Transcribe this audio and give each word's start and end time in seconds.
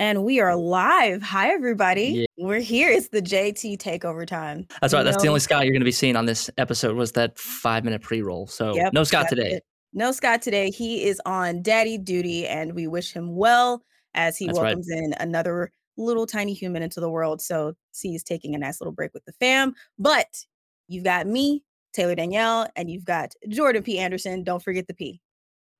And 0.00 0.24
we 0.24 0.40
are 0.40 0.56
live. 0.56 1.20
Hi, 1.20 1.50
everybody. 1.50 2.26
Yeah. 2.38 2.46
We're 2.46 2.60
here. 2.60 2.88
It's 2.88 3.08
the 3.08 3.20
JT 3.20 3.76
takeover 3.76 4.26
time. 4.26 4.66
That's 4.80 4.94
right. 4.94 5.02
That's 5.02 5.18
know? 5.18 5.24
the 5.24 5.28
only 5.28 5.40
Scott 5.40 5.66
you're 5.66 5.74
going 5.74 5.82
to 5.82 5.84
be 5.84 5.92
seeing 5.92 6.16
on 6.16 6.24
this 6.24 6.48
episode 6.56 6.96
was 6.96 7.12
that 7.12 7.38
five 7.38 7.84
minute 7.84 8.00
pre 8.00 8.22
roll. 8.22 8.46
So 8.46 8.74
yep, 8.74 8.94
no 8.94 9.04
Scott 9.04 9.26
today. 9.28 9.56
It. 9.56 9.64
No 9.92 10.10
Scott 10.10 10.40
today. 10.40 10.70
He 10.70 11.04
is 11.04 11.20
on 11.26 11.60
daddy 11.60 11.98
duty, 11.98 12.46
and 12.46 12.74
we 12.74 12.86
wish 12.86 13.12
him 13.12 13.36
well 13.36 13.82
as 14.14 14.38
he 14.38 14.46
that's 14.46 14.58
welcomes 14.58 14.88
right. 14.90 15.02
in 15.04 15.12
another 15.20 15.70
little 15.98 16.24
tiny 16.24 16.54
human 16.54 16.82
into 16.82 17.00
the 17.00 17.10
world. 17.10 17.42
So 17.42 17.74
he's 18.00 18.24
taking 18.24 18.54
a 18.54 18.58
nice 18.58 18.80
little 18.80 18.94
break 18.94 19.12
with 19.12 19.26
the 19.26 19.32
fam. 19.32 19.74
But 19.98 20.46
you've 20.88 21.04
got 21.04 21.26
me, 21.26 21.62
Taylor 21.92 22.14
Danielle, 22.14 22.68
and 22.74 22.90
you've 22.90 23.04
got 23.04 23.34
Jordan 23.50 23.82
P. 23.82 23.98
Anderson. 23.98 24.44
Don't 24.44 24.62
forget 24.62 24.86
the 24.86 24.94
P. 24.94 25.20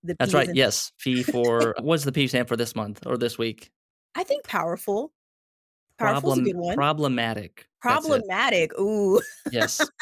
The 0.02 0.14
That's 0.18 0.32
P 0.32 0.36
right. 0.36 0.50
Yes. 0.52 0.92
P 0.98 1.22
for 1.22 1.74
what's 1.80 2.04
the 2.04 2.12
P 2.12 2.26
stand 2.26 2.48
for 2.48 2.56
this 2.58 2.76
month 2.76 3.06
or 3.06 3.16
this 3.16 3.38
week? 3.38 3.70
I 4.14 4.24
think 4.24 4.44
powerful. 4.44 5.12
Powerful 5.98 6.30
Problem, 6.30 6.40
a 6.40 6.42
good 6.44 6.56
one. 6.56 6.76
Problematic. 6.76 7.66
Problematic. 7.80 8.78
Ooh. 8.78 9.20
Yes. 9.50 9.80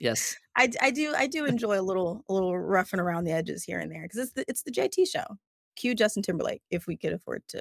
Yes. 0.00 0.36
I, 0.54 0.70
I 0.80 0.90
do 0.92 1.12
I 1.16 1.26
do 1.26 1.44
enjoy 1.44 1.80
a 1.80 1.82
little 1.82 2.22
a 2.28 2.32
little 2.32 2.56
roughing 2.56 3.00
around 3.00 3.24
the 3.24 3.32
edges 3.32 3.64
here 3.64 3.80
and 3.80 3.90
there 3.90 4.02
because 4.02 4.18
it's 4.18 4.32
the 4.32 4.44
it's 4.46 4.62
the 4.62 4.70
JT 4.70 5.08
show. 5.08 5.24
Cue 5.74 5.94
Justin 5.94 6.22
Timberlake 6.22 6.62
if 6.70 6.86
we 6.86 6.96
could 6.96 7.14
afford 7.14 7.42
to 7.48 7.60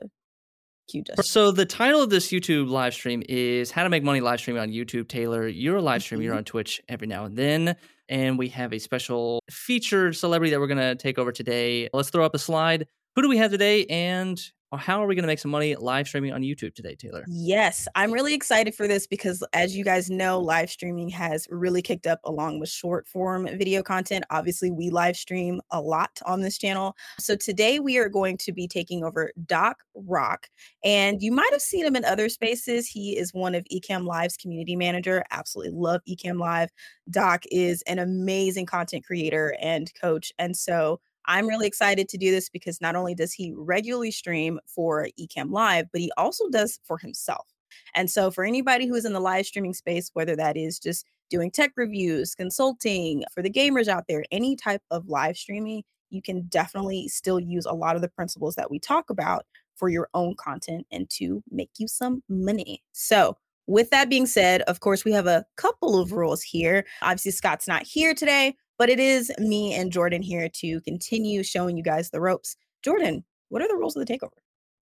cue 0.88 1.02
Justin. 1.02 1.24
So 1.24 1.52
the 1.52 1.66
title 1.66 2.04
of 2.04 2.12
this 2.12 2.27
YouTube 2.27 2.70
live 2.70 2.94
stream 2.94 3.24
is 3.27 3.72
How 3.72 3.84
to 3.84 3.90
Make 3.90 4.04
Money 4.04 4.20
Live 4.20 4.40
Streaming 4.40 4.62
on 4.62 4.70
YouTube. 4.70 5.08
Taylor, 5.08 5.48
you're 5.48 5.77
a 5.77 5.82
live 5.82 6.04
streamer. 6.04 6.20
Mm-hmm. 6.20 6.26
You're 6.26 6.36
on 6.36 6.44
Twitch 6.44 6.80
every 6.90 7.08
now 7.08 7.26
and 7.26 7.36
then 7.36 7.76
and 8.10 8.38
we 8.38 8.50
have 8.50 8.74
a 8.74 8.80
special 8.80 9.44
featured 9.50 10.16
celebrity 10.16 10.52
that 10.52 10.60
we're 10.60 10.68
going 10.68 10.77
to 10.77 10.96
take 10.96 11.18
over 11.18 11.32
today. 11.32 11.90
Let's 11.94 12.10
throw 12.10 12.26
up 12.26 12.36
a 12.36 12.40
slide. 12.40 12.88
Who 13.16 13.22
do 13.22 13.30
we 13.30 13.38
have 13.38 13.52
today, 13.52 13.86
and 13.86 14.40
how 14.76 15.02
are 15.02 15.07
we 15.07 15.16
going 15.16 15.23
to 15.23 15.27
make 15.27 15.39
some 15.39 15.52
money 15.52 15.76
live 15.76 16.07
streaming 16.07 16.34
on 16.34 16.41
YouTube 16.41 16.76
today, 16.76 16.94
Taylor? 16.94 17.23
Yes, 17.30 17.88
I'm 17.95 18.12
really 18.12 18.34
excited 18.34 18.76
for 18.76 18.85
this 18.85 19.07
because, 19.07 19.41
as 19.53 19.77
you 19.77 19.85
guys 19.85 20.09
know, 20.09 20.40
mm-hmm. 20.40 20.48
live 20.48 20.70
streaming 20.70 21.07
has 21.09 21.48
really 21.49 21.82
kicked 21.82 22.05
up 22.05 22.20
along 22.26 22.59
with 22.59 22.68
short 22.68 23.07
form 23.07 23.48
video 23.57 23.82
content. 23.82 24.26
Obviously, 24.29 24.70
we 24.70 24.90
live 24.90 25.15
stream 25.15 25.62
a 25.71 25.79
lot 25.79 26.20
on 26.26 26.41
this 26.41 26.57
channel. 26.57 26.98
So, 27.18 27.37
today 27.37 27.79
we 27.79 27.98
are 27.98 28.09
going 28.09 28.35
to 28.40 28.51
be 28.51 28.68
taking 28.68 29.05
over 29.05 29.32
Doc 29.46 29.84
Rock. 29.96 30.49
And 30.84 31.21
you 31.21 31.31
might 31.31 31.52
have 31.52 31.62
seen 31.62 31.85
him 31.85 31.96
in 31.96 32.04
other 32.04 32.27
spaces. 32.27 32.87
He 32.87 33.18
is 33.18 33.34
one 33.34 33.55
of 33.55 33.65
Ecamm 33.74 34.05
Live's 34.05 34.35
community 34.35 34.76
manager. 34.76 35.24
Absolutely 35.31 35.74
love 35.74 36.02
Ecamm 36.09 36.40
Live. 36.40 36.71
Doc 37.09 37.43
is 37.52 37.84
an 37.84 37.99
amazing 37.99 38.65
content 38.65 39.05
creator 39.05 39.55
and 39.62 39.93
coach. 39.93 40.34
And 40.37 40.57
so, 40.57 40.99
I'm 41.28 41.48
really 41.48 41.68
excited 41.68 42.10
to 42.10 42.18
do 42.18 42.32
this 42.32 42.50
because 42.50 42.82
not 42.82 42.96
only 42.96 43.14
does 43.14 43.34
he 43.34 43.54
regularly 43.56 44.12
stream 44.12 44.60
for 44.66 45.08
Ecamm 45.20 45.52
Live, 45.52 45.88
but 45.92 46.02
he 46.02 46.12
also 46.18 46.50
does 46.50 46.80
for 46.84 46.98
himself. 46.98 47.48
And 47.96 48.10
so, 48.10 48.32
for 48.32 48.44
anybody 48.46 48.88
who 48.88 48.96
is 48.96 49.06
in 49.06 49.14
the 49.14 49.20
live 49.20 49.46
streaming 49.46 49.74
space, 49.74 50.10
whether 50.14 50.36
that 50.36 50.58
is 50.58 50.80
just 50.80 51.05
doing 51.30 51.52
tech 51.52 51.72
reviews, 51.76 52.36
consulting, 52.36 53.24
for 53.34 53.42
the 53.42 53.50
gamers 53.50 53.88
out 53.88 54.05
there, 54.08 54.24
any 54.32 54.55
type 54.55 54.82
of 54.90 55.10
live 55.10 55.38
streaming, 55.38 55.84
you 56.10 56.22
can 56.22 56.44
definitely 56.44 57.08
still 57.08 57.40
use 57.40 57.66
a 57.66 57.74
lot 57.74 57.96
of 57.96 58.02
the 58.02 58.08
principles 58.08 58.55
that 58.55 58.72
we 58.72 58.80
talk 58.80 59.10
about 59.10 59.46
for 59.76 59.90
your 59.90 60.10
own 60.14 60.36
content 60.36 60.88
and 60.92 61.10
to 61.10 61.44
make 61.52 61.72
you 61.78 61.88
some 61.88 62.24
money. 62.30 62.82
So, 62.94 63.38
with 63.68 63.90
that 63.90 64.09
being 64.09 64.25
said, 64.25 64.62
of 64.62 64.80
course, 64.80 65.03
we 65.03 65.12
have 65.12 65.28
a 65.28 65.46
couple 65.58 66.00
of 66.00 66.14
rules 66.14 66.42
here. 66.42 66.86
Obviously, 67.02 67.31
Scott's 67.31 67.68
not 67.68 67.84
here 67.84 68.14
today, 68.14 68.56
but 68.78 68.90
it 68.90 69.00
is 69.00 69.31
me 69.40 69.74
and 69.74 69.92
Jordan 69.92 70.22
here 70.22 70.50
to 70.56 70.81
continue 70.81 71.44
showing 71.44 71.78
you 71.78 71.84
guys 71.84 72.09
the 72.09 72.22
ropes. 72.22 72.56
Jordan, 72.84 73.24
what 73.50 73.62
are 73.62 73.68
the 73.68 73.75
rules 73.75 73.96
of 73.96 74.06
the 74.06 74.14
takeover? 74.14 74.30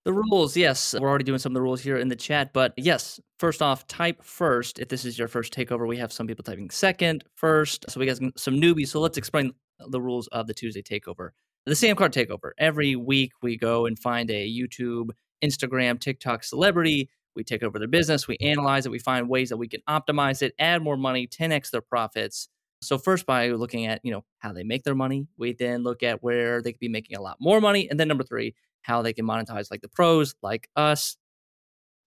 The 0.06 0.14
rules, 0.14 0.56
yes. 0.56 0.94
We're 0.94 1.10
already 1.10 1.24
doing 1.24 1.40
some 1.40 1.52
of 1.52 1.56
the 1.56 1.62
rules 1.62 1.82
here 1.82 1.98
in 1.98 2.10
the 2.10 2.16
chat, 2.16 2.54
but 2.54 2.73
yes, 2.78 3.20
first 3.40 3.64
off, 3.64 3.88
type 3.88 4.23
first. 4.23 4.78
If 4.78 4.88
this 4.90 5.04
is 5.04 5.18
your 5.18 5.28
first 5.28 5.52
takeover, 5.52 5.88
we 5.88 5.98
have 5.98 6.14
some 6.14 6.28
people 6.28 6.44
typing 6.44 6.70
second, 6.70 7.23
first. 7.34 7.90
So 7.90 8.00
we 8.00 8.06
got 8.06 8.20
some 8.38 8.56
newbies. 8.56 8.90
So 8.90 9.00
let's 9.00 9.17
explain 9.17 9.52
the 9.89 10.00
rules 10.00 10.28
of 10.28 10.45
the 10.45 10.54
Tuesday 10.54 10.84
takeover. 10.84 11.30
The 11.66 11.73
SamCart 11.73 12.11
takeover. 12.11 12.52
Every 12.60 12.95
week 12.95 13.32
we 13.42 13.58
go 13.58 13.88
and 13.88 13.98
find 13.98 14.30
a 14.30 14.48
YouTube, 14.48 15.10
Instagram, 15.44 16.00
TikTok 16.00 16.44
celebrity. 16.44 17.10
We 17.36 17.44
take 17.44 17.64
over 17.64 17.80
their 17.80 17.88
business, 17.88 18.28
we 18.28 18.38
analyze 18.38 18.86
it, 18.86 18.92
we 18.92 19.00
find 19.00 19.28
ways 19.28 19.50
that 19.50 19.58
we 19.58 19.67
can 19.67 19.82
optimize 19.89 20.42
it, 20.42 20.54
add 20.58 20.82
more 20.82 20.95
money, 20.95 21.28
10x 21.28 21.70
their 21.72 21.82
profits, 21.82 22.48
so 22.86 22.98
first 22.98 23.26
by 23.26 23.50
looking 23.50 23.86
at, 23.88 24.02
you 24.04 24.12
know, 24.12 24.23
how 24.40 24.54
they 24.54 24.64
make 24.64 24.84
their 24.84 24.96
money, 24.96 25.28
we 25.38 25.54
then 25.54 25.84
look 25.84 26.04
at 26.04 26.23
where 26.23 26.62
they 26.62 26.72
could 26.72 26.80
be 26.80 26.90
making 26.90 27.18
a 27.18 27.22
lot 27.22 27.38
more 27.40 27.60
money. 27.60 27.90
And 27.90 28.00
then 28.00 28.08
number 28.08 28.23
three, 28.23 28.56
how 28.82 29.02
they 29.02 29.14
can 29.14 29.26
monetize 29.26 29.72
like 29.72 29.82
the 29.82 29.90
pros, 29.90 30.36
like 30.42 30.70
us, 30.76 31.18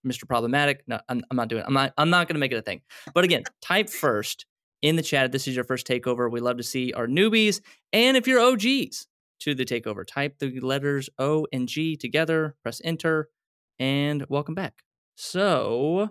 Mr. 0.05 0.27
Problematic. 0.27 0.83
No, 0.87 0.99
I'm, 1.09 1.23
I'm 1.29 1.37
not 1.37 1.49
doing 1.49 1.61
it. 1.61 1.67
I'm 1.67 1.73
not, 1.73 1.93
I'm 1.97 2.09
not 2.09 2.27
going 2.27 2.35
to 2.35 2.39
make 2.39 2.51
it 2.51 2.57
a 2.57 2.61
thing. 2.61 2.81
But 3.13 3.23
again, 3.23 3.43
type 3.61 3.89
first 3.89 4.45
in 4.81 4.95
the 4.95 5.01
chat. 5.01 5.25
If 5.25 5.31
this 5.31 5.47
is 5.47 5.55
your 5.55 5.65
first 5.65 5.87
takeover. 5.87 6.31
We 6.31 6.39
love 6.39 6.57
to 6.57 6.63
see 6.63 6.93
our 6.93 7.07
newbies. 7.07 7.61
And 7.91 8.15
if 8.15 8.27
you're 8.27 8.39
OGs 8.39 9.07
to 9.41 9.55
the 9.55 9.65
takeover, 9.65 10.05
type 10.05 10.39
the 10.39 10.59
letters 10.59 11.09
O 11.17 11.47
and 11.51 11.67
G 11.67 11.95
together, 11.95 12.55
press 12.63 12.81
enter, 12.83 13.29
and 13.77 14.25
welcome 14.29 14.55
back. 14.55 14.83
So 15.15 16.09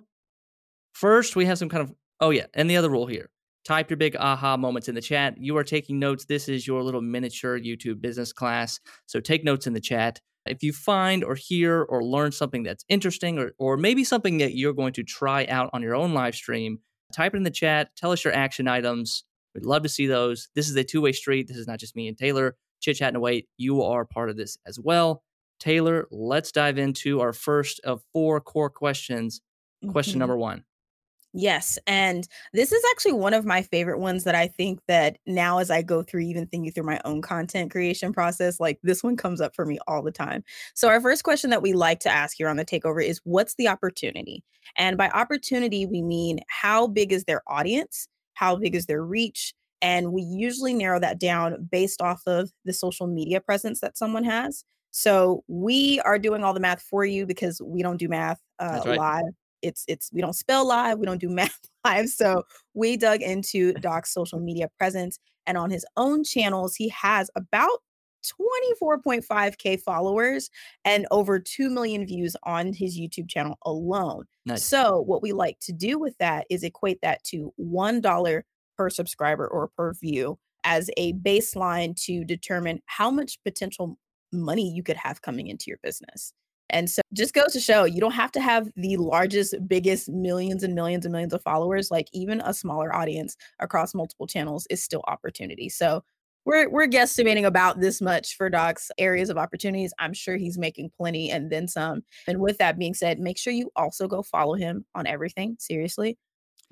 first 0.93 1.37
we 1.37 1.47
have 1.47 1.59
some 1.59 1.69
kind 1.69 1.83
of, 1.83 1.95
oh 2.21 2.31
yeah, 2.31 2.47
and 2.55 2.69
the 2.69 2.77
other 2.77 2.91
rule 2.91 3.07
here 3.07 3.31
Type 3.69 3.91
your 3.91 3.99
big 3.99 4.17
aha 4.17 4.57
moments 4.57 4.89
in 4.89 4.95
the 4.95 5.03
chat. 5.03 5.37
You 5.37 5.59
are 5.59 5.63
taking 5.63 5.99
notes. 5.99 6.25
This 6.25 6.49
is 6.49 6.67
your 6.67 6.83
little 6.83 7.03
miniature 7.03 7.61
YouTube 7.61 8.01
business 8.01 8.33
class. 8.33 8.81
So 9.05 9.21
take 9.21 9.45
notes 9.45 9.67
in 9.67 9.75
the 9.75 9.81
chat. 9.81 10.23
If 10.47 10.63
you 10.63 10.73
find 10.73 11.23
or 11.23 11.35
hear 11.35 11.83
or 11.83 12.03
learn 12.03 12.33
something 12.33 12.63
that's 12.63 12.87
interesting 12.89 13.39
or, 13.39 13.53
or 13.59 13.77
maybe 13.77 14.05
something 14.05 14.39
that 14.39 14.55
you're 14.55 14.73
going 14.73 14.95
to 14.95 15.03
try 15.03 15.45
out 15.51 15.69
on 15.75 15.83
your 15.83 15.95
own 15.95 16.15
live 16.15 16.35
stream, 16.35 16.79
type 17.13 17.35
it 17.35 17.37
in 17.37 17.43
the 17.43 17.51
chat. 17.51 17.91
Tell 17.95 18.11
us 18.11 18.25
your 18.25 18.33
action 18.33 18.69
items. 18.69 19.25
We'd 19.55 19.67
love 19.67 19.83
to 19.83 19.91
see 19.91 20.07
those. 20.07 20.49
This 20.55 20.71
is 20.71 20.77
a 20.77 20.83
two 20.83 21.03
way 21.03 21.13
street. 21.13 21.47
This 21.47 21.59
is 21.59 21.67
not 21.67 21.79
just 21.79 21.95
me 21.95 22.09
and 22.09 22.17
Taylor 22.17 22.57
chit 22.81 22.97
chatting 22.97 23.17
away. 23.17 23.49
You 23.59 23.83
are 23.83 24.07
part 24.07 24.31
of 24.31 24.39
this 24.39 24.57
as 24.65 24.81
well. 24.81 25.23
Taylor, 25.61 26.09
let's 26.11 26.53
dive 26.53 26.79
into 26.79 27.21
our 27.21 27.35
first 27.35 27.81
of 27.85 28.01
four 28.15 28.41
core 28.41 28.71
questions. 28.71 29.43
Question 29.91 30.13
mm-hmm. 30.13 30.21
number 30.21 30.39
one 30.39 30.65
Yes, 31.35 31.79
and 31.87 32.27
this 32.55 32.73
is 32.73 32.83
actually 32.91 33.13
one 33.13 33.35
of 33.35 33.45
my 33.45 33.61
favorite 33.61 33.99
ones 33.99 34.25
that 34.25 34.35
I 34.35 34.49
think 34.49 34.81
that 34.89 35.19
now 35.27 35.59
as 35.59 35.71
I 35.71 35.83
go 35.83 36.03
through 36.03 36.23
even 36.23 36.47
thinking 36.47 36.73
through 36.73 36.85
my 36.85 37.01
own 37.05 37.21
content 37.21 37.71
creation 37.71 38.15
process, 38.15 38.59
like 38.59 38.79
this 38.83 39.05
one 39.05 39.17
comes 39.17 39.41
up 39.41 39.55
for 39.55 39.67
me 39.67 39.79
all 39.87 40.03
the 40.03 40.11
time. 40.11 40.43
So 40.75 40.89
our 40.89 41.01
first 41.03 41.25
question 41.25 41.51
that 41.51 41.61
we 41.61 41.75
like 41.75 42.01
to 42.01 42.11
ask 42.11 42.37
here 42.39 42.49
on 42.49 42.57
the 42.57 42.65
takeover 42.65 43.05
is 43.05 43.21
what's 43.25 43.55
the 43.57 43.69
opportunity? 43.69 44.43
And 44.77 44.97
by 44.97 45.11
opportunity 45.11 45.85
we 45.85 46.01
mean 46.01 46.41
how 46.49 46.87
big 46.87 47.13
is 47.13 47.25
their 47.25 47.43
audience? 47.47 48.09
How 48.33 48.57
big 48.57 48.75
is 48.75 48.87
their 48.87 49.05
reach? 49.05 49.53
And 49.83 50.13
we 50.13 50.23
usually 50.23 50.73
narrow 50.73 50.99
that 50.99 51.21
down 51.21 51.69
based 51.71 52.01
off 52.01 52.23
of 52.27 52.51
the 52.65 52.73
social 52.73 53.07
media 53.07 53.41
presence 53.41 53.81
that 53.81 53.99
someone 53.99 54.25
has. 54.25 54.65
So 54.93 55.45
we 55.47 56.01
are 56.01 56.19
doing 56.19 56.43
all 56.43 56.55
the 56.55 56.61
math 56.61 56.81
for 56.81 57.05
you 57.05 57.27
because 57.27 57.61
we 57.63 57.83
don't 57.83 57.99
do 57.99 58.09
math 58.09 58.41
uh, 58.59 58.81
right. 58.87 58.99
live 58.99 59.35
it's 59.63 59.85
it's 59.89 60.11
we 60.13 60.21
don't 60.21 60.35
spell 60.35 60.67
live, 60.67 60.99
we 60.99 61.07
don't 61.07 61.21
do 61.21 61.29
math 61.29 61.59
live. 61.85 62.09
So 62.09 62.45
we 62.75 62.97
dug 62.97 63.23
into 63.23 63.73
Doc's 63.81 64.13
social 64.13 64.41
media 64.41 64.69
presence, 64.79 65.19
and 65.47 65.57
on 65.57 65.71
his 65.71 65.85
own 65.97 66.25
channels, 66.25 66.75
he 66.75 66.89
has 66.91 67.31
about 67.37 67.79
24.5k 68.83 69.81
followers 69.81 70.51
and 70.85 71.07
over 71.11 71.39
2 71.39 71.71
million 71.71 72.07
views 72.07 72.37
on 72.45 72.73
his 72.73 72.99
YouTube 72.99 73.29
channel 73.29 73.57
alone. 73.65 74.25
Nice. 74.45 74.65
So, 74.65 75.01
what 75.01 75.23
we 75.23 75.33
like 75.33 75.59
to 75.61 75.73
do 75.73 75.99
with 75.99 76.17
that 76.19 76.47
is 76.51 76.63
equate 76.63 76.99
that 77.03 77.23
to 77.25 77.53
$1 77.61 78.43
per 78.77 78.91
subscriber 78.91 79.47
or 79.47 79.69
per 79.77 79.93
view 79.95 80.39
as 80.65 80.91
a 80.97 81.13
baseline 81.15 81.95
to 82.05 82.25
determine 82.25 82.81
how 82.87 83.11
much 83.11 83.39
potential 83.45 83.99
money 84.33 84.71
you 84.71 84.83
could 84.83 84.97
have 84.97 85.23
coming 85.23 85.47
into 85.49 85.65
your 85.69 85.79
business. 85.83 86.33
And 86.71 86.91
so 86.91 87.03
just 87.13 87.35
goes 87.35 87.53
to 87.53 87.61
show 87.61 87.85
you 87.85 88.01
don't 88.01 88.13
have 88.13 88.33
to 88.33 88.41
have 88.41 88.71
the 88.77 88.97
largest, 88.97 89.55
biggest 89.67 90.09
millions 90.09 90.63
and 90.63 90.75
millions 90.75 91.05
and 91.05 91.13
millions 91.13 91.33
of 91.33 91.43
followers. 91.43 91.91
Like 91.91 92.09
even 92.13 92.41
a 92.41 92.53
smaller 92.53 92.95
audience 92.95 93.37
across 93.59 93.95
multiple 93.95 94.27
channels 94.27 94.67
is 94.71 94.83
still 94.83 95.03
opportunity. 95.09 95.69
So 95.69 96.05
we're 96.45 96.69
we're 96.71 96.87
guesstimating 96.87 97.45
about 97.45 97.81
this 97.81 98.01
much 98.01 98.37
for 98.37 98.49
Doc's 98.49 98.91
areas 98.99 99.29
of 99.29 99.37
opportunities. 99.37 99.93
I'm 99.99 100.15
sure 100.15 100.37
he's 100.37 100.59
making 100.59 100.91
plenty 100.97 101.31
and 101.31 101.51
then 101.51 101.69
some. 101.69 102.03
And 102.27 102.41
with 102.41 102.59
that 102.59 102.79
being 102.79 102.95
said, 102.95 103.19
make 103.19 103.39
sure 103.39 103.53
you 103.53 103.71
also 103.77 104.09
go 104.09 104.23
follow 104.23 104.55
him 104.55 104.87
on 104.95 105.07
everything. 105.07 105.57
Seriously. 105.59 106.17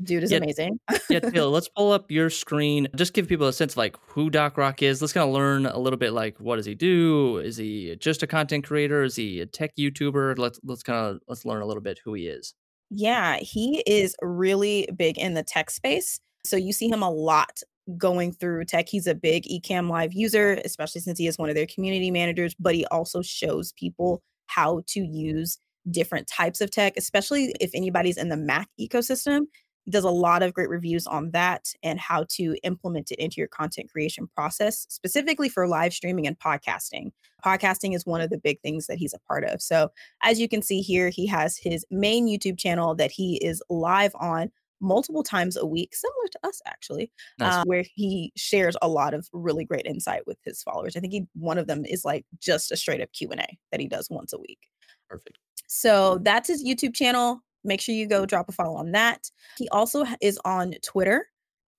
Dude 0.02 0.25
is 0.25 0.31
yeah, 0.31 0.38
amazing. 0.38 0.78
yeah, 1.10 1.20
Taylor, 1.20 1.48
let's 1.48 1.69
pull 1.69 1.90
up 1.90 2.10
your 2.10 2.28
screen. 2.28 2.87
Just 2.96 3.14
give 3.14 3.28
people 3.28 3.46
a 3.46 3.52
sense 3.52 3.72
of 3.72 3.78
like 3.78 3.96
who 4.06 4.28
Doc 4.28 4.58
Rock 4.58 4.82
is. 4.82 5.00
Let's 5.00 5.12
kind 5.12 5.26
of 5.26 5.32
learn 5.32 5.64
a 5.64 5.78
little 5.78 5.98
bit 5.98 6.12
like 6.12 6.38
what 6.38 6.56
does 6.56 6.66
he 6.66 6.75
do? 6.75 7.38
Is 7.38 7.56
he 7.56 7.96
just 7.96 8.22
a 8.22 8.26
content 8.26 8.66
creator? 8.66 9.02
Is 9.02 9.16
he 9.16 9.40
a 9.40 9.46
tech 9.46 9.75
YouTuber? 9.78 10.38
Let's 10.38 10.60
let's 10.64 10.82
kind 10.82 10.98
of 10.98 11.20
let's 11.28 11.46
learn 11.46 11.62
a 11.62 11.66
little 11.66 11.82
bit 11.82 11.98
who 12.04 12.12
he 12.12 12.26
is. 12.26 12.54
Yeah, 12.90 13.38
he 13.38 13.82
is 13.87 14.14
really 14.20 14.88
big 14.96 15.19
in 15.19 15.34
the 15.34 15.43
tech 15.43 15.70
space. 15.70 16.20
So 16.44 16.56
you 16.56 16.72
see 16.72 16.88
him 16.88 17.02
a 17.02 17.10
lot 17.10 17.62
going 17.96 18.32
through 18.32 18.64
tech. 18.66 18.88
He's 18.88 19.06
a 19.06 19.14
big 19.14 19.44
Ecamm 19.44 19.88
Live 19.88 20.12
user, 20.12 20.60
especially 20.64 21.00
since 21.00 21.19
he 21.19 21.26
is 21.26 21.38
one 21.38 21.49
of 21.49 21.54
their 21.54 21.66
community 21.66 22.10
managers, 22.10 22.54
but 22.58 22.75
he 22.75 22.84
also 22.87 23.22
shows 23.22 23.72
people 23.72 24.22
how 24.46 24.82
to 24.88 25.00
use 25.00 25.58
different 25.90 26.26
types 26.26 26.60
of 26.60 26.70
tech, 26.70 26.94
especially 26.96 27.54
if 27.60 27.70
anybody's 27.75 28.16
in 28.16 28.28
the 28.28 28.37
Mac 28.37 28.69
ecosystem. 28.81 29.42
Does 29.88 30.04
a 30.04 30.10
lot 30.10 30.42
of 30.42 30.52
great 30.52 30.68
reviews 30.68 31.06
on 31.06 31.30
that 31.30 31.72
and 31.82 31.98
how 32.00 32.24
to 32.30 32.56
implement 32.62 33.10
it 33.10 33.18
into 33.18 33.36
your 33.36 33.48
content 33.48 33.90
creation 33.90 34.28
process, 34.34 34.86
specifically 34.88 35.48
for 35.48 35.68
live 35.68 35.92
streaming 35.92 36.26
and 36.26 36.38
podcasting. 36.38 37.12
Podcasting 37.44 37.94
is 37.94 38.04
one 38.04 38.20
of 38.20 38.30
the 38.30 38.38
big 38.38 38.60
things 38.62 38.86
that 38.86 38.98
he's 38.98 39.14
a 39.14 39.20
part 39.20 39.44
of. 39.44 39.62
So, 39.62 39.90
as 40.22 40.40
you 40.40 40.48
can 40.48 40.62
see 40.62 40.80
here, 40.80 41.08
he 41.08 41.26
has 41.26 41.56
his 41.56 41.84
main 41.90 42.26
YouTube 42.26 42.58
channel 42.58 42.94
that 42.96 43.12
he 43.12 43.36
is 43.36 43.62
live 43.68 44.12
on 44.18 44.50
multiple 44.80 45.22
times 45.22 45.56
a 45.56 45.64
week 45.66 45.94
similar 45.94 46.28
to 46.30 46.38
us 46.44 46.60
actually 46.66 47.10
nice. 47.38 47.54
uh, 47.54 47.64
where 47.64 47.84
he 47.94 48.32
shares 48.36 48.76
a 48.82 48.88
lot 48.88 49.14
of 49.14 49.28
really 49.32 49.64
great 49.64 49.86
insight 49.86 50.26
with 50.26 50.36
his 50.44 50.62
followers 50.62 50.96
i 50.96 51.00
think 51.00 51.12
he 51.12 51.26
one 51.34 51.56
of 51.58 51.66
them 51.66 51.84
is 51.86 52.04
like 52.04 52.26
just 52.40 52.70
a 52.70 52.76
straight 52.76 53.00
up 53.00 53.10
q&a 53.12 53.58
that 53.70 53.80
he 53.80 53.88
does 53.88 54.08
once 54.10 54.32
a 54.32 54.38
week 54.38 54.68
perfect 55.08 55.38
so 55.66 56.18
that's 56.22 56.48
his 56.48 56.62
youtube 56.62 56.94
channel 56.94 57.40
make 57.66 57.80
sure 57.80 57.94
you 57.94 58.08
go 58.08 58.26
drop 58.26 58.48
a 58.48 58.52
follow 58.52 58.76
on 58.76 58.92
that 58.92 59.30
he 59.58 59.68
also 59.70 60.04
is 60.20 60.38
on 60.44 60.72
twitter 60.84 61.26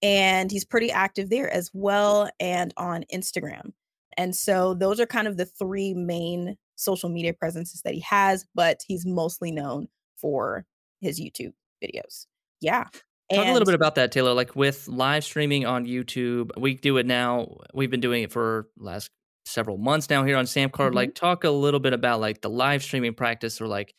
and 0.04 0.52
he's 0.52 0.66
pretty 0.66 0.92
active 0.92 1.30
there 1.30 1.52
as 1.52 1.72
well 1.74 2.30
and 2.40 2.74
on 2.78 3.04
instagram 3.14 3.72
and 4.18 4.36
so 4.36 4.74
those 4.74 5.00
are 5.00 5.06
kind 5.06 5.28
of 5.28 5.38
the 5.38 5.46
three 5.46 5.94
main 5.94 6.56
social 6.76 7.10
media 7.10 7.34
presences 7.34 7.82
that 7.84 7.94
he 7.94 8.02
has 8.02 8.46
but 8.54 8.82
he's 8.88 9.06
mostly 9.06 9.52
known 9.52 9.88
for 10.16 10.66
his 11.02 11.20
youtube 11.20 11.54
videos 11.84 12.26
yeah. 12.62 12.86
Talk 13.34 13.46
a 13.46 13.52
little 13.52 13.66
bit 13.66 13.76
about 13.76 13.96
that, 13.96 14.12
Taylor. 14.12 14.34
Like 14.34 14.56
with 14.56 14.88
live 14.88 15.24
streaming 15.24 15.66
on 15.66 15.86
YouTube, 15.86 16.52
we 16.58 16.76
do 16.76 16.98
it 16.98 17.06
now. 17.06 17.58
We've 17.74 17.92
been 17.92 18.00
doing 18.00 18.24
it 18.24 18.32
for 18.32 18.70
last 18.78 19.12
several 19.46 19.78
months 19.78 20.10
now 20.10 20.24
here 20.24 20.38
on 20.38 20.46
SamCart. 20.46 20.72
Mm-hmm. 20.72 20.96
Like, 20.96 21.16
talk 21.16 21.44
a 21.44 21.50
little 21.50 21.82
bit 21.82 21.94
about 21.94 22.22
like 22.22 22.42
the 22.42 22.50
live 22.50 22.84
streaming 22.84 23.14
practice, 23.14 23.60
or 23.60 23.68
like, 23.68 23.94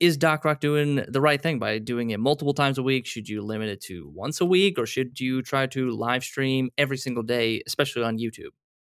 is 0.00 0.16
Doc 0.16 0.44
Rock 0.44 0.60
doing 0.60 1.04
the 1.08 1.20
right 1.20 1.40
thing 1.40 1.58
by 1.58 1.78
doing 1.78 2.10
it 2.10 2.20
multiple 2.20 2.54
times 2.54 2.78
a 2.78 2.82
week? 2.82 3.06
Should 3.06 3.28
you 3.28 3.42
limit 3.42 3.68
it 3.68 3.80
to 3.82 4.10
once 4.14 4.40
a 4.40 4.44
week, 4.44 4.78
or 4.78 4.86
should 4.86 5.20
you 5.20 5.42
try 5.42 5.66
to 5.68 5.90
live 5.90 6.24
stream 6.24 6.70
every 6.76 6.96
single 6.96 7.22
day, 7.22 7.62
especially 7.66 8.02
on 8.02 8.18
YouTube? 8.18 8.50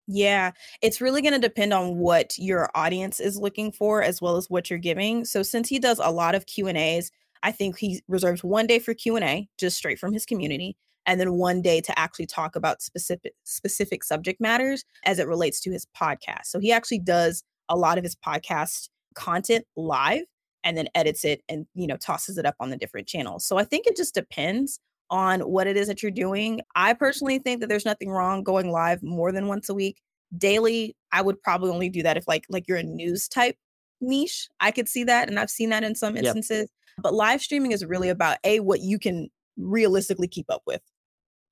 Yeah, 0.08 0.52
it's 0.82 1.00
really 1.00 1.20
going 1.20 1.34
to 1.34 1.40
depend 1.40 1.72
on 1.72 1.96
what 1.96 2.38
your 2.38 2.70
audience 2.74 3.18
is 3.18 3.38
looking 3.38 3.72
for 3.72 4.02
as 4.02 4.22
well 4.22 4.36
as 4.36 4.48
what 4.48 4.70
you're 4.70 4.78
giving. 4.78 5.24
So 5.24 5.42
since 5.42 5.68
he 5.68 5.80
does 5.80 6.00
a 6.02 6.12
lot 6.12 6.36
of 6.36 6.46
Q&As, 6.46 7.10
I 7.42 7.50
think 7.50 7.78
he 7.78 8.02
reserves 8.06 8.44
one 8.44 8.68
day 8.68 8.78
for 8.78 8.94
Q&A 8.94 9.48
just 9.58 9.76
straight 9.76 9.98
from 9.98 10.12
his 10.12 10.24
community 10.24 10.76
and 11.06 11.20
then 11.20 11.34
one 11.34 11.62
day 11.62 11.80
to 11.80 11.98
actually 11.98 12.26
talk 12.26 12.56
about 12.56 12.82
specific 12.82 13.32
specific 13.44 14.04
subject 14.04 14.40
matters 14.40 14.84
as 15.04 15.18
it 15.18 15.28
relates 15.28 15.60
to 15.60 15.70
his 15.70 15.86
podcast. 15.96 16.46
So 16.46 16.58
he 16.58 16.72
actually 16.72 16.98
does 16.98 17.42
a 17.68 17.76
lot 17.76 17.98
of 17.98 18.04
his 18.04 18.16
podcast 18.16 18.88
content 19.14 19.64
live 19.76 20.24
and 20.66 20.76
then 20.76 20.88
edits 20.96 21.24
it 21.24 21.42
and 21.48 21.64
you 21.74 21.86
know 21.86 21.96
tosses 21.96 22.36
it 22.36 22.44
up 22.44 22.56
on 22.60 22.68
the 22.70 22.76
different 22.76 23.06
channels. 23.06 23.46
So 23.46 23.56
I 23.56 23.64
think 23.64 23.86
it 23.86 23.96
just 23.96 24.14
depends 24.14 24.80
on 25.08 25.40
what 25.40 25.68
it 25.68 25.76
is 25.76 25.86
that 25.86 26.02
you're 26.02 26.10
doing. 26.10 26.60
I 26.74 26.92
personally 26.92 27.38
think 27.38 27.60
that 27.60 27.68
there's 27.68 27.84
nothing 27.84 28.10
wrong 28.10 28.42
going 28.42 28.72
live 28.72 29.02
more 29.02 29.30
than 29.30 29.46
once 29.46 29.68
a 29.68 29.74
week. 29.74 30.02
Daily, 30.36 30.96
I 31.12 31.22
would 31.22 31.40
probably 31.40 31.70
only 31.70 31.88
do 31.88 32.02
that 32.02 32.16
if 32.16 32.26
like 32.26 32.44
like 32.50 32.64
you're 32.66 32.78
a 32.78 32.82
news 32.82 33.28
type 33.28 33.56
niche. 34.00 34.48
I 34.60 34.72
could 34.72 34.88
see 34.88 35.04
that 35.04 35.28
and 35.28 35.38
I've 35.38 35.50
seen 35.50 35.70
that 35.70 35.84
in 35.84 35.94
some 35.94 36.16
instances. 36.16 36.62
Yep. 36.62 37.02
But 37.02 37.14
live 37.14 37.40
streaming 37.40 37.70
is 37.70 37.84
really 37.84 38.08
about 38.08 38.38
a 38.42 38.58
what 38.58 38.80
you 38.80 38.98
can 38.98 39.28
realistically 39.56 40.26
keep 40.26 40.46
up 40.50 40.62
with. 40.66 40.82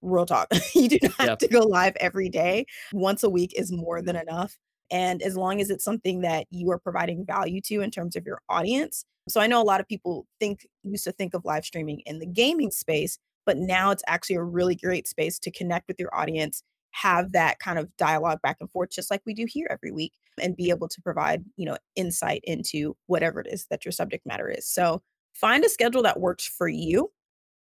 Real 0.02 0.26
talk. 0.26 0.48
you 0.74 0.88
do 0.88 0.98
not 1.02 1.28
have 1.28 1.38
to 1.38 1.48
go 1.48 1.60
live 1.60 1.94
every 2.00 2.28
day. 2.28 2.66
Once 2.92 3.22
a 3.22 3.30
week 3.30 3.52
is 3.56 3.70
more 3.70 4.02
than 4.02 4.16
enough. 4.16 4.58
And 4.94 5.22
as 5.22 5.36
long 5.36 5.60
as 5.60 5.70
it's 5.70 5.82
something 5.82 6.20
that 6.20 6.46
you 6.50 6.70
are 6.70 6.78
providing 6.78 7.26
value 7.26 7.60
to 7.62 7.80
in 7.80 7.90
terms 7.90 8.14
of 8.14 8.24
your 8.24 8.40
audience. 8.48 9.04
So 9.28 9.40
I 9.40 9.48
know 9.48 9.60
a 9.60 9.64
lot 9.64 9.80
of 9.80 9.88
people 9.88 10.24
think 10.38 10.68
used 10.84 11.02
to 11.02 11.10
think 11.10 11.34
of 11.34 11.44
live 11.44 11.64
streaming 11.64 12.00
in 12.06 12.20
the 12.20 12.26
gaming 12.26 12.70
space, 12.70 13.18
but 13.44 13.56
now 13.56 13.90
it's 13.90 14.04
actually 14.06 14.36
a 14.36 14.44
really 14.44 14.76
great 14.76 15.08
space 15.08 15.40
to 15.40 15.50
connect 15.50 15.88
with 15.88 15.98
your 15.98 16.14
audience, 16.14 16.62
have 16.92 17.32
that 17.32 17.58
kind 17.58 17.76
of 17.76 17.88
dialogue 17.96 18.40
back 18.40 18.58
and 18.60 18.70
forth, 18.70 18.90
just 18.90 19.10
like 19.10 19.20
we 19.26 19.34
do 19.34 19.46
here 19.48 19.66
every 19.68 19.90
week, 19.90 20.12
and 20.40 20.54
be 20.54 20.70
able 20.70 20.86
to 20.86 21.02
provide, 21.02 21.44
you 21.56 21.66
know, 21.66 21.76
insight 21.96 22.42
into 22.44 22.96
whatever 23.06 23.40
it 23.40 23.48
is 23.50 23.66
that 23.70 23.84
your 23.84 23.90
subject 23.90 24.24
matter 24.24 24.48
is. 24.48 24.64
So 24.64 25.02
find 25.34 25.64
a 25.64 25.68
schedule 25.68 26.04
that 26.04 26.20
works 26.20 26.46
for 26.46 26.68
you. 26.68 27.10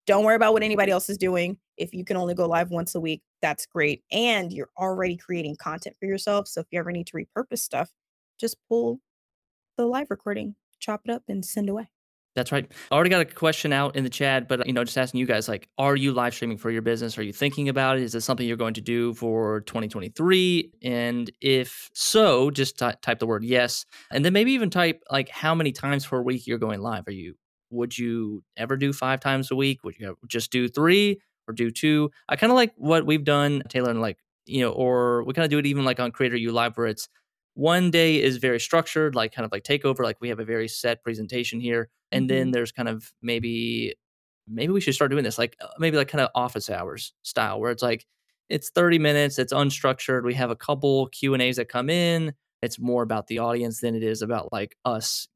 Don't 0.07 0.25
worry 0.25 0.37
about 0.37 0.53
what 0.53 0.63
anybody 0.63 0.93
else 0.93 1.11
is 1.11 1.19
doing. 1.19 1.59
If 1.77 1.95
you 1.95 2.05
can 2.05 2.17
only 2.17 2.35
go 2.35 2.47
live 2.47 2.71
once 2.71 2.95
a 2.95 3.01
week, 3.01 3.23
that's 3.43 3.67
great. 3.67 4.03
And 4.11 4.53
you're 4.53 4.71
already 4.79 5.17
creating 5.17 5.57
content 5.57 5.97
for 5.99 6.07
yourself. 6.07 6.49
So 6.49 6.61
if 6.61 6.67
you 6.71 6.79
ever 6.79 6.93
need 6.93 7.07
to 7.09 7.17
repurpose 7.17 7.59
stuff, 7.59 7.91
just 8.39 8.57
pull 8.69 9.01
the 9.77 9.87
live 9.87 10.11
recording, 10.11 10.57
chop 10.81 11.03
it 11.05 11.11
up, 11.11 11.23
and 11.29 11.45
send 11.45 11.69
away. 11.69 11.91
That's 12.37 12.53
right. 12.53 12.71
I 12.91 12.95
already 12.95 13.09
got 13.09 13.23
a 13.23 13.25
question 13.25 13.73
out 13.73 13.97
in 13.97 14.05
the 14.05 14.11
chat, 14.11 14.47
but 14.47 14.67
you 14.67 14.75
know, 14.75 14.85
just 14.85 14.99
asking 14.99 15.21
you 15.21 15.27
guys 15.27 15.49
like, 15.49 15.71
are 15.79 15.97
you 15.97 16.13
live 16.13 16.35
streaming 16.35 16.59
for 16.59 16.71
your 16.71 16.83
business? 16.83 17.17
Are 17.17 17.23
you 17.23 17.33
thinking 17.33 17.71
about 17.71 17.97
it? 17.97 18.03
Is 18.03 18.13
this 18.13 18.27
something 18.27 18.47
you're 18.47 18.59
going 18.59 18.75
to 18.75 18.83
do 18.83 19.15
for 19.15 19.63
2023? 19.63 20.71
And 20.83 21.31
if 21.41 21.89
so, 21.95 22.51
just 22.51 22.79
t- 22.79 22.91
type 23.01 23.21
the 23.21 23.27
word 23.27 23.43
yes, 23.43 23.87
and 24.11 24.23
then 24.23 24.35
maybe 24.35 24.53
even 24.53 24.69
type 24.69 25.03
like 25.11 25.31
how 25.31 25.55
many 25.55 25.73
times 25.73 26.05
per 26.05 26.21
week 26.21 26.47
you're 26.47 26.59
going 26.59 26.81
live. 26.81 27.09
Are 27.09 27.13
you 27.13 27.37
would 27.71 27.97
you 27.97 28.45
ever 28.57 28.77
do 28.77 28.93
five 28.93 29.21
times 29.21 29.51
a 29.51 29.57
week? 29.57 29.83
Would 29.83 29.99
you 29.99 30.17
just 30.29 30.53
do 30.53 30.69
three 30.69 31.19
or 31.49 31.55
do 31.55 31.71
two? 31.71 32.11
I 32.29 32.37
kind 32.37 32.51
of 32.51 32.57
like 32.57 32.73
what 32.77 33.07
we've 33.07 33.25
done, 33.25 33.63
Taylor, 33.69 33.91
and 33.91 34.01
like, 34.01 34.19
you 34.47 34.61
know, 34.61 34.71
or 34.71 35.25
we 35.25 35.35
kind 35.35 35.45
of 35.45 35.51
do 35.51 35.59
it 35.59 35.67
even 35.67 35.85
like 35.85 36.01
on 36.01 36.13
Creator 36.13 36.37
U 36.37 36.53
Live 36.53 36.77
where 36.77 36.87
it's 36.87 37.09
one 37.55 37.91
day 37.91 38.23
is 38.23 38.37
very 38.37 38.61
structured, 38.61 39.15
like 39.15 39.33
kind 39.33 39.47
of 39.47 39.51
like 39.51 39.65
takeover, 39.65 40.01
like 40.01 40.21
we 40.21 40.29
have 40.29 40.41
a 40.41 40.45
very 40.45 40.69
set 40.69 41.03
presentation 41.03 41.59
here. 41.59 41.89
And 42.13 42.29
mm-hmm. 42.29 42.37
then 42.37 42.51
there's 42.51 42.71
kind 42.71 42.89
of 42.89 43.13
maybe, 43.23 43.95
maybe 44.47 44.73
we 44.73 44.81
should 44.81 44.95
start 44.95 45.11
doing 45.11 45.25
this, 45.25 45.39
like 45.39 45.57
uh, 45.61 45.69
maybe 45.79 45.97
like 45.97 46.09
kind 46.09 46.21
of 46.21 46.29
office 46.35 46.69
hours 46.69 47.15
style 47.23 47.59
where 47.59 47.71
it's 47.71 47.83
like, 47.83 48.07
it's 48.49 48.71
30 48.71 48.99
minutes, 48.99 49.39
it's 49.39 49.55
unstructured. 49.55 50.23
We 50.25 50.35
have 50.35 50.51
a 50.51 50.57
couple 50.57 51.09
Q 51.09 51.33
and 51.33 51.43
A's 51.43 51.57
that 51.57 51.69
come 51.69 51.91
in. 51.91 52.35
It's 52.63 52.79
more 52.79 53.03
about 53.03 53.27
the 53.27 53.39
audience 53.39 53.81
than 53.81 53.95
it 53.95 54.03
is 54.03 54.23
about 54.23 54.53
like 54.53 54.77
us 54.85 55.27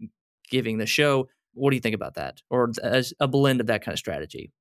giving 0.51 0.79
the 0.79 0.87
show. 0.87 1.29
What 1.55 1.71
do 1.71 1.77
you 1.77 1.81
think 1.81 1.95
about 1.95 2.15
that? 2.15 2.43
Or 2.51 2.71
as 2.83 3.15
a 3.19 3.27
blend 3.27 3.61
of 3.61 3.67
that 3.69 3.83
kind 3.83 3.95
of 3.95 3.99
strategy? 3.99 4.53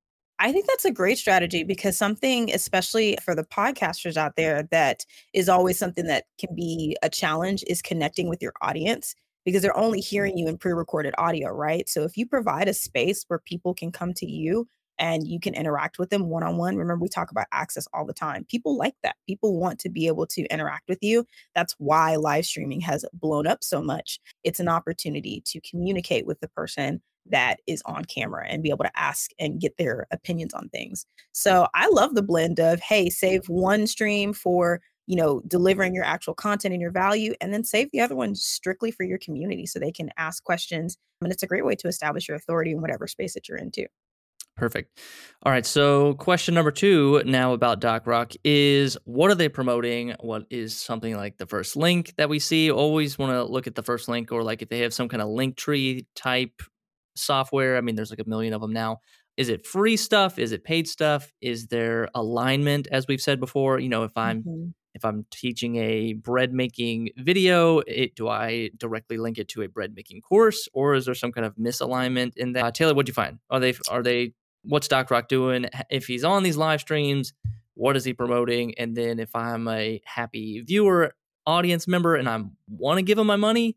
I 0.42 0.52
think 0.52 0.66
that's 0.66 0.86
a 0.86 0.90
great 0.90 1.18
strategy 1.18 1.64
because 1.64 1.98
something, 1.98 2.50
especially 2.50 3.18
for 3.22 3.34
the 3.34 3.44
podcasters 3.44 4.16
out 4.16 4.36
there, 4.36 4.62
that 4.70 5.04
is 5.34 5.50
always 5.50 5.78
something 5.78 6.06
that 6.06 6.24
can 6.38 6.54
be 6.54 6.96
a 7.02 7.10
challenge 7.10 7.62
is 7.66 7.82
connecting 7.82 8.26
with 8.26 8.40
your 8.40 8.54
audience 8.62 9.14
because 9.44 9.60
they're 9.60 9.76
only 9.76 10.00
mm-hmm. 10.00 10.08
hearing 10.08 10.38
you 10.38 10.48
in 10.48 10.56
pre 10.56 10.72
recorded 10.72 11.14
audio, 11.18 11.50
right? 11.50 11.90
So 11.90 12.04
if 12.04 12.16
you 12.16 12.26
provide 12.26 12.68
a 12.68 12.74
space 12.74 13.24
where 13.28 13.38
people 13.38 13.74
can 13.74 13.92
come 13.92 14.14
to 14.14 14.26
you 14.26 14.66
and 14.98 15.28
you 15.28 15.40
can 15.40 15.54
interact 15.54 15.98
with 15.98 16.10
them 16.10 16.28
one 16.28 16.42
on 16.42 16.58
one. 16.58 16.76
Remember, 16.76 17.02
we 17.02 17.08
talk 17.08 17.30
about 17.30 17.46
access 17.52 17.88
all 17.94 18.04
the 18.04 18.12
time. 18.12 18.44
People 18.44 18.76
like 18.76 18.94
that. 19.02 19.16
People 19.26 19.58
want 19.58 19.78
to 19.80 19.88
be 19.88 20.06
able 20.06 20.26
to 20.26 20.44
interact 20.48 20.88
with 20.88 20.98
you. 21.00 21.24
That's 21.54 21.74
why 21.78 22.16
live 22.16 22.44
streaming 22.44 22.82
has 22.82 23.04
blown 23.14 23.46
up 23.46 23.64
so 23.64 23.80
much. 23.80 24.20
It's 24.44 24.60
an 24.60 24.68
opportunity 24.68 25.42
to 25.46 25.60
communicate 25.62 26.26
with 26.26 26.38
the 26.40 26.48
person 26.48 27.00
that 27.26 27.56
is 27.66 27.82
on 27.86 28.04
camera 28.04 28.46
and 28.48 28.62
be 28.62 28.70
able 28.70 28.84
to 28.84 28.98
ask 28.98 29.30
and 29.38 29.60
get 29.60 29.76
their 29.76 30.06
opinions 30.10 30.54
on 30.54 30.68
things. 30.68 31.06
So 31.32 31.66
I 31.74 31.88
love 31.88 32.14
the 32.14 32.22
blend 32.22 32.58
of, 32.58 32.80
hey, 32.80 33.10
save 33.10 33.48
one 33.48 33.86
stream 33.86 34.32
for 34.32 34.80
you 35.06 35.16
know 35.16 35.42
delivering 35.48 35.92
your 35.92 36.04
actual 36.04 36.34
content 36.34 36.72
and 36.72 36.80
your 36.80 36.92
value 36.92 37.34
and 37.40 37.52
then 37.52 37.64
save 37.64 37.90
the 37.90 38.00
other 38.00 38.14
one 38.14 38.34
strictly 38.36 38.92
for 38.92 39.02
your 39.02 39.18
community 39.18 39.66
so 39.66 39.78
they 39.78 39.90
can 39.90 40.10
ask 40.16 40.44
questions 40.44 40.96
and 41.20 41.32
it's 41.32 41.42
a 41.42 41.48
great 41.48 41.64
way 41.64 41.74
to 41.74 41.88
establish 41.88 42.28
your 42.28 42.36
authority 42.36 42.70
in 42.70 42.80
whatever 42.80 43.08
space 43.08 43.34
that 43.34 43.48
you're 43.48 43.58
into 43.58 43.86
Perfect. 44.56 45.00
All 45.42 45.50
right. 45.50 45.64
So, 45.64 46.12
question 46.14 46.54
number 46.54 46.70
two 46.70 47.22
now 47.24 47.54
about 47.54 47.80
Doc 47.80 48.06
Rock 48.06 48.32
is 48.44 48.98
what 49.04 49.30
are 49.30 49.34
they 49.34 49.48
promoting? 49.48 50.14
What 50.20 50.44
is 50.50 50.76
something 50.78 51.16
like 51.16 51.38
the 51.38 51.46
first 51.46 51.76
link 51.76 52.12
that 52.18 52.28
we 52.28 52.40
see? 52.40 52.70
Always 52.70 53.18
want 53.18 53.32
to 53.32 53.42
look 53.44 53.66
at 53.66 53.74
the 53.74 53.82
first 53.82 54.06
link 54.06 54.30
or 54.32 54.42
like 54.42 54.60
if 54.60 54.68
they 54.68 54.80
have 54.80 54.92
some 54.92 55.08
kind 55.08 55.22
of 55.22 55.28
link 55.28 55.56
tree 55.56 56.06
type 56.14 56.60
software. 57.20 57.76
I 57.76 57.80
mean, 57.80 57.94
there's 57.94 58.10
like 58.10 58.20
a 58.20 58.28
million 58.28 58.52
of 58.52 58.60
them 58.60 58.72
now. 58.72 59.00
Is 59.36 59.48
it 59.48 59.66
free 59.66 59.96
stuff? 59.96 60.38
Is 60.38 60.52
it 60.52 60.64
paid 60.64 60.86
stuff? 60.86 61.32
Is 61.40 61.68
there 61.68 62.08
alignment, 62.14 62.88
as 62.90 63.06
we've 63.06 63.20
said 63.20 63.40
before? 63.40 63.78
You 63.78 63.88
know, 63.88 64.04
if 64.04 64.16
I'm 64.16 64.42
mm-hmm. 64.42 64.68
if 64.94 65.04
I'm 65.04 65.24
teaching 65.30 65.76
a 65.76 66.14
bread 66.14 66.52
making 66.52 67.10
video, 67.16 67.78
it, 67.86 68.14
do 68.16 68.28
I 68.28 68.70
directly 68.76 69.16
link 69.16 69.38
it 69.38 69.48
to 69.48 69.62
a 69.62 69.68
bread 69.68 69.94
making 69.94 70.20
course, 70.22 70.68
or 70.72 70.94
is 70.94 71.06
there 71.06 71.14
some 71.14 71.32
kind 71.32 71.46
of 71.46 71.54
misalignment 71.56 72.32
in 72.36 72.52
that? 72.52 72.64
Uh, 72.64 72.70
Taylor, 72.70 72.94
what 72.94 73.06
do 73.06 73.10
you 73.10 73.14
find? 73.14 73.38
Are 73.48 73.60
they 73.60 73.74
are 73.88 74.02
they 74.02 74.34
what's 74.62 74.88
Doc 74.88 75.10
Rock 75.10 75.28
doing? 75.28 75.66
If 75.90 76.06
he's 76.06 76.24
on 76.24 76.42
these 76.42 76.56
live 76.56 76.80
streams, 76.80 77.32
what 77.74 77.96
is 77.96 78.04
he 78.04 78.12
promoting? 78.12 78.74
And 78.78 78.96
then 78.96 79.18
if 79.18 79.34
I'm 79.34 79.68
a 79.68 80.00
happy 80.04 80.60
viewer, 80.60 81.14
audience 81.46 81.88
member, 81.88 82.14
and 82.14 82.28
I 82.28 82.42
want 82.68 82.98
to 82.98 83.02
give 83.02 83.18
him 83.18 83.26
my 83.26 83.36
money, 83.36 83.76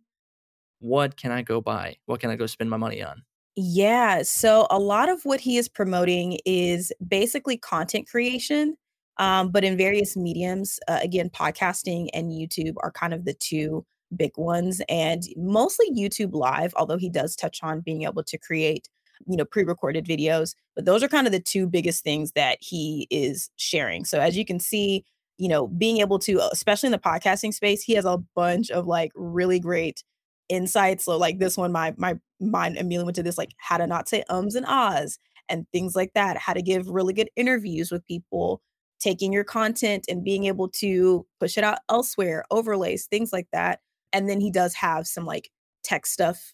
what 0.80 1.16
can 1.16 1.32
I 1.32 1.42
go 1.42 1.62
buy? 1.62 1.98
What 2.06 2.20
can 2.20 2.30
I 2.30 2.36
go 2.36 2.46
spend 2.46 2.70
my 2.70 2.78
money 2.78 3.02
on? 3.02 3.24
Yeah. 3.56 4.24
So 4.24 4.66
a 4.72 4.80
lot 4.80 5.10
of 5.10 5.24
what 5.26 5.40
he 5.40 5.58
is 5.58 5.70
promoting 5.70 6.40
is 6.46 6.92
basically 7.08 7.58
content 7.58 8.08
creation, 8.08 8.76
um, 9.18 9.52
but 9.52 9.64
in 9.64 9.78
various 9.78 10.18
mediums. 10.18 10.80
Uh, 10.88 11.00
again, 11.02 11.30
podcasting 11.30 12.08
and 12.14 12.32
YouTube 12.32 12.74
are 12.82 12.92
kind 12.92 13.14
of 13.14 13.26
the 13.26 13.34
two 13.36 13.86
big 14.16 14.32
ones 14.38 14.82
and 14.90 15.24
mostly 15.38 15.88
YouTube 15.92 16.34
live, 16.34 16.74
although 16.76 16.98
he 16.98 17.10
does 17.10 17.36
touch 17.36 17.60
on 17.64 17.82
being 17.82 18.04
able 18.04 18.24
to 18.24 18.38
create, 18.40 18.88
you 19.28 19.38
know, 19.38 19.46
pre-recorded 19.46 20.06
videos, 20.06 20.56
but 20.76 20.86
those 20.86 21.04
are 21.04 21.08
kind 21.08 21.28
of 21.28 21.34
the 21.34 21.40
two 21.40 21.68
biggest 21.68 22.04
things 22.04 22.32
that 22.34 22.58
he 22.62 23.08
is 23.12 23.50
sharing. 23.58 24.04
So 24.06 24.20
as 24.20 24.36
you 24.38 24.46
can 24.46 24.60
see, 24.60 25.04
you 25.38 25.48
know, 25.48 25.68
being 25.68 26.00
able 26.00 26.20
to 26.20 26.40
especially 26.52 26.88
in 26.88 26.92
the 26.92 27.00
podcasting 27.00 27.54
space, 27.54 27.84
he 27.84 27.94
has 27.94 28.06
a 28.06 28.18
bunch 28.36 28.70
of 28.72 28.88
like 28.88 29.12
really 29.16 29.60
great 29.60 30.04
insights. 30.50 31.06
So 31.06 31.18
like 31.18 31.40
this 31.40 31.58
one 31.58 31.72
my 31.72 31.94
my 31.98 32.16
mind 32.44 32.78
immediately 32.78 33.06
went 33.06 33.16
to 33.16 33.24
this 33.24 33.38
like 33.38 33.54
how 33.58 33.78
to 33.78 33.88
not 33.88 34.08
say 34.08 34.24
ums 34.30 34.56
and 34.56 34.66
ahs 34.68 35.18
and 35.50 35.66
things 35.72 35.96
like 35.96 36.14
that, 36.14 36.38
how 36.38 36.54
to 36.54 36.62
give 36.62 36.88
really 36.88 37.14
good 37.14 37.30
interviews 37.36 37.92
with 37.92 38.06
people, 38.08 38.62
taking 39.00 39.34
your 39.34 39.44
content 39.44 40.06
and 40.08 40.24
being 40.24 40.46
able 40.46 40.70
to 40.70 41.26
push 41.40 41.58
it 41.58 41.64
out 41.64 41.80
elsewhere, 41.90 42.46
overlays, 42.52 43.06
things 43.06 43.34
like 43.34 43.48
that. 43.52 43.80
And 44.14 44.30
then 44.30 44.40
he 44.40 44.52
does 44.52 44.74
have 44.76 45.08
some 45.08 45.26
like 45.26 45.50
tech 45.84 46.06
stuff 46.06 46.54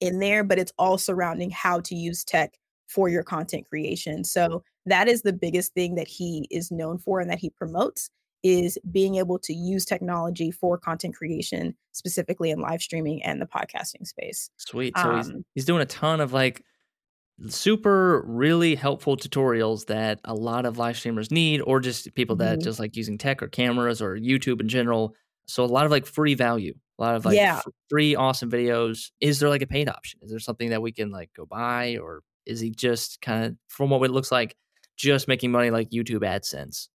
in 0.00 0.18
there, 0.18 0.42
but 0.42 0.58
it's 0.58 0.72
all 0.78 0.96
surrounding 0.96 1.50
how 1.50 1.80
to 1.80 1.94
use 1.94 2.24
tech 2.24 2.58
for 2.88 3.08
your 3.08 3.22
content 3.22 3.68
creation. 3.68 4.24
So 4.24 4.62
that 4.86 5.08
is 5.08 5.22
the 5.22 5.32
biggest 5.32 5.74
thing 5.74 5.94
that 5.96 6.08
he 6.08 6.46
is 6.50 6.70
known 6.70 6.98
for 6.98 7.20
and 7.20 7.30
that 7.30 7.38
he 7.38 7.50
promotes 7.50 8.10
is 8.42 8.78
being 8.90 9.16
able 9.16 9.38
to 9.38 9.52
use 9.52 9.84
technology 9.84 10.50
for 10.50 10.78
content 10.78 11.14
creation, 11.14 11.74
specifically 11.92 12.50
in 12.50 12.60
live 12.60 12.82
streaming 12.82 13.22
and 13.22 13.40
the 13.40 13.46
podcasting 13.46 14.06
space. 14.06 14.50
Sweet. 14.56 14.96
So 14.96 15.10
um, 15.10 15.16
he's 15.16 15.32
he's 15.54 15.64
doing 15.64 15.82
a 15.82 15.86
ton 15.86 16.20
of 16.20 16.32
like 16.32 16.64
super 17.48 18.22
really 18.26 18.74
helpful 18.74 19.16
tutorials 19.16 19.86
that 19.86 20.20
a 20.24 20.34
lot 20.34 20.66
of 20.66 20.78
live 20.78 20.96
streamers 20.96 21.30
need 21.30 21.60
or 21.62 21.80
just 21.80 22.14
people 22.14 22.36
that 22.36 22.58
mm-hmm. 22.58 22.64
just 22.64 22.78
like 22.78 22.96
using 22.96 23.16
tech 23.16 23.42
or 23.42 23.48
cameras 23.48 24.02
or 24.02 24.16
YouTube 24.16 24.60
in 24.60 24.68
general. 24.68 25.14
So 25.46 25.64
a 25.64 25.66
lot 25.66 25.84
of 25.84 25.90
like 25.90 26.06
free 26.06 26.34
value, 26.34 26.74
a 26.98 27.02
lot 27.02 27.16
of 27.16 27.24
like 27.24 27.36
yeah. 27.36 27.60
free 27.88 28.14
awesome 28.14 28.50
videos. 28.50 29.10
Is 29.20 29.40
there 29.40 29.48
like 29.48 29.62
a 29.62 29.66
paid 29.66 29.88
option? 29.88 30.20
Is 30.22 30.30
there 30.30 30.38
something 30.38 30.70
that 30.70 30.82
we 30.82 30.92
can 30.92 31.10
like 31.10 31.30
go 31.34 31.46
buy 31.46 31.96
or 31.96 32.22
is 32.46 32.60
he 32.60 32.70
just 32.70 33.20
kind 33.20 33.44
of 33.44 33.56
from 33.68 33.90
what 33.90 34.02
it 34.02 34.12
looks 34.12 34.30
like 34.30 34.56
just 34.96 35.28
making 35.28 35.50
money 35.50 35.70
like 35.70 35.90
YouTube 35.90 36.20
AdSense? 36.20 36.88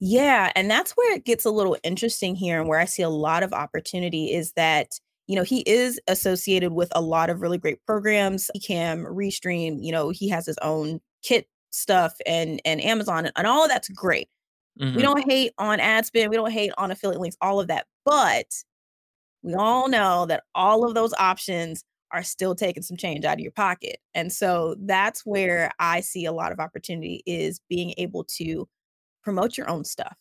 Yeah, 0.00 0.52
and 0.54 0.70
that's 0.70 0.92
where 0.92 1.14
it 1.14 1.24
gets 1.24 1.44
a 1.44 1.50
little 1.50 1.76
interesting 1.82 2.34
here 2.36 2.60
and 2.60 2.68
where 2.68 2.78
I 2.78 2.84
see 2.84 3.02
a 3.02 3.08
lot 3.08 3.42
of 3.42 3.52
opportunity 3.52 4.32
is 4.32 4.52
that 4.52 4.98
you 5.26 5.34
know, 5.34 5.42
he 5.42 5.62
is 5.66 6.00
associated 6.06 6.72
with 6.72 6.88
a 6.94 7.00
lot 7.00 7.30
of 7.30 7.40
really 7.40 7.58
great 7.58 7.84
programs. 7.84 8.50
Ecamm, 8.56 9.04
Restream, 9.06 9.78
you 9.80 9.90
know, 9.92 10.10
he 10.10 10.28
has 10.28 10.46
his 10.46 10.58
own 10.62 11.00
kit 11.22 11.48
stuff 11.70 12.14
and 12.26 12.60
and 12.64 12.82
Amazon 12.82 13.28
and, 13.34 13.46
all 13.46 13.64
of 13.64 13.68
that's 13.68 13.88
great. 13.88 14.28
Mm-hmm. 14.80 14.96
We 14.96 15.02
don't 15.02 15.28
hate 15.28 15.52
on 15.58 15.80
ad 15.80 16.06
spend, 16.06 16.30
we 16.30 16.36
don't 16.36 16.52
hate 16.52 16.72
on 16.78 16.90
affiliate 16.90 17.20
links, 17.20 17.36
all 17.40 17.60
of 17.60 17.68
that. 17.68 17.86
But 18.04 18.46
we 19.42 19.54
all 19.54 19.88
know 19.88 20.26
that 20.26 20.44
all 20.54 20.86
of 20.86 20.94
those 20.94 21.12
options 21.14 21.82
are 22.12 22.22
still 22.22 22.54
taking 22.54 22.82
some 22.82 22.96
change 22.96 23.24
out 23.24 23.34
of 23.34 23.40
your 23.40 23.52
pocket. 23.52 23.98
And 24.14 24.32
so 24.32 24.76
that's 24.80 25.22
where 25.26 25.72
I 25.80 26.00
see 26.00 26.24
a 26.24 26.32
lot 26.32 26.52
of 26.52 26.60
opportunity 26.60 27.22
is 27.26 27.60
being 27.68 27.94
able 27.98 28.24
to 28.36 28.68
promote 29.26 29.58
your 29.58 29.68
own 29.68 29.84
stuff. 29.84 30.16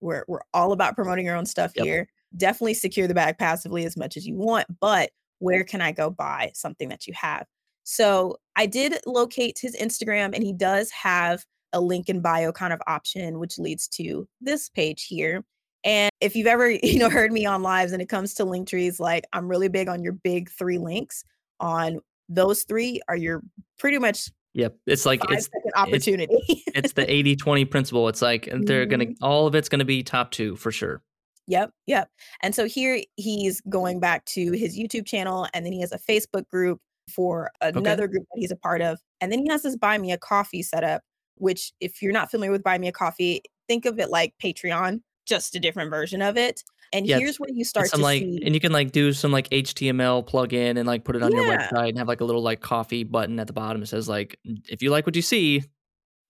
We're 0.00 0.24
we're 0.26 0.42
all 0.52 0.72
about 0.72 0.96
promoting 0.96 1.24
your 1.24 1.36
own 1.36 1.46
stuff 1.46 1.72
yep. 1.76 1.86
here 1.86 2.08
definitely 2.36 2.74
secure 2.74 3.06
the 3.06 3.14
bag 3.14 3.38
passively 3.38 3.84
as 3.84 3.96
much 3.96 4.16
as 4.16 4.26
you 4.26 4.34
want, 4.34 4.66
but 4.80 5.10
where 5.38 5.64
can 5.64 5.80
I 5.80 5.92
go 5.92 6.10
buy 6.10 6.50
something 6.54 6.88
that 6.88 7.06
you 7.06 7.14
have? 7.14 7.46
So 7.84 8.36
I 8.56 8.66
did 8.66 8.98
locate 9.06 9.58
his 9.60 9.76
Instagram 9.76 10.34
and 10.34 10.42
he 10.42 10.52
does 10.52 10.90
have 10.90 11.44
a 11.72 11.80
link 11.80 12.08
in 12.08 12.20
bio 12.20 12.52
kind 12.52 12.72
of 12.72 12.80
option, 12.86 13.38
which 13.38 13.58
leads 13.58 13.86
to 13.88 14.26
this 14.40 14.68
page 14.68 15.06
here. 15.06 15.44
And 15.84 16.10
if 16.20 16.34
you've 16.34 16.46
ever, 16.46 16.70
you 16.82 16.98
know, 16.98 17.10
heard 17.10 17.32
me 17.32 17.46
on 17.46 17.62
lives 17.62 17.92
and 17.92 18.02
it 18.02 18.08
comes 18.08 18.34
to 18.34 18.44
link 18.44 18.68
trees, 18.68 18.98
like 18.98 19.24
I'm 19.32 19.48
really 19.48 19.68
big 19.68 19.88
on 19.88 20.02
your 20.02 20.14
big 20.14 20.50
three 20.50 20.78
links. 20.78 21.24
On 21.60 22.00
those 22.28 22.64
three 22.64 23.00
are 23.08 23.16
your 23.16 23.42
pretty 23.78 23.98
much 23.98 24.30
Yep. 24.56 24.74
It's 24.86 25.04
like 25.04 25.20
it's 25.28 25.50
opportunity. 25.74 26.34
It's, 26.48 26.62
it's 26.74 26.92
the 26.94 27.08
80 27.10 27.36
20 27.36 27.64
principle. 27.66 28.08
It's 28.08 28.22
like 28.22 28.48
they're 28.50 28.86
going 28.86 29.00
to, 29.00 29.06
mm-hmm. 29.06 29.24
all 29.24 29.46
of 29.46 29.54
it's 29.54 29.68
going 29.68 29.80
to 29.80 29.84
be 29.84 30.02
top 30.02 30.30
two 30.30 30.56
for 30.56 30.72
sure. 30.72 31.02
Yep, 31.46 31.70
yep. 31.86 32.08
And 32.42 32.54
so 32.54 32.64
here 32.64 33.02
he's 33.16 33.60
going 33.68 34.00
back 34.00 34.24
to 34.26 34.52
his 34.52 34.76
YouTube 34.76 35.06
channel, 35.06 35.46
and 35.52 35.64
then 35.64 35.72
he 35.72 35.80
has 35.82 35.92
a 35.92 35.98
Facebook 35.98 36.48
group 36.48 36.80
for 37.14 37.50
another 37.60 38.04
okay. 38.04 38.12
group 38.12 38.24
that 38.32 38.40
he's 38.40 38.50
a 38.50 38.56
part 38.56 38.80
of. 38.80 38.98
And 39.20 39.30
then 39.30 39.40
he 39.40 39.48
has 39.50 39.62
this 39.62 39.76
buy 39.76 39.98
me 39.98 40.10
a 40.10 40.18
coffee 40.18 40.62
setup, 40.62 41.02
which, 41.36 41.72
if 41.80 42.00
you're 42.00 42.12
not 42.12 42.30
familiar 42.30 42.50
with 42.50 42.64
buy 42.64 42.78
me 42.78 42.88
a 42.88 42.92
coffee, 42.92 43.42
think 43.68 43.84
of 43.84 44.00
it 44.00 44.10
like 44.10 44.32
Patreon, 44.42 45.02
just 45.26 45.54
a 45.54 45.60
different 45.60 45.90
version 45.90 46.22
of 46.22 46.38
it. 46.38 46.62
And 46.96 47.06
yeah, 47.06 47.18
here's 47.18 47.38
where 47.38 47.50
you 47.50 47.64
start 47.64 47.88
some 47.88 48.00
to 48.00 48.04
like, 48.04 48.22
see, 48.22 48.42
and 48.44 48.54
you 48.54 48.60
can 48.60 48.72
like 48.72 48.92
do 48.92 49.12
some 49.12 49.32
like 49.32 49.48
HTML 49.50 50.26
plugin 50.26 50.78
and 50.78 50.86
like 50.86 51.04
put 51.04 51.16
it 51.16 51.22
on 51.22 51.32
yeah. 51.32 51.40
your 51.42 51.58
website 51.58 51.90
and 51.90 51.98
have 51.98 52.08
like 52.08 52.20
a 52.20 52.24
little 52.24 52.42
like 52.42 52.60
coffee 52.60 53.04
button 53.04 53.38
at 53.38 53.46
the 53.46 53.52
bottom. 53.52 53.82
It 53.82 53.86
says 53.86 54.08
like, 54.08 54.38
if 54.44 54.82
you 54.82 54.90
like 54.90 55.06
what 55.06 55.14
you 55.14 55.22
see, 55.22 55.62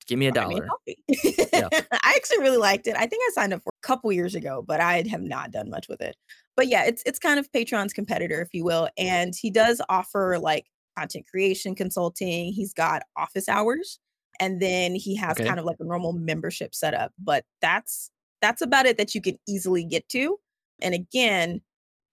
Give 0.06 0.18
me 0.18 0.26
a 0.28 0.32
dollar. 0.32 0.68
yeah. 1.06 1.68
I 1.72 2.14
actually 2.16 2.38
really 2.38 2.58
liked 2.58 2.86
it. 2.86 2.94
I 2.96 3.06
think 3.06 3.22
I 3.26 3.30
signed 3.34 3.52
up 3.52 3.62
for 3.62 3.70
a 3.70 3.86
couple 3.86 4.12
years 4.12 4.34
ago, 4.34 4.62
but 4.66 4.80
I 4.80 5.02
have 5.10 5.22
not 5.22 5.50
done 5.50 5.68
much 5.68 5.88
with 5.88 6.00
it. 6.00 6.16
But 6.56 6.68
yeah, 6.68 6.84
it's 6.84 7.02
it's 7.04 7.18
kind 7.18 7.38
of 7.38 7.50
Patreon's 7.50 7.92
competitor, 7.92 8.40
if 8.40 8.48
you 8.52 8.64
will. 8.64 8.88
And 8.96 9.34
he 9.38 9.50
does 9.50 9.82
offer 9.88 10.38
like 10.38 10.66
content 10.96 11.26
creation 11.28 11.74
consulting. 11.74 12.52
He's 12.52 12.72
got 12.72 13.02
office 13.16 13.48
hours, 13.48 13.98
and 14.38 14.62
then 14.62 14.94
he 14.94 15.16
has 15.16 15.32
okay. 15.32 15.44
kind 15.44 15.58
of 15.58 15.64
like 15.64 15.76
a 15.80 15.84
normal 15.84 16.12
membership 16.12 16.74
setup. 16.74 17.12
But 17.18 17.44
that's 17.60 18.10
that's 18.40 18.62
about 18.62 18.86
it 18.86 18.98
that 18.98 19.14
you 19.14 19.20
can 19.20 19.38
easily 19.48 19.84
get 19.84 20.08
to. 20.10 20.38
And 20.80 20.94
again, 20.94 21.60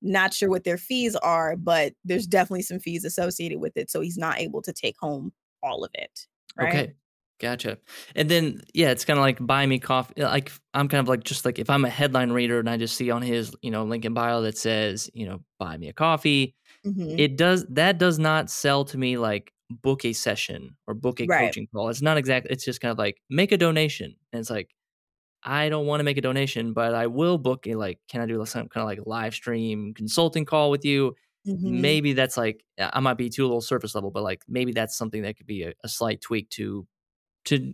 not 0.01 0.33
sure 0.33 0.49
what 0.49 0.63
their 0.63 0.77
fees 0.77 1.15
are, 1.15 1.55
but 1.55 1.93
there's 2.03 2.27
definitely 2.27 2.63
some 2.63 2.79
fees 2.79 3.05
associated 3.05 3.59
with 3.59 3.77
it. 3.77 3.89
So 3.89 4.01
he's 4.01 4.17
not 4.17 4.39
able 4.39 4.61
to 4.61 4.73
take 4.73 4.95
home 4.99 5.31
all 5.63 5.83
of 5.83 5.91
it. 5.93 6.27
Right? 6.57 6.69
Okay. 6.69 6.93
Gotcha. 7.39 7.77
And 8.15 8.29
then 8.29 8.61
yeah, 8.73 8.91
it's 8.91 9.05
kind 9.05 9.19
of 9.19 9.23
like 9.23 9.45
buy 9.45 9.65
me 9.65 9.79
coffee. 9.79 10.21
Like 10.21 10.51
I'm 10.73 10.87
kind 10.87 11.01
of 11.01 11.09
like 11.09 11.23
just 11.23 11.45
like 11.45 11.59
if 11.59 11.69
I'm 11.69 11.83
a 11.83 11.89
headline 11.89 12.31
reader 12.31 12.59
and 12.59 12.69
I 12.69 12.77
just 12.77 12.95
see 12.95 13.11
on 13.11 13.21
his 13.21 13.53
you 13.61 13.71
know 13.71 13.83
link 13.83 14.05
in 14.05 14.13
bio 14.13 14.41
that 14.43 14.57
says 14.57 15.09
you 15.13 15.25
know 15.25 15.41
buy 15.59 15.75
me 15.77 15.89
a 15.89 15.93
coffee, 15.93 16.55
mm-hmm. 16.85 17.19
it 17.19 17.35
does 17.35 17.65
that 17.71 17.97
does 17.97 18.17
not 18.17 18.49
sell 18.49 18.85
to 18.85 18.97
me 18.97 19.17
like 19.17 19.51
book 19.69 20.05
a 20.05 20.13
session 20.13 20.77
or 20.87 20.93
book 20.93 21.19
a 21.19 21.25
right. 21.25 21.47
coaching 21.47 21.67
call. 21.73 21.89
It's 21.89 22.01
not 22.01 22.17
exactly. 22.17 22.51
It's 22.51 22.63
just 22.63 22.79
kind 22.79 22.91
of 22.91 22.97
like 22.97 23.17
make 23.29 23.51
a 23.51 23.57
donation, 23.57 24.15
and 24.31 24.39
it's 24.39 24.49
like 24.49 24.69
I 25.43 25.69
don't 25.69 25.85
want 25.85 25.99
to 25.99 26.03
make 26.03 26.17
a 26.17 26.21
donation, 26.21 26.73
but 26.73 26.93
I 26.93 27.07
will 27.07 27.37
book 27.37 27.67
a 27.67 27.75
like 27.75 27.99
can 28.09 28.21
I 28.21 28.25
do 28.25 28.43
some 28.45 28.69
kind 28.69 28.83
of 28.83 28.87
like 28.87 28.99
live 29.05 29.33
stream 29.33 29.93
consulting 29.93 30.45
call 30.45 30.71
with 30.71 30.85
you? 30.85 31.15
Mm-hmm. 31.47 31.81
Maybe 31.81 32.13
that's 32.13 32.37
like 32.37 32.63
I 32.79 32.99
might 32.99 33.17
be 33.17 33.29
too 33.29 33.43
little 33.43 33.61
surface 33.61 33.95
level, 33.95 34.11
but 34.11 34.23
like 34.23 34.41
maybe 34.47 34.71
that's 34.71 34.97
something 34.97 35.23
that 35.23 35.37
could 35.37 35.47
be 35.47 35.63
a, 35.63 35.73
a 35.83 35.89
slight 35.89 36.21
tweak 36.21 36.49
to 36.51 36.87
to 37.45 37.73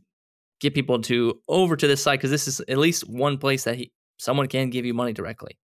get 0.60 0.74
people 0.74 1.00
to 1.02 1.40
over 1.48 1.76
to 1.76 1.88
this 1.88 2.02
site 2.02 2.20
because 2.20 2.32
this 2.32 2.48
is 2.48 2.60
at 2.62 2.78
least 2.78 3.08
one 3.08 3.38
place 3.38 3.64
that 3.64 3.76
he 3.76 3.92
someone 4.18 4.48
can 4.48 4.70
give 4.70 4.86
you 4.86 4.94
money 4.94 5.14
directly. 5.14 5.58